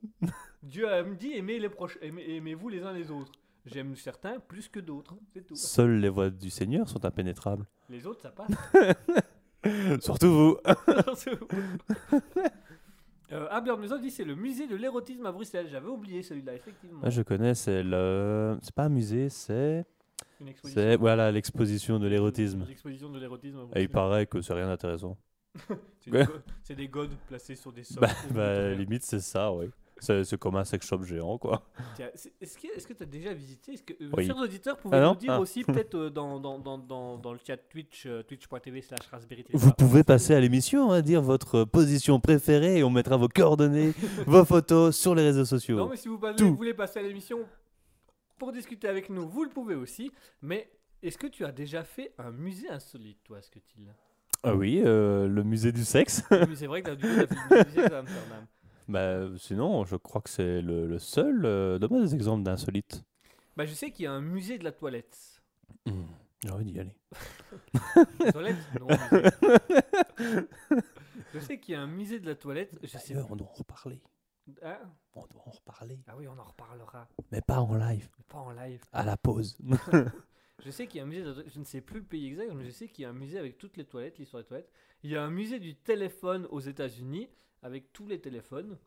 [0.63, 3.33] Dieu a me dit aimez les proches, aimez, aimez-vous les uns les autres.
[3.67, 5.57] J'aime certains plus que d'autres, c'est tout.
[5.57, 7.67] Seules les voies du Seigneur sont impénétrables.
[7.89, 8.51] Les autres, ça passe.
[10.01, 10.57] Surtout vous.
[13.33, 15.69] euh, Albert Muson dit c'est le musée de l'érotisme à Bruxelles.
[15.71, 17.01] J'avais oublié celui-là, effectivement.
[17.03, 18.59] Ah, je connais, c'est le.
[18.61, 19.87] C'est pas un musée, c'est.
[20.65, 22.65] C'est voilà l'exposition de l'érotisme.
[22.69, 25.17] L'exposition de l'érotisme à Et il paraît que c'est rien d'intéressant.
[26.01, 26.33] C'est des, go-
[26.77, 28.01] des godes placés sur des sols.
[28.01, 29.67] Bah, de bah, limite, c'est ça, oui.
[30.01, 31.63] C'est comme un sex shop géant, quoi.
[32.41, 32.59] Est-ce
[32.89, 34.27] que tu as déjà visité Est-ce que euh, Oui.
[34.27, 35.41] chers auditeurs pouvez Ah nous dire Ah.
[35.41, 39.73] aussi peut-être euh, dans, dans, dans, dans, le chat Twitch euh, twitch.tv slash raspberry Vous
[39.73, 43.93] pouvez passer à l'émission, hein, dire votre position préférée et on mettra vos coordonnées,
[44.27, 45.77] vos photos sur les réseaux sociaux.
[45.79, 46.49] Non mais si vous, passez- Tout.
[46.51, 47.39] vous voulez passer à l'émission
[48.39, 50.11] pour discuter avec nous, vous le pouvez aussi.
[50.43, 50.71] Mais
[51.03, 53.79] est-ce que tu as déjà fait un musée insolite, toi, ce que tu
[54.43, 56.23] Ah oui, euh, le musée du sexe.
[56.55, 58.47] C'est vrai que du coup, t'as fait le musée à Amsterdam.
[58.89, 61.45] bah, sinon, je crois que c'est le, le seul.
[61.45, 63.03] Euh, Donne-moi des exemples d'insolites.
[63.57, 65.43] Bah, je sais qu'il y a un musée de la toilette.
[65.87, 66.05] Hmm,
[66.43, 66.95] J'ai envie d'y aller.
[68.21, 68.57] La toilette?
[68.81, 68.89] Non.
[71.35, 72.71] je sais qu'il y a un musée de la toilette.
[72.83, 74.01] Je sais on doit en reparler.
[74.63, 74.79] Hein?
[75.15, 75.99] On doit en reparler.
[76.07, 77.09] ah oui, on en reparlera.
[77.33, 78.83] Mais pas en live, Pas en live.
[78.93, 79.57] à la pause.
[80.65, 82.53] Je sais qu'il y a un musée, de- je ne sais plus le pays exact,
[82.55, 84.71] mais je sais qu'il y a un musée avec toutes les toilettes, l'histoire des toilettes.
[85.03, 87.29] Il y a un musée du téléphone aux États-Unis
[87.63, 88.79] avec tous les téléphones.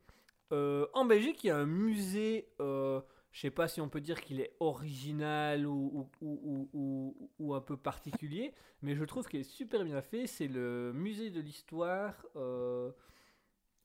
[0.54, 3.02] Euh, en Belgique, il y a un musée, euh,
[3.32, 7.62] je sais pas si on peut dire qu'il est original ou, ou, ou- ou- un
[7.62, 10.26] peu particulier, mais je trouve qu'il est super bien fait.
[10.26, 12.92] C'est le musée de l'histoire euh,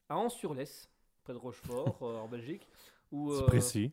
[0.09, 0.89] à Anse-sur-Lesse,
[1.23, 2.67] près de Rochefort, euh, en Belgique.
[3.11, 3.93] où, C'est euh, précis.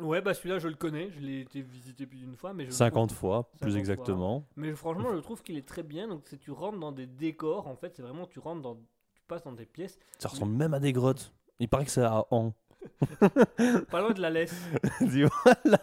[0.00, 2.68] Ouais, bah celui-là, je le connais, je l'ai été visité plus d'une fois, mais je
[2.70, 4.46] le 50 fois, 50 plus exactement.
[4.56, 6.06] mais franchement, je trouve qu'il est très bien.
[6.08, 9.22] Donc, c'est tu rentres dans des décors, en fait, c'est vraiment tu rentres dans, tu
[9.26, 11.32] passes dans des pièces, Ça ressemble même à des grottes.
[11.58, 12.54] Il paraît que c'est à An.
[13.90, 14.54] pas loin de la laisse.
[15.00, 15.78] Tu vois, là.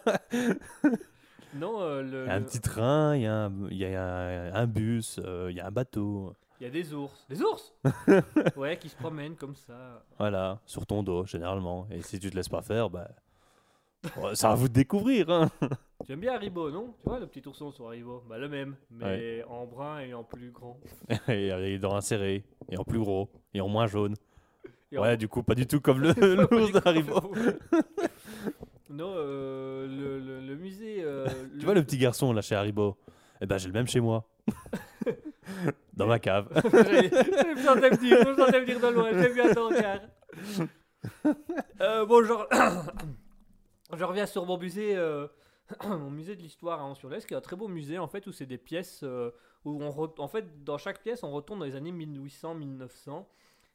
[1.54, 3.84] Non, euh, le- Il y a un petit train, il y a un, il y
[3.84, 6.32] a un- un bus, euh, il y a un bateau.
[6.60, 7.72] Il y a des ours, des ours.
[8.56, 10.04] ouais, qui se promènent comme ça.
[10.18, 11.86] Voilà, sur ton dos, généralement.
[11.90, 13.08] Et si tu te laisses pas faire, bah.
[14.34, 15.50] c'est à vous de découvrir, hein.
[16.06, 16.94] Tu aimes bien Haribo, non?
[17.02, 18.22] Tu vois le petit ourson sur Haribo?
[18.28, 20.78] Bah le même, mais en brun et en plus grand.
[21.28, 24.14] Et avec les dents insérées, et en plus gros, et en moins jaune.
[24.92, 26.12] Et en- Ouais, du coup, pas du tout comme le
[26.50, 27.20] l'ours d'Haribo.
[28.90, 31.02] non, euh, le, le- le musée.
[31.02, 31.26] euh,
[31.58, 32.96] Tu vois le petit garçon là chez Haribo?
[33.40, 34.24] Eh ben, j'ai le même chez moi.
[35.94, 36.48] Dans ma cave.
[36.72, 40.00] J'ai- Je sentais venir, je me sentais venir de loin, j'ai vu regard.
[41.80, 42.32] Euh, bon, je,
[43.96, 45.26] je reviens sur mon musée, euh,
[45.84, 48.32] mon musée de l'histoire à Anse-sur-Lesse, qui est un très beau musée en fait, où
[48.32, 49.30] c'est des pièces euh,
[49.64, 53.24] où on re- en fait dans chaque pièce on retourne dans les années 1800-1900,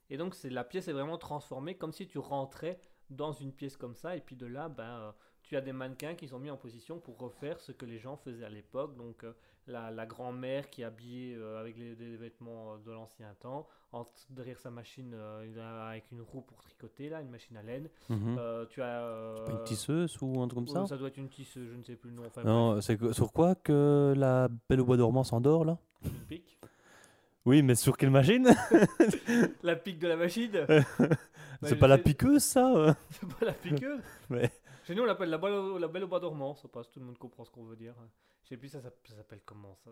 [0.09, 2.79] et donc c'est la pièce est vraiment transformée comme si tu rentrais
[3.09, 5.13] dans une pièce comme ça, et puis de là, ben
[5.43, 8.15] tu as des mannequins qui sont mis en position pour refaire ce que les gens
[8.17, 9.25] faisaient à l'époque, donc
[9.67, 13.67] la, la grand-mère qui est habillée euh, avec les, des vêtements euh, de l'ancien temps,
[13.91, 17.89] en- derrière sa machine euh, avec une roue pour tricoter, là, une machine à laine.
[18.11, 19.45] Euh, tu as.
[19.45, 21.83] Pas une tisseuse ou un truc comme ouais, ça doit être une tisseuse, je ne
[21.83, 22.23] sais plus le nom.
[22.27, 25.77] Enfin, Non, c'est sur quoi que la Belle au bois dormant s'endort là?
[26.03, 26.57] Une pique.
[27.45, 28.47] Oui, mais sur quelle machine?
[29.63, 30.51] La pique de la machine?
[31.61, 32.95] Bah, C'est pas la piqueuse ça?
[33.11, 34.01] C'est pas la piqueuse?
[34.83, 36.99] Chez nous, on l'appelle la, belle au- la belle au bois dormant, ça passe, tout
[36.99, 37.95] le monde comprend ce qu'on veut dire.
[38.43, 39.91] Je sais plus, ça, s'app- ça s'appelle comment ça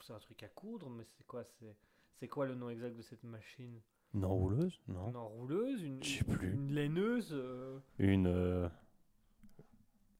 [0.00, 1.76] C'est un truc à coudre, mais c'est quoi c'est,
[2.18, 3.80] c'est quoi le nom exact de cette machine?
[4.14, 5.10] Une enrouleuse Non.
[5.10, 6.52] Une enrouleuse Une, Je sais plus.
[6.54, 8.26] Une laineuse euh, Une.
[8.26, 8.68] euh,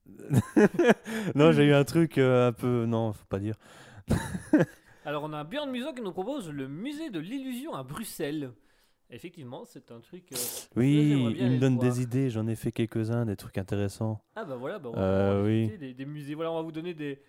[1.35, 2.85] non, j'ai eu un truc euh, un peu.
[2.86, 3.56] Non, faut pas dire.
[5.05, 8.52] Alors, on a Björn Museau qui nous propose le musée de l'illusion à Bruxelles.
[9.10, 10.30] Effectivement, c'est un truc.
[10.32, 10.36] euh,
[10.76, 11.89] Oui, il me donne voir.
[11.90, 14.20] des idées, j'en ai fait quelques-uns, des trucs intéressants.
[14.36, 15.78] Ah bah voilà, bah on va Euh, oui.
[15.78, 16.35] des, des musées.
[16.35, 17.20] Voilà, on va vous donner des.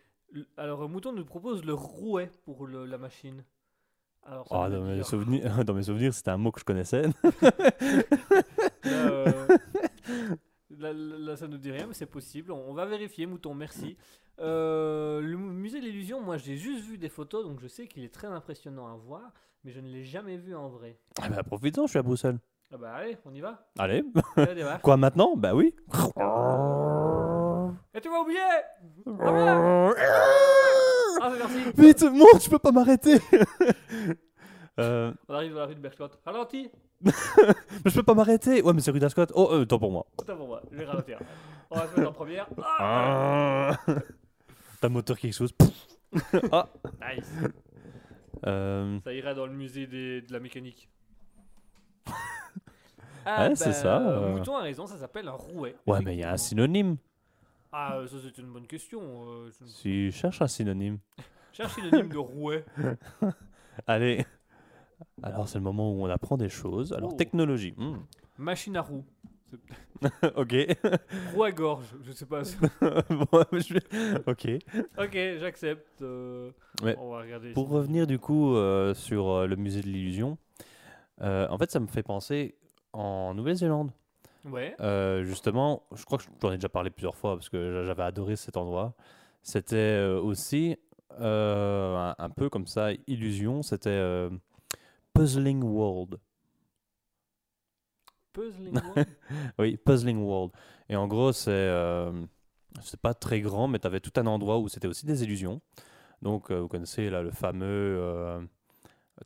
[0.58, 3.44] Alors, euh, Mouton nous propose le rouet pour le- la machine.
[4.24, 7.04] Alors, Ah, dans, mes souvenirs, dans mes souvenirs, c'était un mot que je connaissais.
[8.84, 9.48] Là, euh,
[10.78, 12.52] là, là, là, ça nous dit rien, mais c'est possible.
[12.52, 13.98] On, on va vérifier, Mouton, merci.
[14.38, 18.04] Le mu- musée de l'illusion, moi j'ai juste vu des photos, donc je sais qu'il
[18.06, 19.34] est très impressionnant à voir,
[19.64, 20.98] mais je ne l'ai jamais vu en vrai.
[21.22, 22.40] Ah bah, profite-en, je suis à Bruxelles.
[22.72, 24.04] Ah bah allez, on y va Allez.
[24.84, 25.36] Quoi maintenant?
[25.36, 25.76] Bah oui.
[27.96, 28.38] Et tu vas oublier
[29.20, 29.92] Ah,
[31.22, 33.18] Ah, merci Vite, monte, je peux pas m'arrêter.
[34.80, 36.10] euh, On arrive dans la rue de Berchot.
[36.24, 36.70] Ralenti
[37.02, 37.12] mais
[37.86, 38.62] je peux pas m'arrêter.
[38.62, 39.26] Ouais, mais c'est rue d'Ascot.
[39.34, 40.06] Oh, euh, temps pour moi.
[40.22, 41.18] Attends pour moi, je vais ralentir.
[41.72, 42.48] On va se mettre en première.
[42.78, 45.54] Ah T'as le moteur qui explose.
[46.14, 47.32] nice.
[48.46, 50.90] Euh, Ça ira dans le musée des- de la mécanique.
[53.26, 54.32] Ouais, c'est ça, euh.
[54.38, 55.76] Mouton a raison, ça s'appelle un rouet.
[55.86, 56.98] Ouais, mais il y a un synonyme.
[57.72, 59.02] Ah, ça c'est une bonne question.
[59.04, 60.98] euh, je- Si je cherche un synonyme.
[61.54, 62.66] Cherche synonyme de rouet.
[63.88, 64.26] Allez.
[65.22, 66.94] Alors, c'est le moment où on apprend des choses.
[66.94, 67.18] Alors, Oh.
[67.18, 67.74] technologie.
[67.78, 67.98] hmm.
[68.38, 69.06] Machine à roue.
[70.36, 70.56] ok.
[71.36, 72.42] Roue à gorge, je sais pas.
[73.10, 74.48] Bon, je vais- Ok.
[74.98, 76.02] ok, j'accepte.
[76.02, 76.52] euh,
[76.84, 76.96] Ouais.
[77.00, 77.52] On va regarder.
[77.54, 77.74] Pour ici.
[77.76, 80.38] revenir du coup euh, sur euh, le musée de l'illusion,
[81.22, 82.56] en fait, ça me fait penser
[82.94, 83.92] en Nouvelle-Zélande.
[84.46, 84.76] Ouais.
[85.24, 88.36] Justement, je crois que j'en ai déjà parlé plusieurs fois parce que j'a- j'avais adoré
[88.38, 88.94] cet endroit.
[89.44, 90.78] C'était aussi
[91.20, 93.62] un, un peu comme ça, illusion.
[93.64, 94.30] C'était
[95.14, 96.18] Puzzling World.
[98.40, 99.08] Puzzling World?
[99.60, 100.52] Oui, Puzzling World.
[100.90, 102.12] Et en gros, c'est euh,
[102.82, 105.62] c'est pas très grand, mais tu avais tout un endroit où c'était aussi des illusions.
[106.22, 107.98] Donc, euh, vous connaissez là le fameux.
[108.00, 108.42] euh,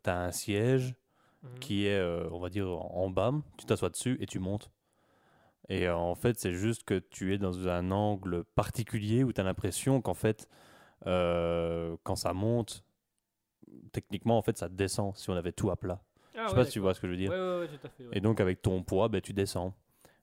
[0.02, 0.94] tu as un siège
[1.42, 1.58] Mhm.
[1.60, 3.32] qui est, euh, on va dire, en bas.
[3.58, 4.70] Tu t'assois dessus et tu montes.
[5.68, 9.40] Et euh, en fait, c'est juste que tu es dans un angle particulier où tu
[9.40, 10.48] as l'impression qu'en fait,
[11.04, 12.82] quand ça monte,
[13.92, 16.00] techniquement, en fait, ça descend si on avait tout à plat.
[16.36, 17.30] Ah, je sais ouais, pas si tu vois ce que je veux dire.
[17.30, 17.60] d'accord.
[17.60, 18.02] Ouais, ouais, ouais, tout à fait.
[18.04, 18.16] ouais.
[18.16, 19.74] Et donc, avec ton poids, ben, tu descends.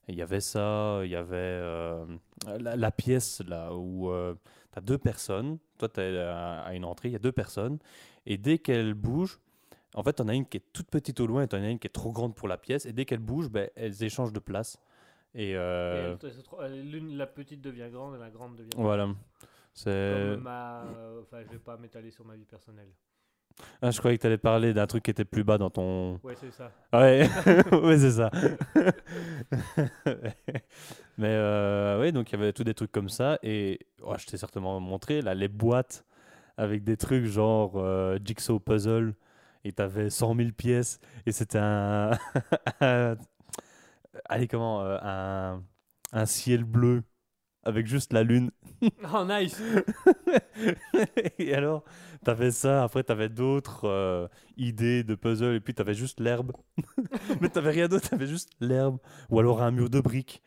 [0.07, 2.05] Il y avait ça, il y avait euh,
[2.59, 4.11] la, la pièce là où
[4.73, 5.57] tu as deux personnes.
[5.77, 7.77] Toi, tu es à, à une entrée, il y a deux personnes.
[8.25, 9.39] Et dès qu'elles bougent,
[9.93, 11.79] en fait, on a une qui est toute petite au loin et on a une
[11.79, 12.85] qui est trop grande pour la pièce.
[12.85, 14.77] Et dès qu'elles bougent, ben, elles échangent de place.
[15.33, 16.15] Et, euh,
[16.83, 19.07] l'une- la petite devient grande et la grande devient voilà.
[19.73, 20.09] C'est...
[20.33, 20.83] Comme ma.
[20.87, 22.89] euh, Enfin, je vais pas m'étaler sur ma vie personnelle.
[23.81, 26.19] Ah, je croyais que tu allais parler d'un truc qui était plus bas dans ton.
[26.23, 26.71] Ouais, c'est ça.
[26.93, 27.27] Ouais,
[27.71, 28.31] ouais c'est ça.
[31.17, 33.37] Mais euh, ouais, donc il y avait tous des trucs comme ça.
[33.43, 36.05] Et ouais, je t'ai certainement montré là, les boîtes
[36.57, 39.15] avec des trucs genre euh, Jigsaw Puzzle.
[39.65, 40.99] Et t'avais 100 000 pièces.
[41.25, 42.11] Et c'était un.
[42.81, 43.15] un-
[44.25, 45.63] Allez, comment euh, un...
[46.13, 47.03] un ciel bleu
[47.63, 48.51] avec juste la lune.
[49.13, 49.61] Oh, nice!
[51.39, 51.83] et alors,
[52.23, 54.27] t'avais ça, après t'avais d'autres euh,
[54.57, 56.53] idées de puzzle, et puis t'avais juste l'herbe.
[57.41, 58.97] Mais t'avais rien d'autre, t'avais juste l'herbe.
[59.29, 60.41] Ou alors un mur de briques.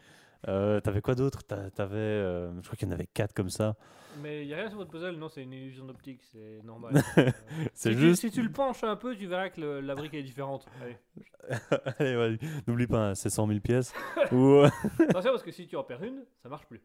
[0.49, 1.43] Euh, t'avais quoi d'autre?
[1.43, 3.77] T'a- T'avais, euh, je crois qu'il y en avait quatre comme ça.
[4.23, 6.93] Mais il n'y a rien sur votre puzzle, non, c'est une illusion d'optique, c'est normal.
[7.19, 7.31] Euh,
[7.73, 8.21] C'est si, juste.
[8.21, 10.67] tu, si tu le penches un peu, tu verras que le- la brique est différente.
[10.83, 12.39] Allez.
[12.67, 13.93] N'oublie pas, hein, c'est 100 000 pièces.
[14.33, 14.61] Ou,
[15.09, 16.81] Attention, parce que si tu en perds une, ça marche plus.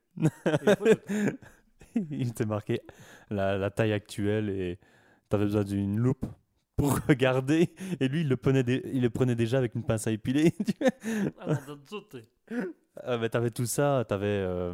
[1.95, 2.81] Il était marqué
[3.30, 4.80] la, la taille actuelle et
[5.27, 6.26] t'avais besoin d'une loupe
[6.77, 7.69] pour regarder.
[7.99, 10.53] Et lui, il le prenait, il le prenait déjà avec une pince à épiler.
[11.40, 11.80] Ah, non,
[13.03, 14.73] Ah, mais t'avais tout ça, t'avais euh,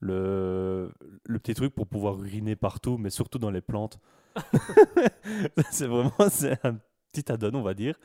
[0.00, 0.90] le,
[1.24, 3.98] le petit truc pour pouvoir uriner partout, mais surtout dans les plantes.
[5.70, 6.78] c'est vraiment c'est un
[7.12, 7.98] petit add-on, on va dire,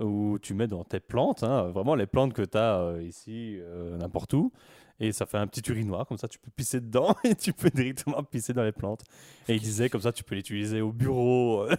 [0.00, 3.96] où tu mets dans tes plantes, hein, vraiment les plantes que tu as ici, euh,
[3.96, 4.52] n'importe où,
[5.00, 7.70] et ça fait un petit urinoir, comme ça tu peux pisser dedans et tu peux
[7.70, 9.04] directement pisser dans les plantes.
[9.48, 11.76] Et il disait comme ça tu peux l'utiliser au bureau, euh,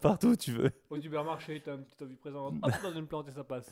[0.00, 0.70] Partout, où tu veux.
[0.88, 2.54] Au supermarché, t'as une petite envie présente.
[2.62, 3.70] Hop, dans une plante et ça passe.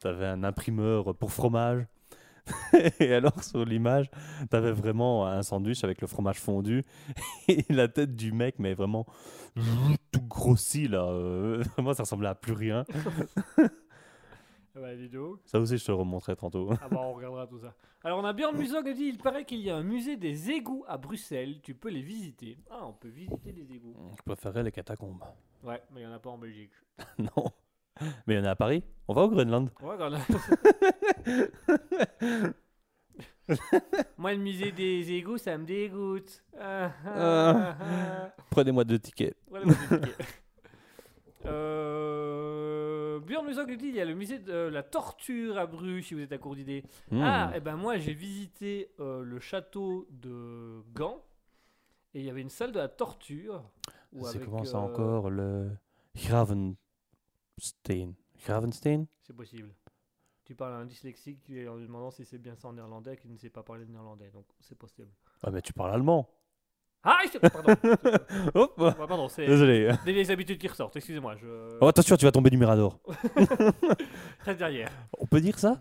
[0.00, 1.86] T'avais un imprimeur pour fromage.
[3.00, 4.10] et alors, sur l'image,
[4.50, 6.84] t'avais vraiment un sandwich avec le fromage fondu
[7.48, 9.06] et la tête du mec, mais vraiment
[10.12, 11.04] tout grossi là.
[11.04, 12.84] euh, vraiment, ça ressemblait à plus rien.
[14.74, 14.90] Bah.
[15.44, 16.70] Ça aussi, je te le remontrerai tantôt.
[16.80, 17.74] Ah bah, on regardera tout ça.
[18.04, 20.52] Alors, on a Björn Musso qui dit il paraît qu'il y a un musée des
[20.52, 21.60] égouts à Bruxelles.
[21.62, 22.56] Tu peux les visiter.
[22.70, 23.96] Ah, on peut visiter les égouts.
[24.16, 25.24] Je préférais les catacombes.
[25.64, 26.70] Ouais, mais il n'y en a pas en Belgique.
[27.18, 27.50] non.
[28.26, 28.82] Mais il y en a à Paris.
[29.08, 29.70] On va au Groenland.
[29.82, 29.96] Ouais.
[34.18, 36.44] Moi, le musée des égouts, ça me dégoûte.
[36.58, 38.34] Ah, ah, Ah.
[38.50, 39.36] Prenez-moi deux tickets.
[39.48, 40.12] Voilà, moi, j'ai piqué.
[41.46, 43.46] Euh, Björn
[43.76, 46.38] dit il y a le musée de la torture à Bruges si vous êtes à
[46.38, 46.84] court d'idées.
[47.10, 47.22] Hmm.
[47.22, 51.22] Ah, et ben moi j'ai visité euh, le château de Gand
[52.14, 53.62] et il y avait une salle de la torture.
[54.22, 55.70] C'est comment ça euh, encore Le
[57.58, 58.14] Gravenstein.
[58.44, 59.74] Gravenstein C'est possible.
[60.44, 62.72] Tu parles à un dyslexique qui est en lui demandant si c'est bien ça en
[62.72, 65.10] néerlandais qui ne sait pas parler de néerlandais, donc c'est possible.
[65.42, 66.28] Ah, mais tu parles allemand.
[67.04, 67.20] Ah,
[67.52, 67.74] pardon.
[68.54, 69.92] Hop Ouais, pardon, c'est Désolé.
[70.04, 70.96] des vieilles habitudes qui ressortent.
[70.96, 72.98] Excusez-moi, je Oh, attention, tu vas tomber du Mirador.
[74.40, 74.90] reste derrière.
[75.18, 75.80] On peut dire ça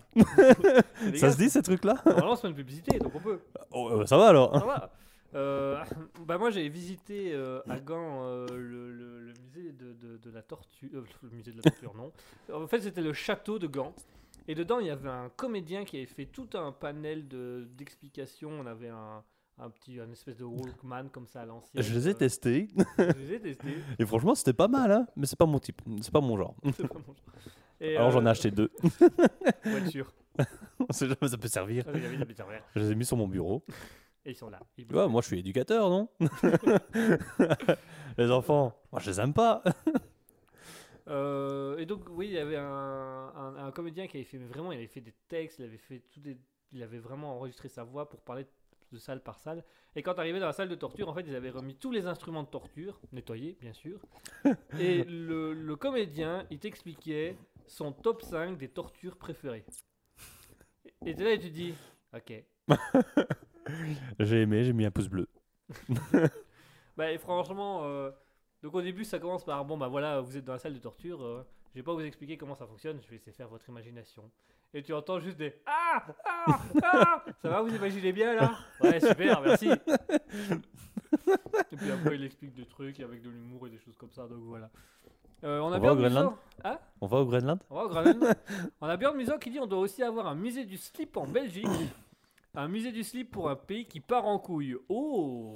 [1.16, 3.40] Ça se dit ces trucs-là c'est pas une publicité, donc on peut.
[3.72, 4.91] Oh, euh, Ça va alors Ça va.
[5.38, 5.84] Euh,
[6.26, 10.30] bah moi j'ai visité euh, à Gand euh, le, le- le musée de, de- de
[10.31, 10.89] la torture.
[10.93, 12.11] euh, le musée de la torture, non.
[12.53, 13.93] En fait, c'était le château de Gand.
[14.47, 18.49] Et dedans, il y avait un comédien qui avait fait tout un panel de- d'explications.
[18.51, 19.23] On avait un,
[19.59, 21.84] un petit, un espèce de Walkman comme ça à l'ancienne.
[21.84, 23.76] Je les ai testés Je les ai testés.
[23.99, 26.55] et franchement c'était pas mal hein mais c'est pas mon type, c'est pas mon genre.
[26.76, 27.15] C'est pas mon genre.
[27.80, 28.72] Et, Alors j'en ai acheté deux,
[29.89, 30.11] sûr.
[30.80, 31.84] on sait jamais ça peut servir.
[31.88, 32.64] Ah, avait des petits verres.
[32.76, 33.64] Je les ai mis sur mon bureau.
[34.28, 34.60] Et ils sont là.
[34.78, 36.10] Ils Ouais, moi je suis éducateur non
[38.18, 39.64] Les enfants, moi je les aime pas.
[41.08, 44.48] Euh, et donc, oui, il y avait un, un- un comédien qui avait fait, mais
[44.48, 46.38] vraiment, il avait fait des textes, il avait fait tout des,
[46.74, 48.45] il avait vraiment enregistré sa voix pour parler
[48.91, 49.64] de salle par salle.
[49.95, 52.08] Et quand arrivé dans la salle de torture, en fait, ils avaient remis tous les
[52.08, 54.02] instruments de torture, nettoyés, bien sûr.
[54.80, 57.38] et le, le comédien, il t'expliquait
[57.68, 59.64] son top 5 des tortures préférées.
[61.06, 61.74] Et là tu te dis,
[62.14, 62.44] ok.
[64.19, 65.27] J'ai aimé, j'ai mis un pouce bleu.
[66.98, 68.10] Bah, et franchement, euh,
[68.64, 70.80] donc au début, ça commence par bon, bah voilà, vous êtes dans la salle de
[70.80, 71.45] torture, euh,
[71.76, 74.31] je vais pas vous expliquer comment ça fonctionne, je vais laisser faire votre imagination.
[74.73, 78.52] Et tu entends juste des Ah Ah Ah Ça va, vous imaginez bien là?
[78.81, 79.69] Ouais, super, merci.
[81.72, 84.27] et puis après, il explique des trucs avec de l'humour et des choses comme ça,
[84.27, 84.72] donc voilà.
[85.44, 86.80] Euh, on a On va Hein?
[86.99, 87.60] On va au Groenland?
[87.69, 88.35] On va au Groenland.
[88.81, 91.27] On a Björn Musso qui dit on doit aussi avoir un musée du slip en
[91.27, 91.68] Belgique.
[92.57, 94.75] Un musée du slip pour un pays qui part en couille.
[94.89, 95.55] Oh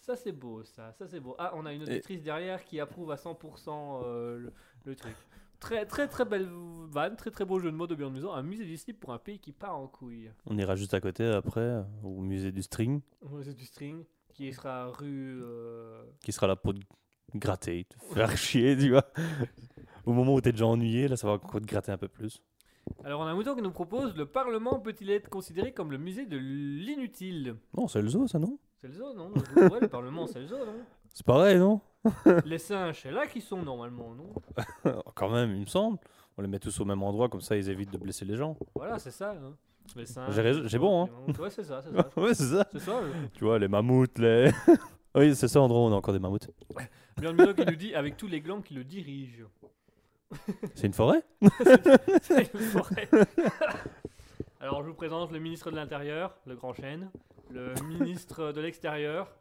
[0.00, 1.36] Ça c'est beau ça, ça c'est beau.
[1.38, 4.52] Ah, on a une auditrice derrière qui approuve à 100% euh, le,
[4.84, 5.14] le truc.
[5.60, 6.48] Très très très belle
[6.90, 8.30] vanne, très très beau jeu de mots de Björn Musso.
[8.32, 10.30] Un musée du slip pour un pays qui part en couille.
[10.46, 14.04] On ira juste à côté après au musée du string Un musée du string
[14.34, 15.40] qui sera rue...
[15.42, 16.80] euh, qui sera là pour te
[17.36, 19.06] gratter, te faire chier, tu vois.
[20.04, 22.42] Au moment où t'es déjà ennuyé, là ça va encore te gratter un peu plus.
[23.04, 25.98] Alors on a un mouton qui nous propose le Parlement peut-il être considéré comme le
[25.98, 27.56] musée de l'inutile?
[27.76, 28.58] Non, c'est le zoo ça non?
[28.80, 29.32] C'est le zoo, non?
[29.56, 30.76] Ouais, le Parlement c'est le zoo, non?
[31.12, 31.80] C'est pareil non?
[32.44, 34.92] Les singes, c'est là qu'ils sont normalement, non?
[35.14, 35.98] Quand même, il me semble.
[36.38, 38.56] On les met tous au même endroit, comme ça ils évitent de blesser les gens.
[38.74, 39.32] Voilà, c'est ça.
[39.32, 39.54] Hein.
[39.96, 41.08] Les singes, J'ai raison- j'ai bon, hein.
[41.40, 42.08] Ouais, c'est ça, c'est ça.
[42.20, 42.66] ouais, c'est ça.
[42.72, 43.00] C'est ça.
[43.34, 44.50] Tu vois, les mammouths, les.
[45.14, 46.50] oui, c'est ça, Andro, on a encore des mammouths.
[47.16, 49.46] Björn Musso qui nous dit avec tous les glands qui le dirigent.
[50.74, 51.22] C'est une forêt
[52.22, 53.08] C'est une forêt.
[54.60, 57.10] Alors, je vous présente le ministre de l'Intérieur, le grand chêne.
[57.50, 59.32] Le ministre de l'Extérieur,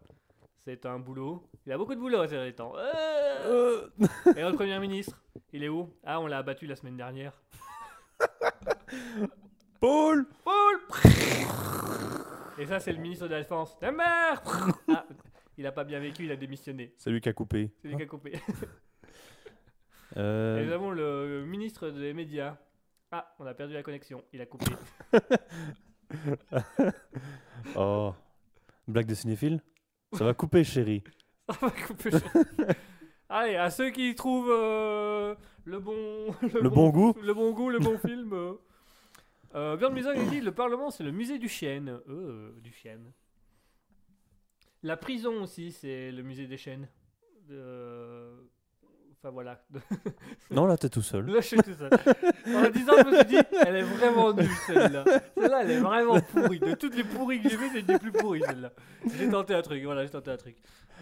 [0.63, 1.47] c'est un boulot.
[1.65, 2.73] Il a beaucoup de boulot ces derniers temps.
[2.77, 3.87] Euh
[4.35, 5.19] Et notre premier ministre,
[5.53, 5.89] il est où?
[6.03, 7.33] Ah, on l'a abattu la semaine dernière.
[9.79, 10.79] Paul Paul
[12.59, 13.77] Et ça, c'est le ministre de la Défense.
[13.79, 14.41] Ta mère
[14.89, 15.05] Ah,
[15.57, 16.93] il a pas bien vécu, il a démissionné.
[16.97, 17.71] C'est lui qui a coupé.
[17.81, 18.33] C'est lui qui a coupé.
[20.17, 22.57] Euh, Et nous avons le ministre des médias.
[23.11, 24.65] Ah, on a perdu la connexion, il a coupé.
[27.75, 28.13] Oh.
[28.87, 29.61] Blague de cinéphile
[30.13, 31.03] Ça va couper, chérie.
[31.49, 32.21] Ça va couper cher.
[33.27, 36.33] Allez, à ceux qui trouvent euh, le bon...
[36.61, 37.15] Le bon goût.
[37.21, 38.33] Le bon goût, le bon film.
[38.33, 38.53] Euh,
[39.55, 41.99] euh, Björn dit le Parlement, c'est le musée du chêne.
[42.07, 43.11] Euh, du chêne.
[44.83, 46.87] La prison aussi, c'est le musée des chênes.
[49.25, 49.59] Enfin voilà.
[50.51, 51.25] Non, là, t'es tout seul.
[51.25, 51.89] Là, je suis tout seul.
[52.55, 55.03] En la disant, je me suis dit, elle est vraiment nulle celle-là.
[55.35, 56.59] Celle-là, elle est vraiment pourrie.
[56.59, 58.71] De toutes les pourries que j'ai vues, c'est une des plus pourries celle-là.
[59.17, 60.57] J'ai tenté un truc, voilà, j'ai tenté un truc.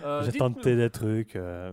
[0.06, 1.36] Euh, J'ai tenté des trucs.
[1.36, 1.72] euh,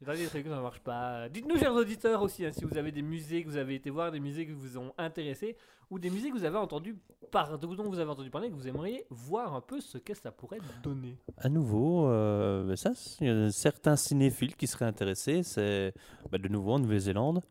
[0.00, 1.28] des trucs, ça marche pas.
[1.28, 4.10] Dites-nous, chers auditeurs aussi, hein, si vous avez des musées que vous avez été voir,
[4.10, 5.56] des musées qui vous ont intéressé,
[5.90, 6.96] ou des musées que vous avez entendu
[7.30, 10.30] par, dont vous avez entendu parler, que vous aimeriez voir un peu ce que ça
[10.30, 11.16] pourrait donner.
[11.36, 15.42] À nouveau, euh, ben ça, il y a certains cinéphiles qui seraient intéressés.
[15.42, 15.92] C'est
[16.30, 17.42] ben, de nouveau en Nouvelle-Zélande.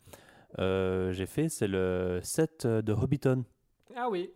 [0.57, 3.43] Euh, J'ai fait, c'est le set de Hobbiton.
[3.95, 4.31] Ah oui,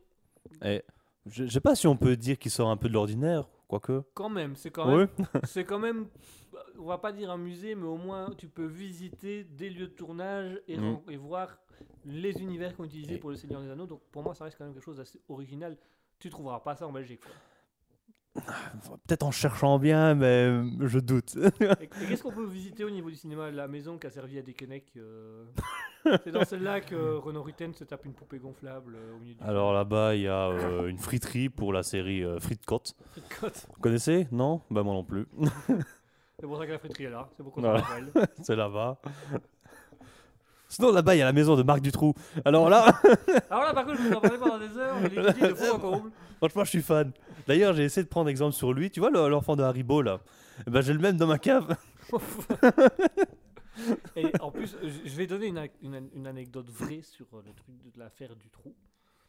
[0.63, 0.83] Et
[1.25, 4.03] je, je sais pas si on peut dire qu'il sort un peu de l'ordinaire, quoique.
[4.13, 5.25] quand même, c'est quand même Oui.
[5.43, 6.05] c'est quand même,
[6.77, 9.93] on va pas dire un musée, mais au moins tu peux visiter des lieux de
[9.93, 10.77] tournage et,
[11.09, 11.57] et voir
[12.05, 13.87] les univers qu'on utilisait pour le Seigneur des Anneaux.
[13.87, 15.77] Donc pour moi, ça reste quand même quelque chose d'assez original.
[16.19, 17.21] Tu trouveras pas ça en Belgique.
[18.33, 21.35] Peut-être en cherchant bien, mais je doute.
[21.61, 23.51] Et, et qu'est-ce qu'on peut visiter au niveau du cinéma?
[23.51, 24.55] La maison qui a servi à des
[24.97, 25.45] euh,
[26.23, 29.43] C'est dans celle-là que Renaud Rutten se tape une poupée gonflable euh, au milieu du
[29.43, 32.95] Alors là-bas, il y a euh, une friterie pour la série euh, Côte.
[33.39, 33.67] Côte.
[33.75, 34.27] Vous connaissez?
[34.31, 34.61] Non?
[34.69, 35.27] Bah moi non plus.
[36.43, 37.29] C'est pour ça que la friterie est là.
[37.37, 37.81] C'est pour qu'on Voilà.
[38.41, 38.99] C'est là-bas.
[40.67, 42.13] Sinon, là-bas, il y a la maison de Marc Dutroux.
[42.43, 42.99] Alors là,
[43.49, 44.97] Alors là, par contre, je vous en parlais pendant des heures.
[45.09, 46.11] Il est de fond en comble.
[46.39, 47.13] franchement, je suis fan.
[47.47, 48.91] D'ailleurs, j'ai essayé de prendre exemple sur lui.
[48.91, 50.19] Tu vois, le- l'enfant de Haribo, là
[50.67, 51.77] Eh ben, J'ai le même dans ma cave.
[54.17, 55.47] Et en plus, je vais donner
[55.81, 58.75] une, anecdote vraie sur euh, le truc de l'affaire du trou.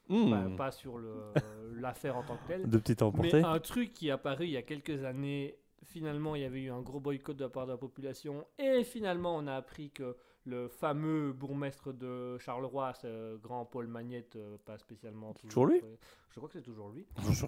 [0.08, 0.32] Hmm.
[0.32, 1.32] Enfin, pas sur euh,
[1.76, 2.68] l'affaire en tant que telle.
[2.68, 3.44] De petites Mais emportées.
[3.44, 6.70] un truc qui est apparu il y a quelques années, finalement il y avait eu
[6.70, 10.16] un gros boycott de la part de la population et finalement on a appris que
[10.46, 15.80] le fameux bourgmestre de Charleroi, ce grand Paul Magnette, euh, pas spécialement Toujours lui
[16.30, 17.06] Je crois que c'est toujours lui.
[17.30, 17.46] Je.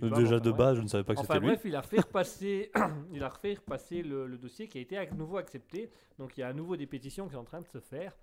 [0.00, 1.52] Je- Déjà de base, je ne savais pas que Enfin c'était lui.
[1.54, 2.70] bref, il a fait repasser,
[3.12, 5.90] il a refait repasser le, le dossier qui a été à nouveau accepté.
[6.18, 8.16] Donc il y a à nouveau des pétitions qui sont en train de se faire.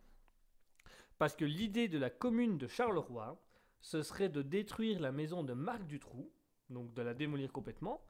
[1.17, 3.37] Parce que l'idée de la commune de Charleroi,
[3.81, 6.31] ce serait de détruire la maison de Marc Dutroux,
[6.69, 8.01] donc de la démolir complètement,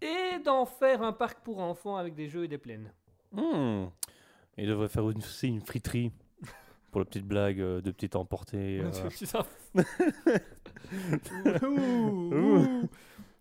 [0.00, 2.92] et d'en faire un parc pour enfants avec des jeux et des plaines.
[3.32, 3.86] Hmm.
[4.58, 6.12] Il devrait faire aussi une friterie.
[6.90, 8.80] Pour la petite blague euh, de petite emportée.
[8.80, 8.90] euh.
[9.10, 9.44] C'est ça.
[11.62, 12.88] Ouh, ouh.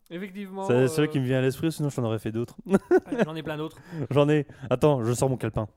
[0.10, 0.66] Effectivement.
[0.68, 2.58] C'est celui euh, qui me vient à l'esprit, sinon je t'en aurais fait d'autres.
[3.24, 3.78] J'en ai plein d'autres.
[4.12, 4.46] J'en ai.
[4.70, 5.68] Attends, je sors mon calepin.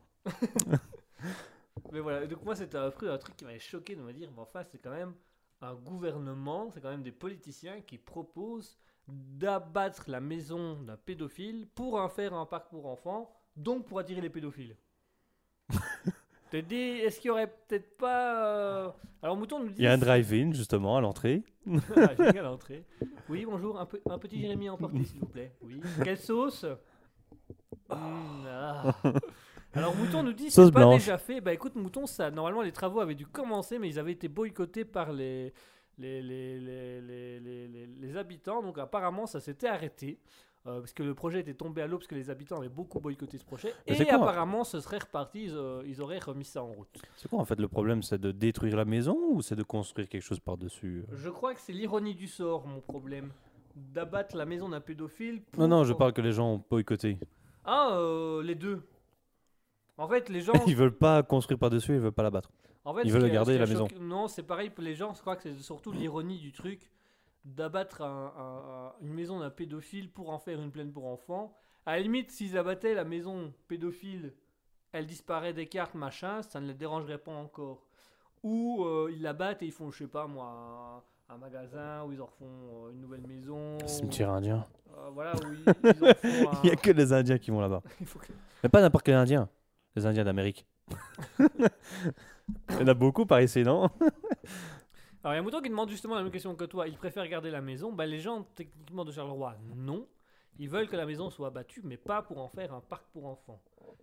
[1.93, 4.29] Mais voilà, donc moi c'était un truc, un truc qui m'avait choqué de me dire,
[4.35, 5.15] mais enfin c'est quand même
[5.63, 8.77] un gouvernement, c'est quand même des politiciens qui proposent
[9.09, 14.21] d'abattre la maison d'un pédophile pour en faire un parc pour enfants, donc pour attirer
[14.21, 14.77] les pédophiles.
[16.51, 18.47] te dis, est-ce qu'il y aurait peut-être pas...
[18.47, 18.91] euh,
[19.23, 19.75] Alors Mouton nous dit...
[19.79, 21.43] Il y a un drive-in, justement, à l'entrée.
[21.97, 22.85] Ah, génial, entrée.
[23.29, 25.53] Oui, bonjour, un, peu- un petit Jérémy emporté, s'il vous plaît.
[25.63, 25.81] Oui.
[26.03, 26.65] Quelle sauce?
[27.91, 28.95] Hmm, ah.
[29.75, 31.01] Alors Mouton nous dit Sauce c'est pas blanche.
[31.03, 31.41] déjà fait.
[31.41, 34.85] Bah écoute Mouton, ça normalement les travaux avaient dû commencer, mais ils avaient été boycottés
[34.85, 35.53] par les
[35.99, 38.63] les, les, les, les, les- les- les habitants.
[38.63, 40.19] Donc apparemment ça s'était arrêté.
[40.67, 43.01] euh, parce que le projet était tombé à l'eau, parce que les habitants avaient beaucoup
[43.01, 43.73] boycotté ce projet.
[43.89, 46.99] Mais Et apparemment, ce serait reparti, ils, euh, ils auraient remis ça en route.
[47.17, 50.09] C'est quoi en fait le problème C'est de détruire la maison ou c'est de construire
[50.09, 51.17] quelque chose par-dessus euh?
[51.17, 53.31] Je crois que c'est l'ironie du sort, mon problème.
[53.77, 55.41] D'abattre la maison d'un pédophile.
[55.43, 57.19] pour- Non, non, je parle que les gens ont boycotté.
[57.65, 58.83] Ah, euh, les deux.
[59.97, 60.53] En fait, les gens.
[60.67, 62.51] Ils veulent pas construire par-dessus, ils veulent pas la battre.
[62.85, 63.89] En fait, ils veulent garder la maison.
[64.01, 65.13] Non, c'est pareil pour les gens.
[65.15, 66.91] Je crois que c'est surtout l'ironie du truc
[67.45, 71.55] d'abattre un- un- un- une maison d'un pédophile pour en faire une plaine pour enfants.
[71.87, 74.35] À la limite, s'ils abattaient la maison pédophile,
[74.93, 77.87] elle disparaît des cartes, machin, ça ne les dérangerait pas encore.
[78.43, 82.13] Ou euh, ils l'abattent et ils font, je sais pas moi, un, un magasin où
[82.13, 82.47] ils en refont
[82.87, 83.79] euh, une nouvelle maison.
[83.87, 84.65] Cimetière indien.
[84.97, 87.83] Euh, voilà, font un- Il y a que les Indiens qui vont là-bas.
[87.99, 88.33] Que-
[88.63, 89.49] Mais pas n'importe quel Indien.
[89.97, 90.67] Les Indiens d'Amérique.
[92.71, 93.91] Il y en a beaucoup par ici, non
[95.23, 96.87] Alors, il y a un mouton qui demande justement la même question que toi.
[96.89, 97.93] Il préfère garder la maison.
[97.93, 100.07] Ben, les gens, techniquement, de Charleroi, non.
[100.59, 103.27] Ils veulent que la maison soit abattue, mais pas pour en faire un parc pour
[103.27, 103.61] enfants.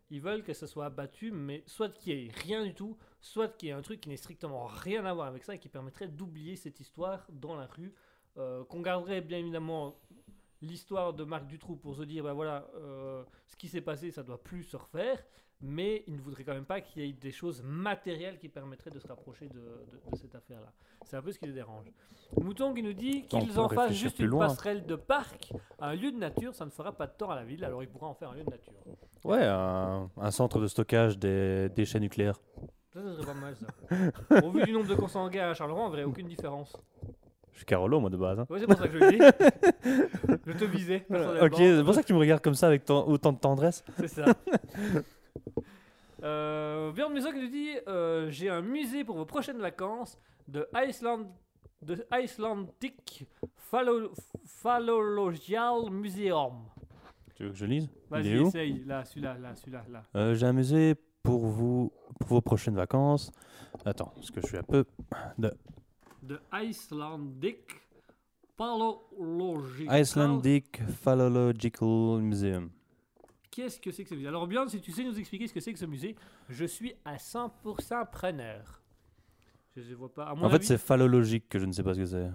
[0.09, 3.47] Ils veulent que ce soit abattu, mais soit qu'il n'y ait rien du tout, soit
[3.47, 5.67] qu'il y ait un truc qui n'ait strictement rien à voir avec ça et qui
[5.67, 7.93] permettrait d'oublier cette histoire dans la rue.
[8.37, 9.95] Euh, Qu'on garderait bien évidemment
[10.61, 14.23] l'histoire de Marc Dutroux pour se dire, ben voilà, euh, ce qui s'est passé, ça
[14.23, 15.23] doit plus se refaire.
[15.61, 18.89] Mais il ne voudrait quand même pas qu'il y ait des choses matérielles qui permettraient
[18.91, 20.71] de se rapprocher de, de- de cette affaire-là.
[21.05, 21.85] C'est un peu ce qui les dérange.
[22.41, 24.47] Mouton qui nous dit qu'ils en fassent juste une loin.
[24.47, 27.43] passerelle de parc, un lieu de nature, ça ne fera pas de tort à la
[27.43, 28.73] ville, alors il pourra en faire un lieu de nature.
[29.23, 32.39] Ouais, un, un centre de stockage des déchets nucléaires.
[32.93, 34.41] Ça, ça serait pas mal ça.
[34.45, 36.75] Au vu du nombre de consanguins à Charleroi, on verrait aucune différence.
[37.51, 38.39] Je suis Carolo, moi, de base.
[38.39, 38.45] hein.
[38.49, 39.17] Ouais, c'est pour ça que je le dis.
[40.45, 41.05] je te visais.
[41.41, 43.83] Ok, c'est pour ça que tu me regardes comme ça avec tant- autant de tendresse.
[43.97, 44.25] C'est ça.
[46.25, 50.67] euh, Björn Musso qui nous dit euh, J'ai un musée pour vos prochaines vacances de
[50.75, 51.31] Iceland
[51.81, 53.27] de Icelandic
[53.71, 54.11] Phallo-
[54.45, 56.53] Phallological Museum.
[57.35, 57.89] Tu veux que je lise?
[58.09, 58.83] Vas-y, essaye.
[58.85, 60.03] Là, celui-là, là, celui-là, là.
[60.15, 63.31] Euh, J'ai un musée pour vous pour vos prochaines vacances.
[63.83, 64.85] Attends, parce que je suis un peu.
[65.37, 67.59] De Icelandic
[68.57, 69.99] Phallological.
[70.01, 72.69] Icelandic Phallological Museum.
[73.55, 74.27] Qu'est-ce que c'est que ce musée?
[74.27, 76.15] Alors, Björn, si tu sais nous expliquer ce que c'est que ce musée,
[76.49, 78.81] je suis à 100% preneur.
[79.77, 80.25] Je ne vois pas.
[80.25, 82.29] À mon En fait, c'est phallologique que je ne sais pas ce que c'est.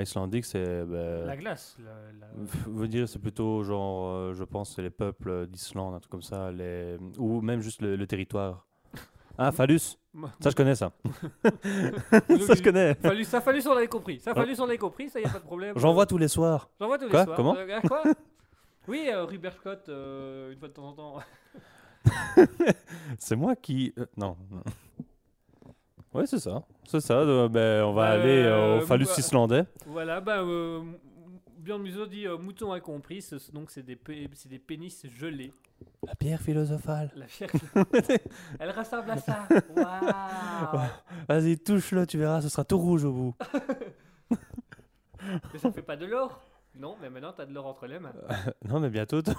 [0.00, 0.84] Icelandique, c'est.
[0.84, 1.76] ben, la glace.
[1.84, 2.32] la- la-
[2.68, 6.22] veut dire, c'est plutôt genre, euh, je pense, c'est les peuples d'Islande, un truc comme
[6.22, 6.96] ça, les...
[7.18, 8.66] ou même juste le, le territoire.
[9.42, 9.96] Ah, phallus
[10.40, 10.92] Ça, je connais ça.
[11.64, 12.94] ça, je connais.
[12.96, 14.20] Fallu, ça fallu on l'avait compris.
[14.20, 14.38] Ça Oh.
[14.38, 15.78] fallu on l'avait compris, ça y a pas de problème.
[15.78, 16.68] J'en vois tous les soirs.
[16.78, 17.24] J'en vois tous les Quoi?
[17.24, 17.36] soirs.
[17.36, 17.56] Comment?
[17.56, 18.02] Euh, quoi?
[18.90, 21.18] Oui, euh, Rupert Scott, euh, une fois de temps en temps.
[23.18, 23.94] C'est moi qui.
[23.98, 24.36] euh, non.
[24.50, 24.62] non.
[26.12, 26.64] Ouais, c'est ça.
[26.88, 27.18] C'est ça.
[27.20, 29.64] euh, ben, on va Euh, aller euh, au phallus bah- islandais.
[29.86, 30.82] voilà, bah, euh,
[31.58, 35.06] Björn Musso dit euh, Mouton a compris, ce- donc c'est des, pé- c'est des pénis
[35.06, 35.52] gelés.
[36.04, 37.12] La pierre philosophale.
[37.14, 37.48] La fière.
[38.58, 39.46] Elle ressemble à ça.
[39.76, 40.88] Waouh
[41.28, 43.34] Vas-y, touche-le, tu verras, ce sera tout rouge au bout.
[44.32, 46.40] Mais ça fait pas de l'or
[46.76, 48.14] Non, mais maintenant t'as de l'or entre les mains.
[48.68, 49.32] non, mais bientôt, t-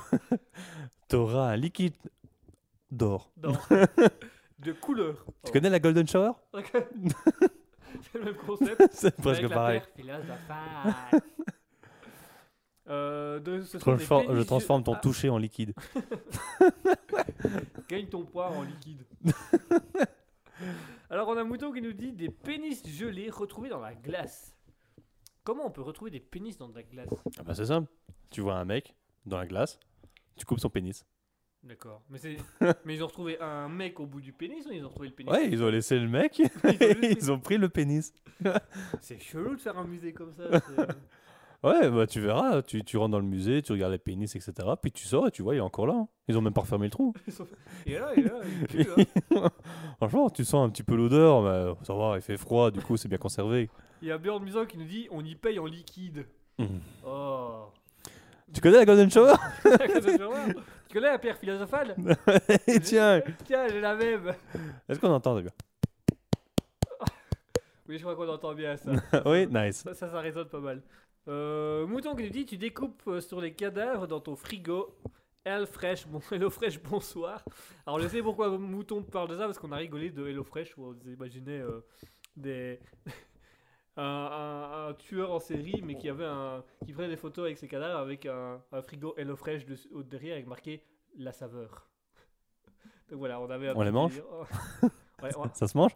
[1.08, 1.96] t'auras un liquide
[2.92, 3.32] d'or.
[3.38, 3.58] D'or.
[4.60, 5.26] de couleur.
[5.46, 6.34] Tu connais la Golden Shower?
[6.54, 8.84] C'est le même concept.
[8.92, 9.82] C'est presque Avec pareil.
[12.88, 15.74] Euh, de- ce je transforme ton Ah, toucher en liquide.
[17.88, 19.04] Gagne ton poids en liquide.
[21.10, 24.56] Alors on a Mouton qui nous dit des pénis gelés retrouvés dans la glace.
[25.44, 27.10] Comment on peut retrouver des pénis dans de la glace?
[27.40, 27.90] Ah bah c'est simple.
[28.30, 28.96] Tu vois un mec
[29.26, 29.80] dans la glace,
[30.38, 31.06] tu coupes son pénis.
[31.64, 32.02] D'accord.
[32.10, 32.38] Mais, c'est...
[32.86, 35.14] Mais ils ont retrouvé un mec au bout du pénis ou ils ont retrouvé le
[35.14, 35.32] pénis?
[35.32, 38.14] Ouais, ils ont laissé le mec, Ils ont juste- ils ont pris le pénis.
[39.02, 40.44] C'est chelou de faire un musée comme ça.
[40.60, 40.88] c'est-
[41.64, 44.52] Ouais, bah tu verras, tu, tu rentres dans le musée, tu regardes les pénis, etc.
[44.82, 45.94] Puis tu sors et tu vois, il est encore là.
[45.94, 46.08] hein.
[46.28, 47.14] Ils ont même pas refermé le trou.
[47.28, 47.46] Ils sont-
[47.86, 48.88] Et là, et là, il pue,
[49.36, 49.50] hein.
[49.98, 52.98] Franchement, tu sens un petit peu l'odeur, mais ça va, il fait froid, du coup
[52.98, 53.70] c'est bien conservé.
[54.02, 56.26] Il y a Björn Muson qui nous dit on y paye en liquide.
[56.58, 56.82] Mhm.
[57.06, 57.66] Oh.
[58.54, 59.36] Tu connais la Golden Shower
[60.92, 61.96] tu connais la pierre philosophale
[62.84, 64.34] tiens, Tiens, j'ai la même.
[64.90, 65.52] est-ce qu'on entend déjà
[67.88, 68.92] Oui, je crois qu'on entend bien ça.
[69.26, 69.84] Oui, nice.
[69.84, 70.82] Ça, ça, ça résonne pas mal.
[71.30, 74.98] Euh, Mouton qui nous dit tu découpes euh, sur les cadavres dans ton frigo.
[75.46, 77.44] Hello Fresh, bon, Hello Fresh, bonsoir.
[77.86, 80.78] Alors je sais pourquoi Mouton parle de ça parce qu'on a rigolé de Hello Fresh
[80.78, 81.86] où on imaginait euh,
[82.36, 82.80] des
[84.04, 87.58] un, un- un tueur en série mais qui avait un qui prenait des photos avec
[87.58, 90.84] ses cadavres avec un, un frigo Hello Fresh dessus- au- derrière avec marqué
[91.18, 91.88] la saveur.
[93.10, 94.26] Donc voilà, on avait un On les mange délire.
[95.22, 95.92] Ouais, on, va- Ça se mange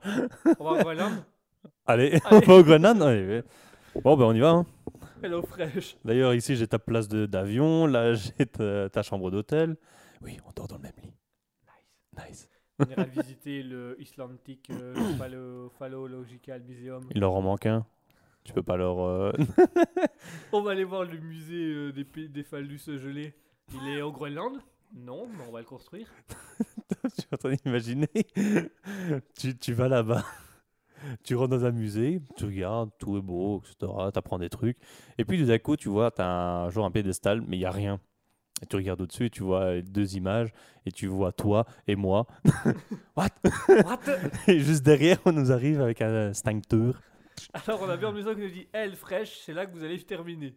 [0.60, 1.23] on va en Groenland.
[1.88, 2.38] Allez, Allez.
[2.38, 3.41] on va au Groenland Allez.
[4.03, 4.49] Bon, ben on y va.
[4.52, 4.65] hein.
[5.23, 5.98] Hello Fresh.
[6.06, 9.77] D'ailleurs, ici j'ai ta place de- d'avion, là j'ai ta, ta chambre d'hôtel.
[10.22, 11.14] Oui, on dort dans le même lit.
[12.15, 12.27] Nice.
[12.30, 12.49] Nice.
[12.77, 17.03] On ira visiter le Icelandic euh, Phallo- Phallological Museum.
[17.15, 17.86] Il leur en manque un.
[18.46, 19.00] Tu peux pas leur.
[19.00, 19.32] euh,
[20.54, 23.34] On va aller voir le musée euh, des, des phallus gelés.
[23.74, 24.60] Il est au Groenland?
[24.96, 26.08] Non, mais on va le construire.
[27.04, 28.08] Je suis en train d'imaginer.
[29.38, 30.24] tu, tu vas là-bas.
[31.24, 33.92] Tu rentres dans un musée, tu regardes, tout est beau, etc.
[34.14, 34.78] Tu apprends des trucs.
[35.18, 37.60] Et puis tout d'un coup, tu vois, tu as un, genre un pédestal, mais il
[37.60, 38.00] n'y a rien.
[38.62, 40.54] Et tu regardes au-dessus, et tu vois deux images,
[40.86, 42.26] et tu vois toi et moi.
[43.18, 43.30] What?
[43.70, 44.00] What?
[44.48, 47.02] Et juste derrière, on nous arrive avec un stincteur.
[47.53, 50.02] Alors on a bien maison qui nous dit Elle fraîche, c'est là que vous allez
[50.03, 50.56] terminer.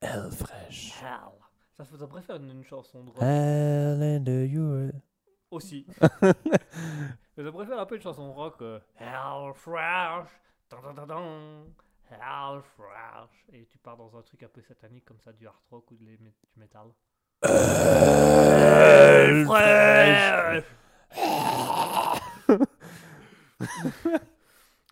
[0.00, 0.94] Elle fraîche.
[1.02, 1.38] Hell.
[1.76, 4.90] Ça faudrait faire une, une chanson de rock Elle in the Euro-
[5.50, 5.86] aussi.
[6.12, 8.56] Mais je préfère un peu une chanson rock.
[8.62, 10.28] euh, Hell fresh.
[10.68, 11.64] tan, tan, tan,
[12.10, 13.44] Hell fresh.
[13.52, 15.96] Et tu pars dans un truc un peu satanique comme ça, du hard rock ou
[15.96, 16.88] de les- du metal.
[17.42, 20.64] Elle fraîche.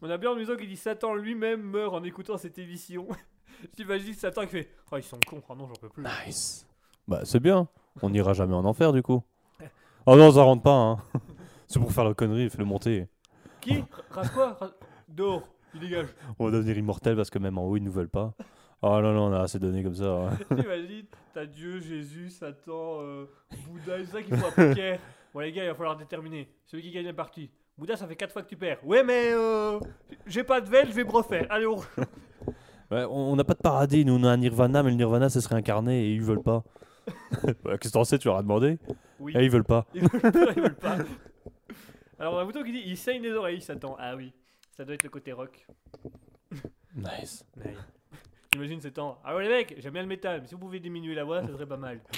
[0.06, 3.08] On a bien le museau qui dit Satan lui-même meurt en écoutant cette émission.
[3.76, 6.04] J'imagine Satan qui fait Oh, ils sont cons, oh non, j'en peux plus.
[6.26, 6.64] Nice.
[7.08, 7.66] Bah, c'est bien.
[8.02, 9.22] On n'ira jamais en enfer, du coup.
[10.08, 10.98] Oh non, ça rentre pas, hein.
[11.66, 13.08] C'est pour faire la connerie, fais le monter.
[13.60, 13.82] Qui?
[14.10, 14.52] Rase quoi?
[14.52, 14.74] Rase-
[15.08, 15.42] Dehors,
[15.74, 16.06] il dégage.
[16.38, 18.32] On va devenir immortel parce que même en haut, ils nous veulent pas.
[18.82, 20.28] Oh non, non, on a assez donné comme ça.
[20.28, 20.38] hein.
[20.54, 23.24] T'imagines, t'as Dieu, Jésus, Satan, euh,
[23.66, 25.00] Bouddha, c'est ça qu'il faut à poker.
[25.34, 26.48] Bon les gars, il va falloir déterminer.
[26.66, 27.50] Celui qui gagne la partie.
[27.78, 28.78] Bouddha, ça fait 4 fois que tu perds.
[28.84, 29.78] Ouais, mais euh,
[30.26, 31.46] j'ai pas de veille, je vais me refaire.
[31.50, 31.76] Allez, on...
[32.90, 35.40] Ouais, on n'a pas de paradis, nous on a un nirvana, mais le nirvana, ça
[35.40, 36.62] serait incarné et ils veulent pas.
[37.42, 38.78] Ouais, Qu'est-ce que t'en sais, tu leur as demandé
[39.18, 39.86] Oui, Et ils veulent pas.
[39.92, 40.96] ils veulent pas, ils veulent pas.
[42.20, 43.96] Alors, on a Bouton qui dit il saigne les oreilles, Satan.
[43.98, 44.32] Ah oui,
[44.70, 45.66] ça doit être le côté rock.
[46.94, 47.44] Nice.
[47.56, 47.74] Ouais.
[48.56, 49.18] J'imagine c'est temps.
[49.22, 51.42] Ah ouais les mecs, j'aime bien le métal, mais si vous pouvez diminuer la voix,
[51.42, 52.00] ça serait pas mal.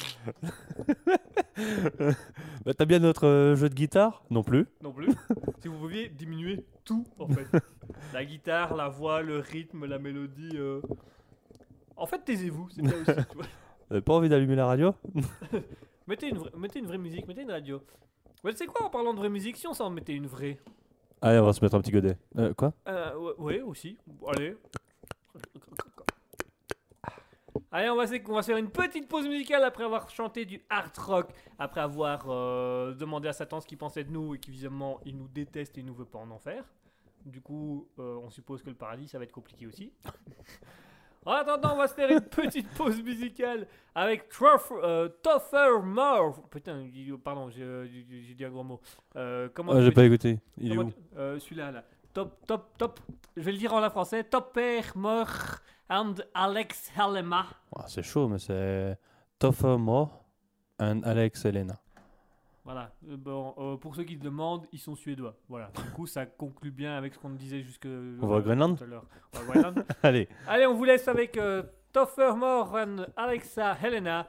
[2.65, 4.67] Bah, T'as bien notre euh, jeu de guitare Non plus.
[4.81, 5.09] Non plus.
[5.61, 7.47] si vous pouviez diminuer tout en fait.
[8.13, 10.53] La guitare, la voix, le rythme, la mélodie.
[10.55, 10.81] euh.
[11.97, 13.05] En fait, taisez-vous, c'est bien aussi.
[13.31, 13.47] tu vois.
[13.89, 14.95] Vous avez pas envie d'allumer la radio
[16.07, 17.83] Mettez, une vraie, mettez une vraie musique, mettez une radio.
[18.45, 20.61] Ouais, sais quoi, en parlant de vraie musique, si on s'en mettait une vraie?
[21.21, 22.17] Allez, on va se mettre un petit godet.
[22.37, 22.73] Euh, quoi?
[22.87, 23.97] Euh, ouais, ouais, aussi.
[24.29, 24.57] Allez.
[27.73, 30.45] Allez, on va, se- on va se faire une petite pause musicale après avoir chanté
[30.45, 34.39] du hard rock, après avoir euh, demandé à Satan ce qu'il pensait de nous et
[34.39, 36.65] qu'évidemment il nous déteste et il nous veut pas en enfer.
[37.27, 39.93] Du coup, euh, on suppose que le paradis ça va être compliqué aussi.
[41.27, 46.49] En attendant, on va se faire une petite pause musicale avec Trough- euh, More.
[46.49, 46.89] Putain,
[47.23, 48.81] pardon, j'ai dit un gros mot.
[49.17, 50.39] Euh, comment Ah, tu J'ai pas écouté.
[50.59, 50.91] Il est où?
[51.15, 51.85] Celui-là, là.
[52.15, 53.01] Top, top, top.
[53.37, 54.25] Je vais le dire en la français.
[54.25, 55.59] Topper Mort
[55.91, 57.47] and Alex Helema.
[57.75, 58.99] Ah, C'est chaud, mais c'est
[59.39, 60.11] Toffer Mo
[60.81, 61.75] and Alex Elena.
[62.65, 62.91] Voilà.
[63.09, 65.35] Euh, bon, euh, pour ceux qui se demandent, ils sont suédois.
[65.49, 65.71] Voilà.
[65.75, 67.87] Du coup, ça conclut bien avec ce qu'on disait jusque.
[67.87, 69.05] On va au Groenland tout à l'heure.
[69.33, 69.85] On va au Groenland.
[70.03, 70.29] Allez.
[70.47, 71.63] Allez, on vous laisse avec euh,
[71.93, 74.27] Toffer More and Alexa Helena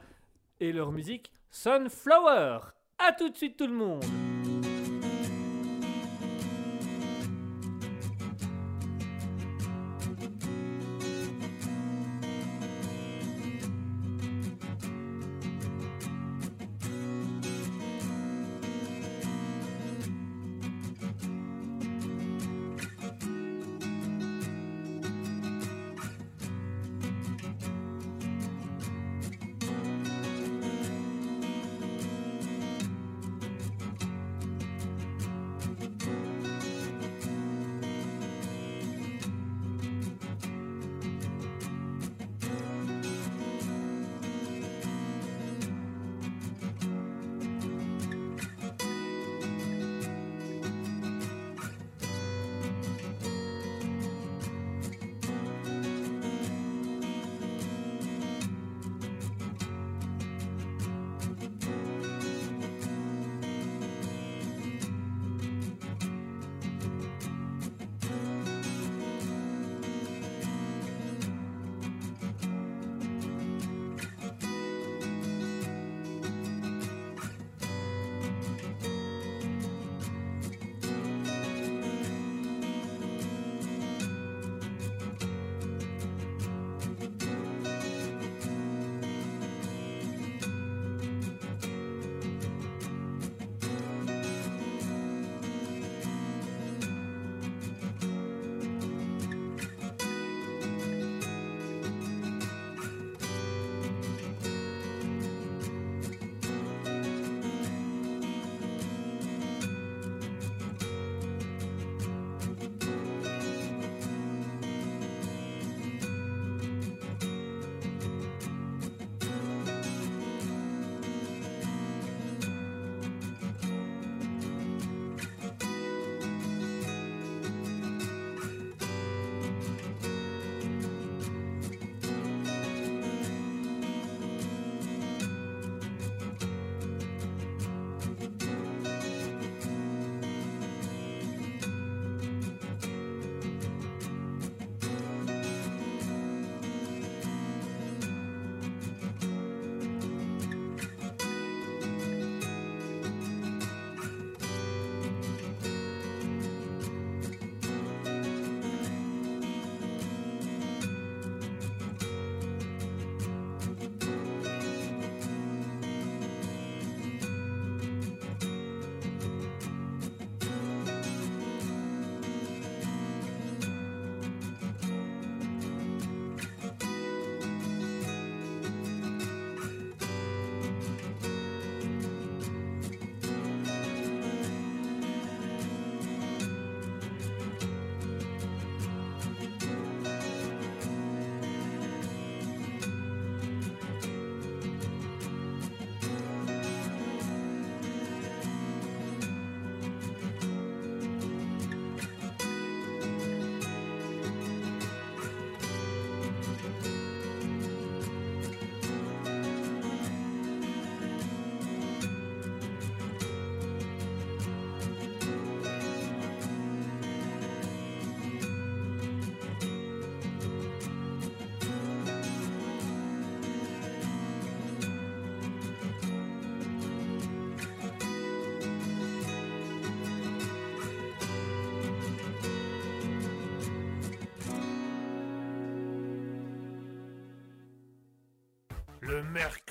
[0.58, 2.60] et leur musique Sunflower.
[2.98, 4.04] À tout de suite, tout le monde.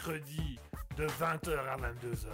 [0.10, 0.60] Mercredi
[0.98, 2.28] de 20h à 22h.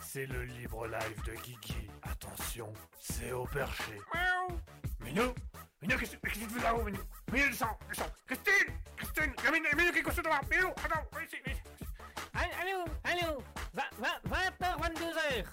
[0.00, 1.88] C'est le libre live de Guigui.
[2.02, 3.92] Attention, c'est au perché.
[4.12, 4.58] Miaou.
[5.04, 5.34] Minou
[5.80, 6.98] Minou, qu'est-ce qu'est-ce que tu fais là-haut, Minou
[7.32, 8.10] Minou, descends, descends.
[8.26, 10.40] Christine Christine Il y a Minou, Minou qui est couché devant.
[10.50, 11.62] Minou, attends, viens ici, viens ici.
[12.34, 13.42] Allô, allô,
[13.74, 15.44] 20h, 22h.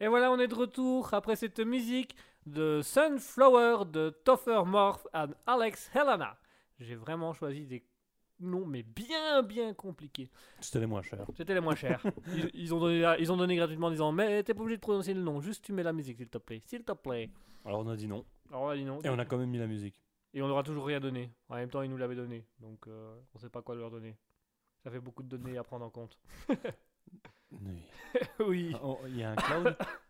[0.00, 2.16] Et voilà, on est de retour après cette musique
[2.46, 6.38] de Sunflower de Toffer Morph and Alex Helena.
[6.78, 7.84] J'ai vraiment choisi des
[8.40, 10.30] noms, mais bien, bien compliqués.
[10.60, 11.26] C'était les moins chers.
[11.36, 12.02] C'était les moins chers.
[12.34, 14.82] Ils, ils ont donné, ils ont donné gratuitement en disant Mais t'es pas obligé de
[14.82, 16.62] prononcer le nom, juste tu mets la musique, s'il te plaît.
[16.66, 17.30] S'il te plaît.
[17.64, 18.24] Alors on a dit non.
[18.50, 19.00] Alors on a dit non.
[19.02, 20.00] Et on a quand même mis la musique.
[20.34, 21.32] Et on leur a toujours rien donné.
[21.48, 22.44] En même temps, ils nous l'avaient donné.
[22.60, 24.16] Donc euh, on sait pas quoi leur donner.
[24.82, 26.18] Ça fait beaucoup de données à prendre en compte.
[27.52, 27.80] Oui.
[28.40, 28.76] oui.
[28.82, 29.76] Oh, Il y a un cloud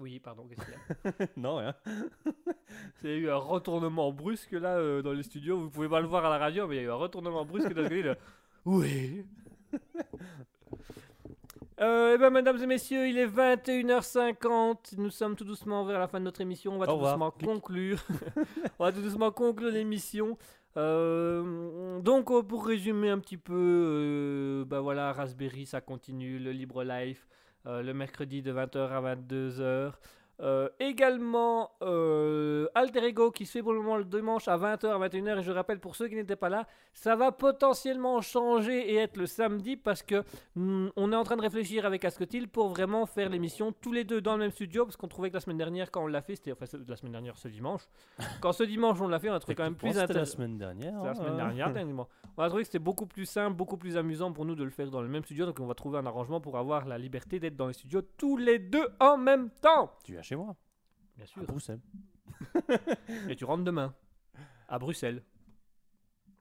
[0.00, 1.74] Oui, pardon, qu'est-ce qu'il y a Non, rien.
[3.02, 5.58] Il y a eu un retournement brusque là euh, dans les studios.
[5.58, 7.44] Vous pouvez pas le voir à la radio, mais il y a eu un retournement
[7.44, 8.16] brusque dans le
[8.64, 9.24] Oui.
[11.80, 14.96] Euh, eh ben, mesdames et messieurs, il est 21h50.
[14.98, 16.74] Nous sommes tout doucement vers la fin de notre émission.
[16.74, 17.12] On va Au tout revoir.
[17.14, 17.48] doucement Clic.
[17.48, 18.04] conclure.
[18.78, 20.36] On va tout doucement conclure l'émission.
[20.76, 27.26] Euh, donc, pour résumer un petit peu, bah voilà, Raspberry, ça continue, le Libre Life,
[27.68, 29.92] le mercredi de 20h à 22h.
[30.40, 34.86] Euh, également, euh, Alter Ego qui se fait pour le moment le dimanche à 20h
[34.86, 35.40] à 21h.
[35.40, 39.16] Et je rappelle pour ceux qui n'étaient pas là, ça va potentiellement changer et être
[39.16, 40.22] le samedi parce que
[40.54, 44.04] hmm, on est en train de réfléchir avec Asketil pour vraiment faire l'émission tous les
[44.04, 46.22] deux dans le même studio parce qu'on trouvait que la semaine dernière, quand on l'a
[46.22, 47.82] fait, c'était enfin la semaine dernière, ce dimanche.
[48.40, 50.36] quand ce dimanche on l'a fait, on a trouvé quand même plus C'était la intéressant.
[50.36, 50.94] semaine dernière.
[50.98, 51.68] C'est la hein, semaine dernière.
[52.36, 54.70] On a trouvé que c'était beaucoup plus simple, beaucoup plus amusant pour nous de le
[54.70, 55.44] faire dans le même studio.
[55.44, 58.36] Donc on va trouver un arrangement pour avoir la liberté d'être dans les studios tous
[58.36, 59.90] les deux en même temps.
[60.04, 60.56] Tu viens chez moi,
[61.16, 61.42] Bien à sûr.
[61.44, 61.80] Bruxelles.
[63.28, 63.94] Et tu rentres demain
[64.68, 65.22] à Bruxelles.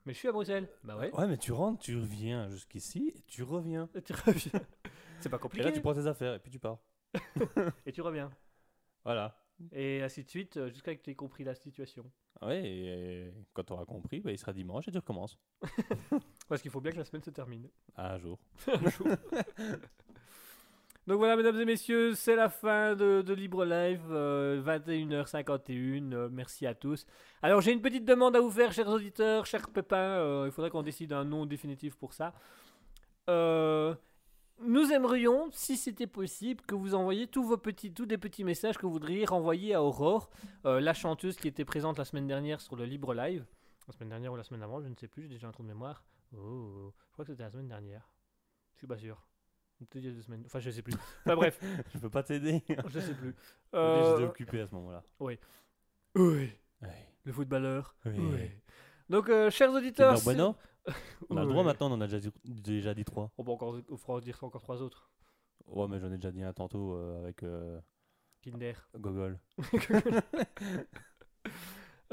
[0.06, 0.70] Mais je suis à Bruxelles.
[0.84, 1.14] Bah ouais.
[1.16, 3.90] Ouais, mais tu rentres, tu reviens jusqu'ici et tu reviens.
[3.96, 4.62] Et tu reviens.
[5.20, 5.64] C'est pas Et compliqué.
[5.66, 6.80] là, tu prends tes affaires et puis tu pars.
[7.86, 8.30] Et tu reviens.
[9.04, 9.42] Voilà.
[9.72, 12.10] Et ainsi de suite euh, jusqu'à ce que tu aies compris la situation.
[12.42, 15.40] Ouais, et quand tu auras compris, bah, il sera dimanche et tu recommences.
[16.48, 17.68] Parce qu'il faut bien que la semaine se termine.
[17.96, 18.38] À un jour.
[18.68, 19.08] Un jour.
[21.08, 26.12] Donc voilà, mesdames et messieurs, c'est la fin de, de Libre Live, euh, 21h51.
[26.14, 27.06] euh, merci à tous.
[27.42, 29.96] Alors, j'ai une petite demande à vous faire, chers auditeurs, chers pépins.
[29.96, 32.34] euh, il faudrait qu'on décide un nom définitif pour ça.
[33.30, 33.96] Euh,
[34.60, 38.78] nous aimerions, si c'était possible, que vous envoyiez tous vos petits, tous des petits messages
[38.78, 40.30] que vous voudriez renvoyer à Aurore,
[40.66, 43.46] euh, la chanteuse qui était présente la semaine dernière sur le Libre Live.
[43.88, 45.64] La semaine dernière ou la semaine avant, je ne sais plus, j'ai déjà un trou
[45.64, 46.04] de mémoire.
[46.36, 48.10] Oh, je crois que c'était la semaine dernière.
[48.74, 49.27] Je suis pas sûr.
[49.78, 50.44] Peut-être il y a deux semaines.
[50.46, 50.94] Enfin, je sais plus.
[51.26, 51.60] Enfin, bref,
[51.94, 52.64] Je peux pas t'aider.
[52.90, 53.36] je sais plus.
[53.74, 55.04] J'étais Euh, occupé à ce moment-là.
[55.20, 55.38] oui,
[56.16, 56.50] Ouais.
[57.24, 57.96] le footballeur.
[58.06, 58.14] Oui.
[58.18, 58.52] Oui.
[59.10, 60.20] Donc, euh, chers auditeurs.
[60.24, 60.56] Bueno
[61.30, 61.68] On a le droit Oui.
[61.68, 63.32] maintenant, on en a déjà dit, déjà dit trois.
[63.38, 65.12] On peut encore, on fera dire encore trois autres.
[65.68, 67.44] Ouais, mais j'en ai déjà dit un tantôt euh, avec
[68.42, 68.74] Kinder.
[68.98, 69.38] Gogol.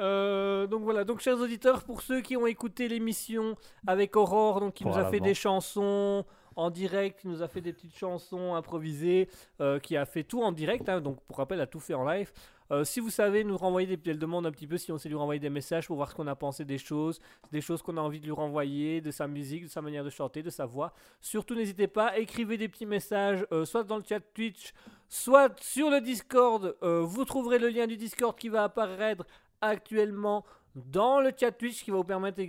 [0.01, 3.55] Euh, donc voilà, donc chers auditeurs, pour ceux qui ont écouté l'émission
[3.87, 6.25] avec Aurore, donc qui nous a fait des chansons
[6.57, 9.29] en direct, qui nous a fait des petites chansons improvisées,
[9.61, 12.05] euh, qui a fait tout en direct, hein, donc pour rappel, a tout fait en
[12.05, 12.33] live.
[12.71, 15.11] Euh, si vous savez nous renvoyer des elle demande un petit peu si on sait
[15.11, 17.21] lui renvoyer des messages pour voir ce qu'on a pensé des choses,
[17.53, 20.09] des choses qu'on a envie de lui renvoyer, de sa musique, de sa manière de
[20.09, 20.95] chanter, de sa voix.
[21.21, 24.73] Surtout n'hésitez pas, écrivez des petits messages, euh, soit dans le chat Twitch,
[25.11, 26.75] soit sur le Discord.
[26.81, 29.27] Vous trouverez le lien du Discord qui va apparaître
[29.61, 30.45] actuellement
[30.75, 32.41] dans le chat Twitch qui va vous permettre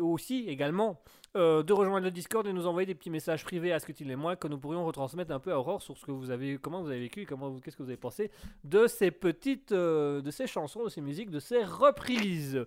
[0.00, 1.00] aussi également
[1.36, 4.16] euh, de rejoindre le Discord et nous envoyer des petits messages privés à Scutil et
[4.16, 6.80] moi que nous pourrions retransmettre un peu à Aurore sur ce que vous avez, comment
[6.80, 8.30] vous avez vécu, comment qu'est-ce que vous avez pensé
[8.64, 12.64] de ces petites, euh, de ces chansons, de ces musiques, de ces reprises.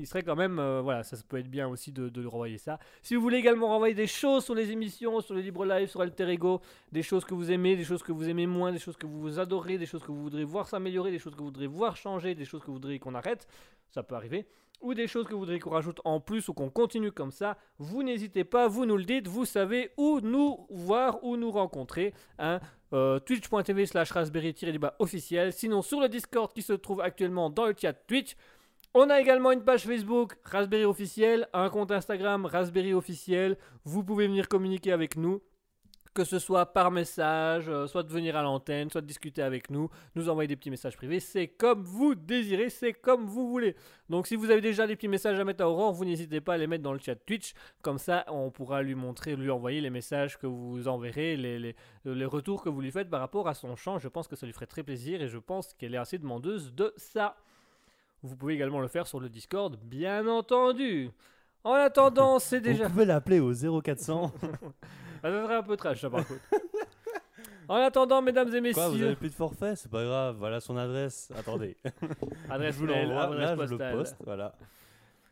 [0.00, 2.78] Il serait quand même, euh, voilà, ça, peut être bien aussi de, renvoyer ça.
[3.02, 6.00] Si vous voulez également renvoyer des choses sur les émissions, sur les Libre Live, sur
[6.00, 8.96] Alter Ego, des choses que vous aimez, des choses que vous aimez moins, des choses
[8.96, 11.66] que vous adorez, des choses que vous voudrez voir s'améliorer, des choses que vous voudrez
[11.66, 13.46] voir changer, des choses que vous voudriez qu'on arrête,
[13.90, 14.46] ça peut arriver,
[14.80, 17.58] ou des choses que vous voudriez qu'on rajoute en plus ou qu'on continue comme ça,
[17.78, 22.14] vous n'hésitez pas, vous nous le dites, vous savez où nous voir, où nous rencontrer,
[22.38, 22.58] hein,
[22.94, 27.74] euh, twitch.tv slash raspberry-du-bas officiel, sinon sur le Discord qui se trouve actuellement dans le
[27.78, 28.34] chat Twitch,
[28.94, 33.56] on a également une page Facebook Raspberry officiel, un compte Instagram Raspberry officiel.
[33.84, 35.40] Vous pouvez venir communiquer avec nous,
[36.12, 39.70] que ce soit par message, euh, soit de venir à l'antenne, soit de discuter avec
[39.70, 41.20] nous, nous envoyer des petits messages privés.
[41.20, 43.76] C'est comme vous désirez, c'est comme vous voulez.
[44.08, 46.54] Donc si vous avez déjà des petits messages à mettre à Aurore, vous n'hésitez pas
[46.54, 47.54] à les mettre dans le chat Twitch.
[47.82, 51.76] Comme ça, on pourra lui montrer, lui envoyer les messages que vous enverrez, les, les,
[52.04, 54.00] les retours que vous lui faites par rapport à son chant.
[54.00, 56.74] Je pense que ça lui ferait très plaisir et je pense qu'elle est assez demandeuse
[56.74, 57.36] de ça.
[58.22, 61.10] Vous pouvez également le faire sur le Discord, bien entendu.
[61.64, 62.84] En attendant, c'est déjà.
[62.84, 63.52] Vous pouvez l'appeler au
[63.82, 64.32] 0400.
[65.22, 66.40] Ah, ça serait un peu trash, ça, par contre.
[67.68, 69.76] En attendant, mesdames et Quoi, vous messieurs, avez plus de forfait?
[69.76, 71.30] C'est pas grave, voilà son adresse.
[71.36, 71.76] Attendez.
[72.50, 73.92] adresse je vous mail, l'envoie, adresse là je le postale.
[73.96, 74.54] poste, voilà.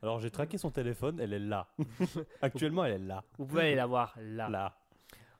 [0.02, 1.68] Alors j'ai traqué son téléphone, elle est là.
[2.42, 3.24] Actuellement elle est là.
[3.38, 4.50] Vous pouvez aller la voir là.
[4.50, 4.76] Là.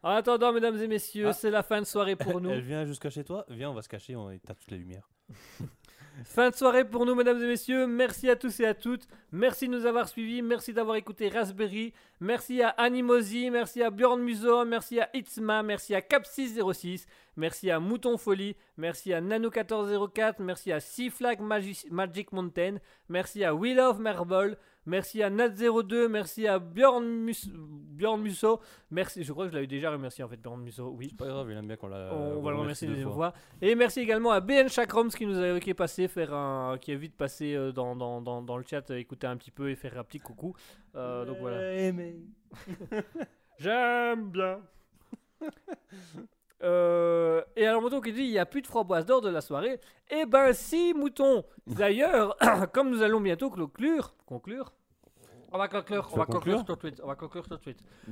[0.02, 1.32] En attendant, mesdames et messieurs, Ah.
[1.34, 2.48] c'est la fin de soirée pour nous.
[2.50, 3.44] Elle vient jusqu'à chez toi?
[3.50, 5.08] Viens, on va se cacher, on éteint toutes les lumières.
[6.24, 7.86] Fin de soirée pour nous, mesdames et messieurs.
[7.86, 9.06] Merci à tous et à toutes.
[9.30, 10.42] Merci de nous avoir suivis.
[10.42, 11.92] Merci d'avoir écouté Raspberry.
[12.20, 13.50] Merci à Animosi.
[13.50, 14.64] Merci à Bjorn Muso.
[14.64, 15.62] Merci à Itzma.
[15.62, 17.06] Merci à Cap606.
[17.36, 18.56] Merci à Mouton Folie.
[18.76, 20.34] Merci à Nano1404.
[20.40, 22.78] Merci à Seaflag Magi- Magic Mountain.
[23.08, 24.56] Merci à Will of Marble.
[24.88, 26.08] Merci à Nat02.
[26.08, 28.60] Merci à Bjorn, Mus- Bjorn Musso.
[28.90, 29.22] Merci.
[29.22, 30.88] Je crois que je l'avais déjà remercié en fait, Bjorn Musso.
[30.96, 31.08] Oui.
[31.10, 32.10] C'est pas grave, il aime bien qu'on la.
[32.14, 33.12] On va le remercie remercier deux une fois.
[33.12, 33.32] fois.
[33.60, 36.92] Et merci également à BN Chakroms qui nous a qui est passé faire un qui
[36.92, 39.70] est vite passé euh, dans, dans, dans, dans le chat euh, écouter un petit peu
[39.70, 40.54] et faire un petit coucou.
[40.96, 41.58] Euh, donc voilà.
[43.58, 44.60] J'aime bien.
[46.60, 49.40] Euh, et alors Mouton qui dit il n'y a plus de framboise d'or de la
[49.40, 49.78] soirée.
[50.10, 51.44] Eh ben si Mouton.
[51.68, 52.36] D'ailleurs,
[52.72, 54.72] comme nous allons bientôt conclure, conclure.
[55.50, 57.00] On va conclure, on va conclure conclure tout de suite.
[57.02, 57.44] On va conclure.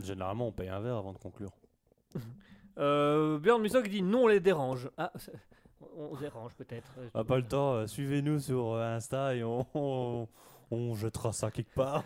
[0.03, 1.53] Généralement on paye un verre avant de conclure.
[2.79, 4.91] Euh, Björn Musso qui dit non on les dérange.
[4.99, 5.11] Ah,
[5.97, 6.93] on dérange peut-être.
[7.15, 10.29] Ah, pas le temps, euh, suivez-nous sur euh, Insta et on, on,
[10.71, 12.05] on jettera ça quelque part.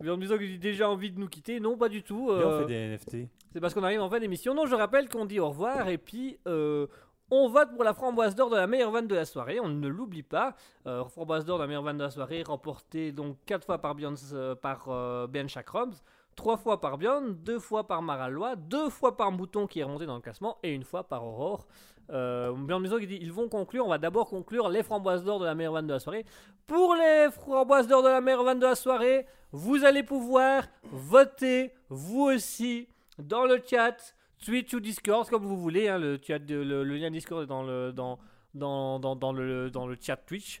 [0.00, 1.58] Björn Musso qui dit déjà envie de nous quitter.
[1.58, 2.30] Non, pas du tout.
[2.30, 3.28] Euh, on fait des NFT.
[3.52, 4.54] C'est parce qu'on arrive en fin d'émission.
[4.54, 6.86] Non, je rappelle qu'on dit au revoir et puis euh,
[7.30, 9.60] on vote pour la framboise d'or de la meilleure vanne de la soirée.
[9.60, 10.54] On ne l'oublie pas.
[10.86, 13.94] Euh, framboise d'or de la meilleure vanne de la soirée, remportée donc 4 fois par,
[13.94, 15.92] Björn, euh, par euh, Ben Chakroms,
[16.36, 20.06] 3 fois par Björn, 2 fois par Maralois, 2 fois par Mouton qui est remonté
[20.06, 21.66] dans le classement et une fois par Aurore.
[22.12, 23.86] Euh, Musso qui dit ils vont conclure.
[23.86, 26.24] On va d'abord conclure les framboises d'or de la meilleure vanne de la soirée.
[26.66, 31.72] Pour les framboises d'or de la meilleure vanne de la soirée, vous allez pouvoir voter
[31.88, 32.88] vous aussi
[33.18, 35.88] dans le chat, Twitch ou Discord, comme vous voulez.
[35.88, 38.18] hein, le, chat de- le, le lien Discord est dans le, dans,
[38.54, 40.60] dans, dans, dans le, dans le chat Twitch.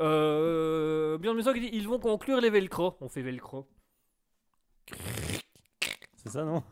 [0.00, 2.96] Euh, qui dit ils vont conclure les velcro.
[3.00, 3.66] On fait velcro.
[6.16, 6.62] C'est ça, non?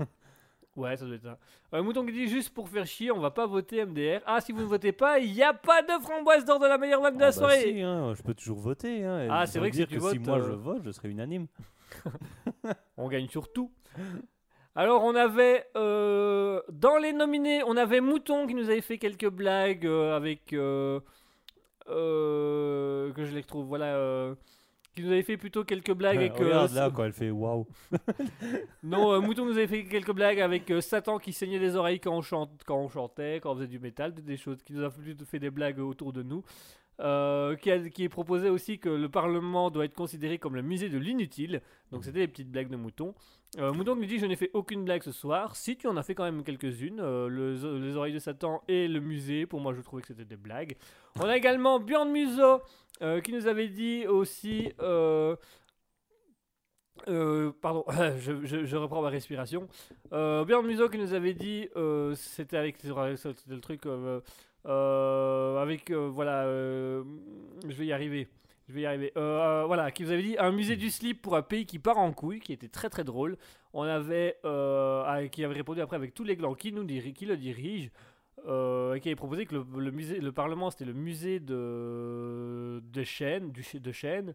[0.77, 1.39] Ouais, ça doit être ça.
[1.73, 4.21] Euh, Mouton qui dit juste pour faire chier, on va pas voter MDR.
[4.27, 6.77] Ah, si vous ne votez pas, il n'y a pas de framboise d'or de la
[6.77, 7.63] meilleure vanne de la Ah bah soirée.
[7.73, 9.03] si, hein, je peux toujours voter.
[9.05, 11.47] Hein, Ah, c'est vrai que si tu votes, moi euh, je vote, je serai unanime.
[12.99, 13.73] On gagne sur tout.
[14.77, 19.31] Alors, on avait euh, dans les nominés, on avait Mouton qui nous avait fait quelques
[19.31, 21.01] blagues euh, avec euh,
[21.87, 23.67] que je les retrouve.
[23.67, 24.35] Voilà,
[24.95, 26.37] qui nous avait fait plutôt quelques blagues avec.
[26.37, 27.67] Regarde là quand elle fait waouh.
[28.83, 32.21] non, Mouton nous avait fait quelques blagues avec Satan qui saignait les oreilles quand on,
[32.21, 35.25] chante, quand on chantait, quand on faisait du métal, des choses qui nous a plutôt
[35.25, 36.45] fait des blagues autour de nous.
[36.99, 40.63] Euh, qui, a- qui est proposé aussi que le Parlement doit être considéré comme le
[40.63, 41.61] musée de l'inutile.
[41.93, 43.15] Donc c'était les petites blagues de Mouton.
[43.59, 45.57] Euh, Mouton nous dit je n'ai fait aucune blague ce soir.
[45.57, 48.89] Si tu en as fait quand même quelques-unes, euh, le- les oreilles de Satan et
[48.89, 49.45] le musée.
[49.45, 50.75] Pour moi je trouvais que c'était des blagues.
[51.21, 52.63] On a également Björn Muso
[53.03, 54.73] euh, qui nous avait dit aussi.
[54.81, 55.37] euh,
[57.61, 57.85] pardon,
[58.19, 59.69] je, je- je reprends ma respiration.
[60.15, 63.83] Euh, Björn Muso qui nous avait dit, euh, c'était avec c'était le truc
[64.71, 67.03] avec euh, voilà, euh,
[67.67, 68.29] je vais y arriver.
[68.69, 69.13] Je vais y arriver.
[69.17, 69.21] Euh,
[69.63, 71.99] euh, voilà, qui vous avait dit un musée du slip pour un pays qui part
[71.99, 73.37] en couille, qui était très très drôle.
[73.73, 77.27] On avait, euh, qui avait répondu après avec tous les glands qui nous diri- qui
[77.27, 77.91] le dirige,
[78.49, 83.53] euh, qui avait proposé que le, musée, le Parlement, c'était le musée de de Chênes,
[83.53, 84.35] du ch- de Chênes.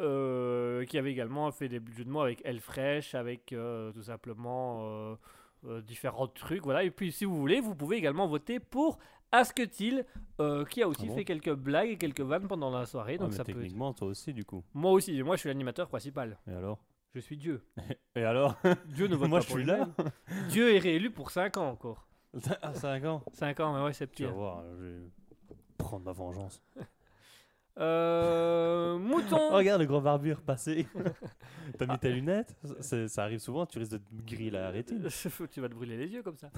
[0.00, 4.80] Euh, qui avait également fait des jeux de mots avec Elfresh, avec euh, tout simplement
[4.84, 5.14] euh,
[5.66, 6.64] euh, différents trucs.
[6.64, 6.82] Voilà.
[6.82, 8.98] Et puis, si vous voulez, vous pouvez également voter pour
[9.32, 10.04] Asketil,
[10.40, 13.14] euh, qui a aussi Ah bon fait quelques blagues et quelques vannes pendant la soirée.
[13.18, 13.52] Ah, Donc mais ça peut.
[13.52, 14.62] techniquement toi aussi du coup.
[14.74, 16.38] Moi aussi, moi je suis l'animateur principal.
[16.46, 16.78] Et alors
[17.14, 17.62] Je suis Dieu.
[18.14, 18.56] Et alors
[18.86, 19.88] Dieu ne vote Moi pas je pour suis là.
[20.48, 22.06] Dieu est réélu pour 5 ans encore.
[22.62, 23.22] À 5 ans.
[23.32, 25.00] 5 ans, mais ouais, c'est Tu vas voir, je vais
[25.78, 26.62] prendre ma vengeance.
[27.78, 29.38] Euh, mouton.
[29.50, 30.86] Oh, regarde le gros barbu passé.
[31.78, 35.06] T'as mis tes lunettes Ça arrive souvent, tu risques de te griller la rétine.
[35.50, 36.50] tu vas te brûler les yeux comme ça.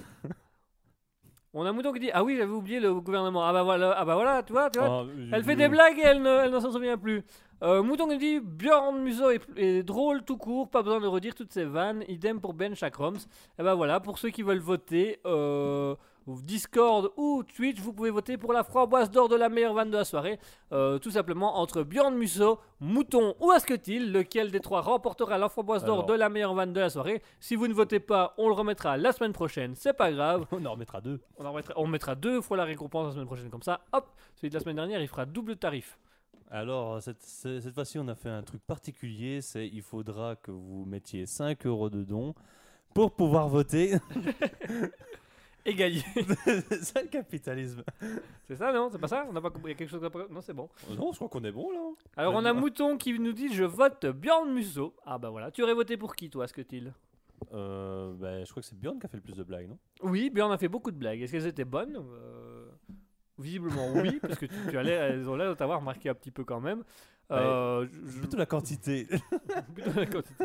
[1.57, 3.45] On a Mouton qui dit Ah oui, j'avais oublié le gouvernement.
[3.47, 5.05] Ah bah voilà, ah bah voilà tu vois, tu vois.
[5.05, 7.23] Oh, Elle fait des blagues et elle ne, elle ne s'en souvient plus.
[7.63, 11.35] Euh, Mouton qui dit Björn Muso est, est drôle tout court, pas besoin de redire
[11.35, 12.05] toutes ses vannes.
[12.09, 13.15] Idem pour Ben Chakroms.
[13.59, 15.95] Et ben voilà, pour ceux qui veulent voter, euh,
[16.27, 19.97] Discord ou Twitch, vous pouvez voter pour la framboise d'or de la meilleure vanne de
[19.99, 20.39] la soirée.
[20.73, 25.85] Euh, tout simplement entre Björn Musso, Mouton ou Asketil, lequel des trois remportera la framboise
[25.85, 27.23] d'or de la meilleure vanne de la soirée.
[27.41, 30.47] Si vous ne votez pas, on le remettra la semaine prochaine, c'est pas grave.
[30.53, 31.21] On en remettra deux.
[31.39, 34.07] On, en mettra, on mettra deux fois la récompense la semaine prochaine, comme ça, hop,
[34.37, 35.99] celui de la semaine dernière, il fera double tarif.
[36.51, 40.51] Alors, cette, ce- cette fois-ci, on a fait un truc particulier, c'est il faudra que
[40.53, 42.35] vous mettiez 5 euros de dons
[42.95, 43.95] pour pouvoir voter.
[45.66, 46.03] Et gagner.
[46.69, 47.82] c'est ça le capitalisme.
[48.47, 48.89] c'est ça, non?
[48.93, 49.24] C'est pas ça?
[49.28, 49.70] On n'a pas compris.
[49.70, 50.69] Il y a quelque chose a pas- Non, c'est bon.
[50.97, 51.81] Non, je crois qu'on est bon là.
[52.16, 54.95] Alors, on a Mouton qui nous dit Je vote Bjorn Musso.
[55.07, 55.51] Ah, bah voilà.
[55.51, 56.93] Tu aurais voté pour qui, toi, Scutil
[57.53, 59.78] Euh, ben, je crois que c'est Bjorn qui a fait le plus de blagues, non?
[60.03, 61.20] Oui, Bjorn a fait beaucoup de blagues.
[61.23, 61.97] Est-ce qu'elles étaient bonnes?
[61.97, 62.66] Euh,
[63.36, 66.15] Visiblement, oui, parce que tu, tu as l'air- elles ont l'air de t'avoir marqué un
[66.15, 66.85] petit peu quand même.
[67.31, 69.07] Euh, je- Plutôt la quantité.
[69.75, 70.45] Plutôt la quantité.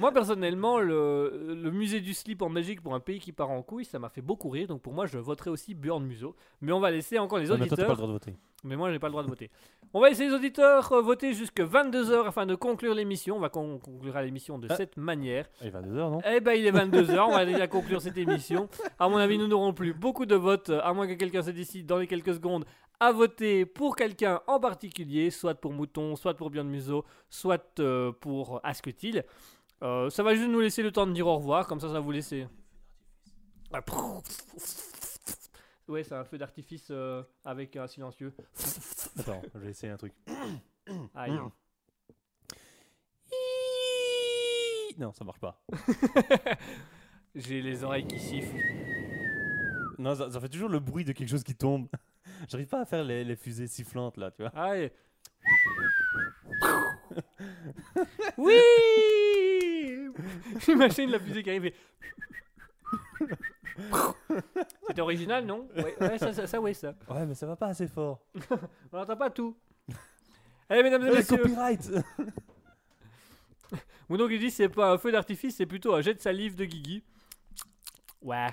[0.00, 3.62] moi, personnellement, le, le musée du slip en Belgique pour un pays qui part en
[3.62, 4.68] couille, ça m'a fait beaucoup rire.
[4.68, 6.34] Donc, pour moi, je voterai aussi Bjorn Musso.
[6.60, 7.96] Mais on va laisser encore les Ouais, mais toi, t'as pas auditeurs.
[7.96, 8.38] le droit de voter.
[8.64, 9.50] Mais moi, j'ai pas le droit de voter.
[9.94, 13.36] On va laisser les auditeurs euh, voter jusque 22h afin de conclure l'émission.
[13.36, 14.76] On va con- conclura l'émission de Ah.
[14.76, 15.48] cette manière.
[15.60, 16.20] Ah, Il va 2 heures, non?
[16.28, 18.68] Eh ben, il est 22h, on va déjà conclure cette émission.
[18.98, 21.86] À mon avis, nous n'aurons plus beaucoup de votes, à moins que quelqu'un se décide
[21.86, 22.64] dans les quelques secondes
[23.00, 28.12] à voter pour quelqu'un en particulier, soit pour Mouton, soit pour Björn Musso, soit euh,
[28.12, 29.24] pour Asketil.
[29.82, 31.94] Euh, ça va juste nous laisser le temps de dire au revoir, comme ça, ça
[31.94, 32.46] va vous laisser.
[35.86, 38.34] Ouais, c'est un feu d'artifice euh, avec un silencieux.
[39.18, 40.12] Attends, je vais essayer un truc.
[41.14, 41.38] Aïe.
[44.98, 45.62] Non, ça marche pas.
[47.36, 48.56] J'ai les oreilles qui sifflent.
[49.96, 51.86] Non, ça, ça fait toujours le bruit de quelque chose qui tombe.
[52.48, 54.52] J'arrive pas à faire les, les fusées sifflantes là, tu vois.
[54.54, 54.90] Aïe.
[58.36, 58.54] Oui
[60.64, 61.74] J'imagine la fusée qui arrive et...
[64.88, 65.68] C'était original, non?
[65.76, 66.94] Ouais, ouais, ça, ça, ça, ouais, ça.
[67.08, 68.20] Ouais, mais ça va pas assez fort.
[68.92, 69.56] On n'entend pas tout.
[70.68, 71.90] Allez, mesdames et messieurs, copyright
[74.08, 76.64] Moudon qui dit c'est pas un feu d'artifice, c'est plutôt un jet de salive de
[76.64, 77.04] Guigui.
[78.22, 78.48] Ouais.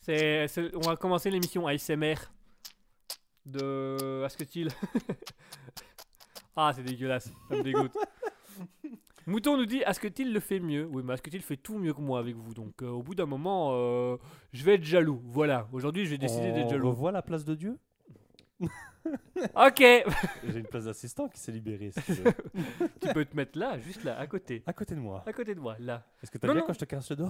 [0.00, 2.16] C'est- on va commencer l'émission ASMR
[3.46, 4.68] de Asketil.
[6.56, 7.96] ah, c'est dégueulasse, ça me dégoûte.
[9.26, 10.86] Mouton nous dit Asketil le fait mieux.
[10.90, 12.52] Oui, mais Asketil fait tout mieux que moi avec vous.
[12.52, 14.16] Donc, euh, au bout d'un moment, euh,
[14.52, 15.20] je vais être jaloux.
[15.24, 16.88] Voilà, aujourd'hui, j'ai décidé d'être On jaloux.
[16.90, 17.78] revoit la place de Dieu?
[19.54, 21.90] Ok, J'ai une place d'assistant qui s'est libérée.
[21.90, 22.32] si tu veux.
[23.02, 24.62] tu peux te mettre là, juste là, à côté.
[24.66, 25.22] à côté de moi.
[25.26, 26.06] À côté de moi, là.
[26.22, 26.66] Est-ce que t'as bien non.
[26.66, 27.28] quand je te casse le dos?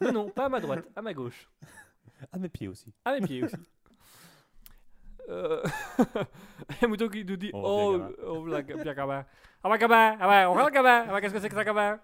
[0.00, 1.50] Non, non, pas à ma droite, à ma gauche.
[2.32, 2.94] À mes pieds aussi.
[3.04, 3.56] À mes pieds aussi.
[5.28, 8.46] Y a Mouton qui nous dit Oh, Oh.
[8.52, 9.26] Ah, bah.
[9.64, 11.06] Ah, regarde gamin.
[11.08, 11.98] Ah, ouais, qu'est-ce que c'est que ça, gamin?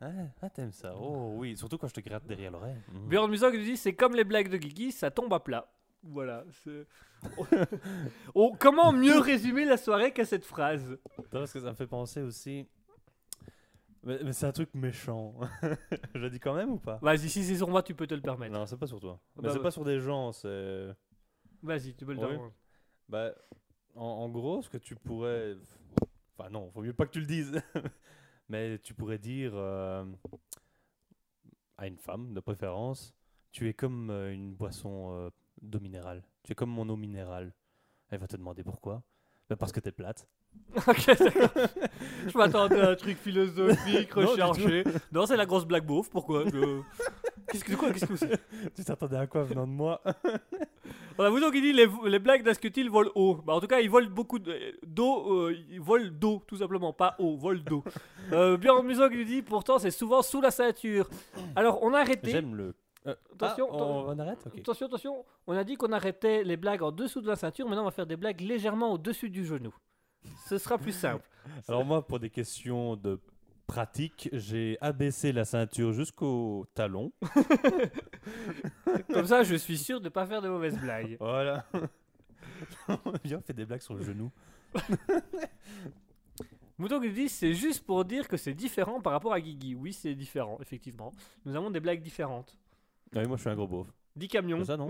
[0.00, 0.06] Ah,
[0.42, 2.76] ah, t'aimes ça Oh oui, surtout quand je te gratte derrière l'oreille.
[2.92, 3.08] Mhm.
[3.08, 5.68] Björn Musso qui nous dit C'est comme les blagues de Guigui, ça tombe à plat.
[6.02, 6.44] Voilà.
[6.64, 6.86] c'est-
[8.34, 10.88] oh, comment mieux résumer la soirée qu'à cette phrase?
[11.18, 12.68] Non, parce que ça me fait penser aussi.
[14.04, 15.34] Mais, mais c'est un truc méchant.
[16.14, 17.00] je le dis quand même ou pas?
[17.02, 18.52] Vas-y, si c'est sur moi, tu peux te le permettre.
[18.54, 19.18] Non, c'est pas sur toi.
[19.34, 19.62] Bah Mais c'est ouais.
[19.62, 20.94] pas sur des gens, c'est.
[21.62, 22.26] Vas-y, tu peux le Oui.
[22.26, 22.52] permettre.
[23.08, 23.32] Bah,
[23.96, 25.56] en, en gros, ce que tu pourrais.
[26.38, 27.60] Enfin, non, faut mieux pas que tu le dises.
[28.48, 30.04] Mais tu pourrais dire euh,
[31.76, 33.14] à une femme, de préférence,
[33.52, 35.30] tu es comme euh, une boisson euh,
[35.60, 36.22] d'eau minérale.
[36.42, 37.52] Tu es comme mon eau minérale.
[38.10, 39.02] Elle va te demander pourquoi.
[39.50, 40.26] Bah, parce que t'es plate.
[40.76, 41.50] ok, d'accord.
[42.26, 44.82] Je m'attendais à un truc philosophique, recherché.
[45.12, 46.80] Non, c'est la grosse blague beauf, pourquoi Je-
[47.50, 48.40] Qu'est-ce que quoi Qu'est-ce que c'est
[48.74, 50.00] tu t'attendais à quoi venant de moi
[51.18, 53.36] On a qui dit les, les blagues d'Asketil volent haut.
[53.44, 55.46] Bah, en tout cas, ils volent beaucoup de- d'eau.
[55.48, 56.92] euh, ils volent d'eau, tout simplement.
[56.92, 57.82] Pas haut, volent d'eau.
[58.32, 61.08] euh, Björn Musso qui lui dit pourtant, c'est souvent sous la ceinture.
[61.56, 62.30] Alors, on a arrêté.
[62.30, 62.74] J'aime le.
[63.06, 64.46] Euh, Attention, ah, on, on arrête.
[64.58, 65.24] Attention, attention.
[65.46, 67.66] On a dit qu'on arrêtait les blagues en dessous de la ceinture.
[67.66, 69.74] Maintenant, on va faire des blagues légèrement au-dessus du genou.
[70.48, 71.26] Ce sera plus simple.
[71.68, 73.18] Alors, moi, pour des questions de
[73.68, 77.12] pratique, j'ai abaissé la ceinture jusqu'au talon.
[79.12, 81.16] Comme ça, je suis sûr de ne pas faire de mauvaises blagues.
[81.20, 81.64] Voilà.
[83.24, 84.32] Viens, on fait des blagues sur le genou.
[86.78, 89.74] Mouton qui dit c'est juste pour dire que c'est différent par rapport à Guigui.
[89.74, 91.12] Oui, c'est différent, effectivement.
[91.44, 92.58] Nous avons des blagues différentes.
[93.14, 93.86] Ah oui, moi je suis un gros beauf.
[94.16, 94.58] 10 camions.
[94.60, 94.88] C'est ça, non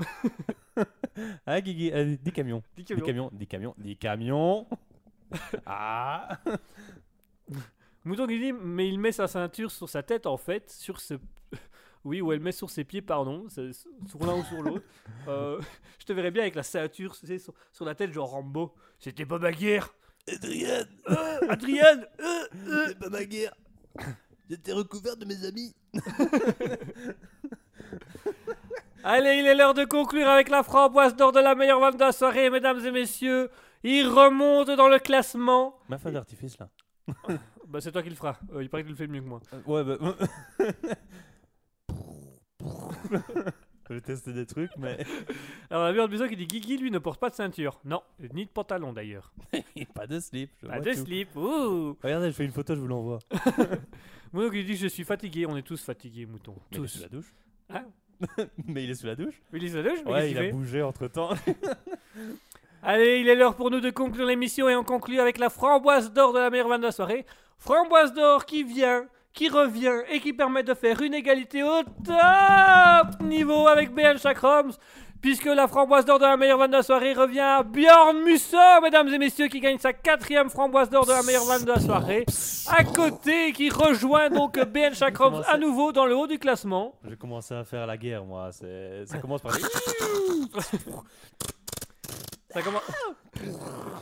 [1.46, 2.62] Ah, Guigui, euh, 10 camions.
[2.76, 3.04] 10 10 camions.
[3.04, 4.66] camions, 10 camions, 10 camions.
[5.66, 6.38] ah
[8.04, 11.14] Mouton qui dit mais il met sa ceinture sur sa tête en fait, sur ce...
[12.04, 14.84] Oui, ou elle met sur ses pieds, pardon, sur l'un ou sur l'autre.
[15.26, 15.60] Euh,
[15.98, 18.74] je te verrais bien avec la ceinture tu sais, sur, sur la tête, genre Rambo.
[18.98, 19.92] C'était pas ma guerre
[20.32, 22.84] Adrien Euh, Adrien euh, euh.
[22.88, 23.54] C'est pas ma guerre
[24.48, 25.74] J'étais recouvert de mes amis
[29.04, 32.00] Allez, il est l'heure de conclure avec la framboise d'or de la meilleure vente de
[32.00, 33.50] la soirée, mesdames et messieurs.
[33.82, 35.78] Il remonte dans le classement.
[35.88, 36.68] Ma fin d'artifice là.
[37.68, 38.38] Bah, c'est toi qui le feras.
[38.54, 39.40] Euh, il paraît que tu le fais mieux que moi.
[39.66, 39.98] ouais, bah.
[43.90, 44.98] Je testé des trucs, mais
[45.70, 47.80] Alors, on a Björn Musso qui dit Guigui, lui, ne porte pas de ceinture.
[47.86, 48.02] Non,
[48.34, 49.32] ni de pantalon d'ailleurs.
[49.94, 50.50] pas de slip.
[50.62, 51.04] je Pas vois de tout.
[51.06, 53.18] slip, ouh Regardez, je fais une photo, je vous l'envoie.
[54.32, 56.54] Mouton qui dit Je suis fatigué, on est tous fatigués, Mouton.
[56.70, 56.88] Mais il est Tous.
[56.88, 57.34] sous la douche.
[57.70, 57.84] Hein
[58.66, 59.40] mais il est sous la douche.
[59.54, 61.30] Oui, les douche, mais Ouais, qu'est-ce il qu'il a fait bougé entre temps.
[62.82, 66.12] Allez, il est l'heure pour nous de conclure l'émission et on conclut avec la framboise
[66.12, 67.24] d'or de la meilleure vanne de la soirée.
[67.58, 73.20] Framboise d'or qui vient, qui revient et qui permet de faire une égalité au top
[73.20, 74.72] niveau avec BN Chakroms.
[75.20, 78.56] Puisque la framboise d'or de la meilleure vanne de la soirée revient à Bjorn Musso,
[78.80, 81.80] mesdames et messieurs, qui gagne sa quatrième framboise d'or de la meilleure vanne de la
[81.80, 82.24] soirée.
[82.68, 86.94] À côté, qui rejoint donc BN Comment à nouveau dans le haut du classement.
[87.08, 88.50] J'ai commencé à faire la guerre, moi.
[88.52, 89.54] Ça commence par.
[92.50, 92.82] Ça commence...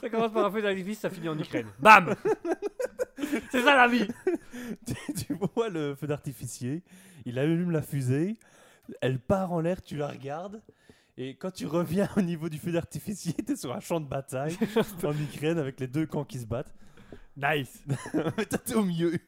[0.01, 1.67] ça commence par un feu d'artifice, ça finit en Ukraine.
[1.81, 2.15] Bam
[3.51, 4.07] C'est ça la vie
[4.87, 6.83] tu, tu vois le feu d'artificier,
[7.25, 8.37] il allume la fusée,
[9.01, 10.63] elle part en l'air, tu la regardes,
[11.19, 14.57] et quand tu reviens au niveau du feu d'artificier, t'es sur un champ de bataille
[15.03, 16.75] en Ukraine avec les deux camps qui se battent.
[17.37, 17.85] Nice
[18.37, 19.19] Mais t'es au milieu.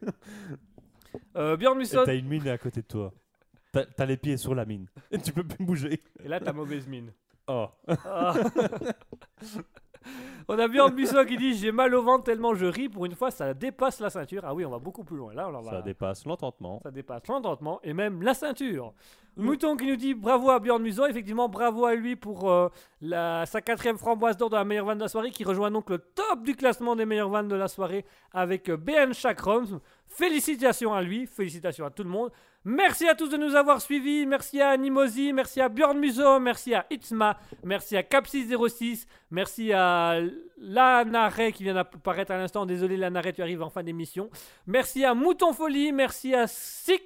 [1.36, 3.12] Euh, Bjorn Musso, t'as une mine à côté de toi.
[3.72, 4.86] T'as, t'as les pieds sur la mine.
[5.10, 6.02] Et tu peux plus bouger.
[6.22, 7.12] et là t'as mauvaise mine.
[7.46, 7.68] Oh.
[7.86, 8.34] Ah.
[10.48, 13.14] On a Bjorn Musso qui dit J'ai mal au ventre tellement je ris, pour une
[13.14, 14.42] fois ça dépasse la ceinture.
[14.44, 15.34] Ah oui, on va beaucoup plus loin.
[15.34, 15.70] Là, on en va...
[15.70, 16.80] Ça dépasse l'entendement.
[16.82, 18.92] ça dépasse l'entendement et même la ceinture.
[19.36, 22.68] Mouton qui nous dit bravo à Bjorn Musso, effectivement bravo à lui pour euh,
[23.00, 25.90] la, sa quatrième framboise d'or de la meilleure vanne de la soirée qui rejoint donc
[25.90, 29.80] le top du classement des meilleures vannes de la soirée avec euh, BN Chakroms.
[30.08, 32.30] Félicitations à lui, félicitations à tout le monde.
[32.64, 36.74] Merci à tous de nous avoir suivis, merci à Animosi, merci à Bjorn Musso, merci
[36.74, 40.20] à Itzma, merci à Capsis06, merci à
[40.58, 44.28] Lanare qui vient d'apparaître à l'instant, désolé Lanare tu arrives en fin d'émission.
[44.66, 47.00] Merci à Mouton Folie, merci à Six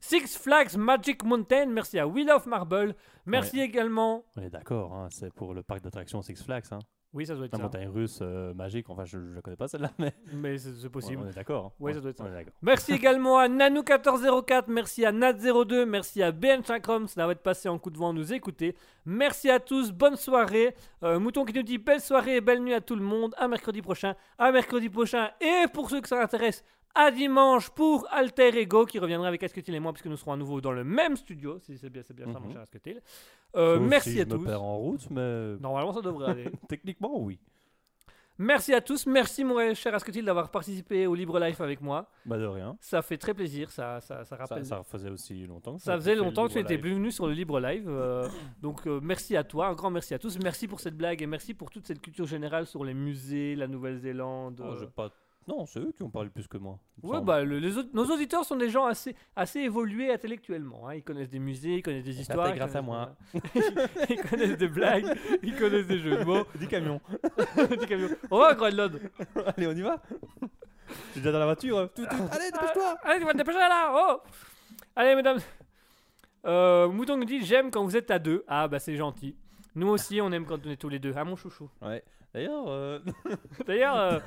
[0.00, 2.96] Six Flags Magic Mountain, merci à Wheel of Marble,
[3.26, 4.24] merci également.
[4.36, 6.64] On est d'accord, hein, c'est pour le parc d'attractions Six Flags.
[6.70, 6.78] Hein.
[7.12, 9.66] Oui, ça doit être La ça, montagne russe euh, magique, enfin je ne connais pas
[9.66, 11.22] celle-là, mais mais c'est possible.
[11.24, 11.66] on est d'accord.
[11.66, 11.72] hein.
[11.80, 12.24] Ouais, ça doit être ça.
[12.24, 12.52] On est d'accord.
[12.62, 17.90] Merci également à Nanou1404, merci à Nat02, merci à BN Chakrom d'avoir passé en coup
[17.90, 18.76] de vent nous écouter.
[19.04, 20.74] Merci à tous, bonne soirée.
[21.02, 23.34] Euh, Mouton qui nous dit belle soirée et belle nuit à tout le monde.
[23.38, 25.30] À mercredi prochain, à mercredi prochain.
[25.40, 29.74] Et pour ceux que ça intéresse, à dimanche pour Alter Ego qui reviendra avec Asketil
[29.74, 31.58] et moi puisque nous serons à nouveau dans le même studio.
[31.60, 32.52] Si c'est bien, c'est bien ça, mon Mhm.
[32.52, 33.00] cher Asketil.
[33.56, 34.44] Euh, Sauf merci si à je me tous.
[34.44, 36.50] perds en route, mais Normalement, ça devrait aller.
[36.68, 37.38] techniquement oui.
[38.42, 39.04] Merci à tous.
[39.06, 42.08] Merci, mon cher Asketil, d'avoir participé au Libre Life avec moi.
[42.24, 42.74] Bah de rien.
[42.80, 43.70] Ça fait très plaisir.
[43.70, 44.64] Ça, ça, rappelle.
[44.64, 45.74] ça faisait aussi longtemps.
[45.76, 46.94] que Ça tu faisait longtemps que tu étais live.
[46.94, 47.84] venu sur le Libre Live.
[47.86, 48.26] euh,
[48.62, 49.66] donc, euh, merci à toi.
[49.68, 50.38] Un grand merci à tous.
[50.42, 53.66] Merci pour cette blague et merci pour toute cette culture générale sur les musées, la
[53.68, 54.62] Nouvelle-Zélande.
[54.64, 54.76] Oh, euh.
[54.80, 55.10] j'ai pas...
[55.50, 56.78] Non, c'est eux qui ont parlé plus que moi.
[57.02, 57.26] Ouais, semble.
[57.26, 60.86] bah, le- les autres- nos auditeurs sont des gens assez, assez évolués intellectuellement.
[60.88, 60.94] hein.
[60.94, 62.50] Ils connaissent des musées, ils connaissent des histoires.
[62.50, 63.08] ils grâce à connaissent-
[64.10, 66.44] ils connaissent des blagues, ils connaissent des jeux de mots.
[66.60, 67.00] Du camion.
[67.68, 68.08] Des camions.
[68.30, 69.00] On va à Groenland.
[69.56, 70.00] Allez, on y va.
[70.88, 71.88] Je suis déjà dans la voiture.
[71.94, 72.16] Tout, tout.
[72.32, 72.96] Allez, dépêche-toi.
[73.02, 74.20] Allez, tu vas te dépêcher là Oh
[74.94, 75.38] Allez, mesdames.
[76.46, 78.44] Euh, Mouton nous dit J'aime quand vous êtes à deux.
[78.48, 79.36] Ah, bah c'est gentil.
[79.74, 81.12] Nous aussi, on aime quand on est tous les deux.
[81.16, 81.68] Ah, mon chouchou.
[81.82, 82.02] Ouais.
[82.32, 82.98] D'ailleurs, euh,
[83.66, 84.18] D'ailleurs, euh,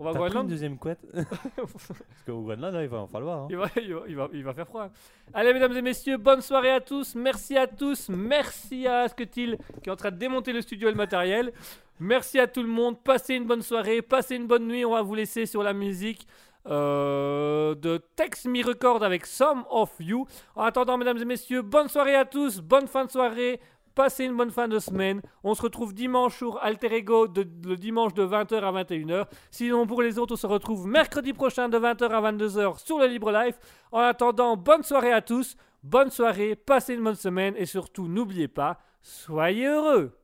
[0.00, 0.48] on va à t'as pris une Groenland.
[0.48, 1.00] deuxième couette
[1.56, 3.42] Parce qu'au Groenland, là, il va en falloir.
[3.42, 3.46] hein.
[3.50, 4.88] Il va, il, va, il, va, il va faire froid.
[5.32, 7.14] Allez, mesdames et messieurs, bonne soirée à tous.
[7.14, 8.08] Merci à tous.
[8.08, 11.52] Merci à Asketil qui est en train de démonter le studio et le matériel.
[12.00, 13.02] Merci à tout le monde.
[13.02, 14.02] Passez une bonne soirée.
[14.02, 14.84] Passez une bonne nuit.
[14.84, 16.26] On va vous laisser sur la musique
[16.66, 20.26] euh, de Tex Me Record avec Some of You.
[20.56, 22.60] En attendant, mesdames et messieurs, bonne soirée à tous.
[22.60, 23.60] Bonne fin de soirée.
[23.94, 25.22] Passez une bonne fin de semaine.
[25.44, 29.26] On se retrouve dimanche sur Alter Ego, le dimanche de 20h à 21h.
[29.52, 33.06] Sinon, pour les autres, on se retrouve mercredi prochain de 20h à 22h sur le
[33.06, 33.56] Libre Life.
[33.92, 35.56] En attendant, bonne soirée à tous.
[35.84, 40.18] Bonne soirée, passez une bonne semaine et surtout, n'oubliez pas, soyez heureux.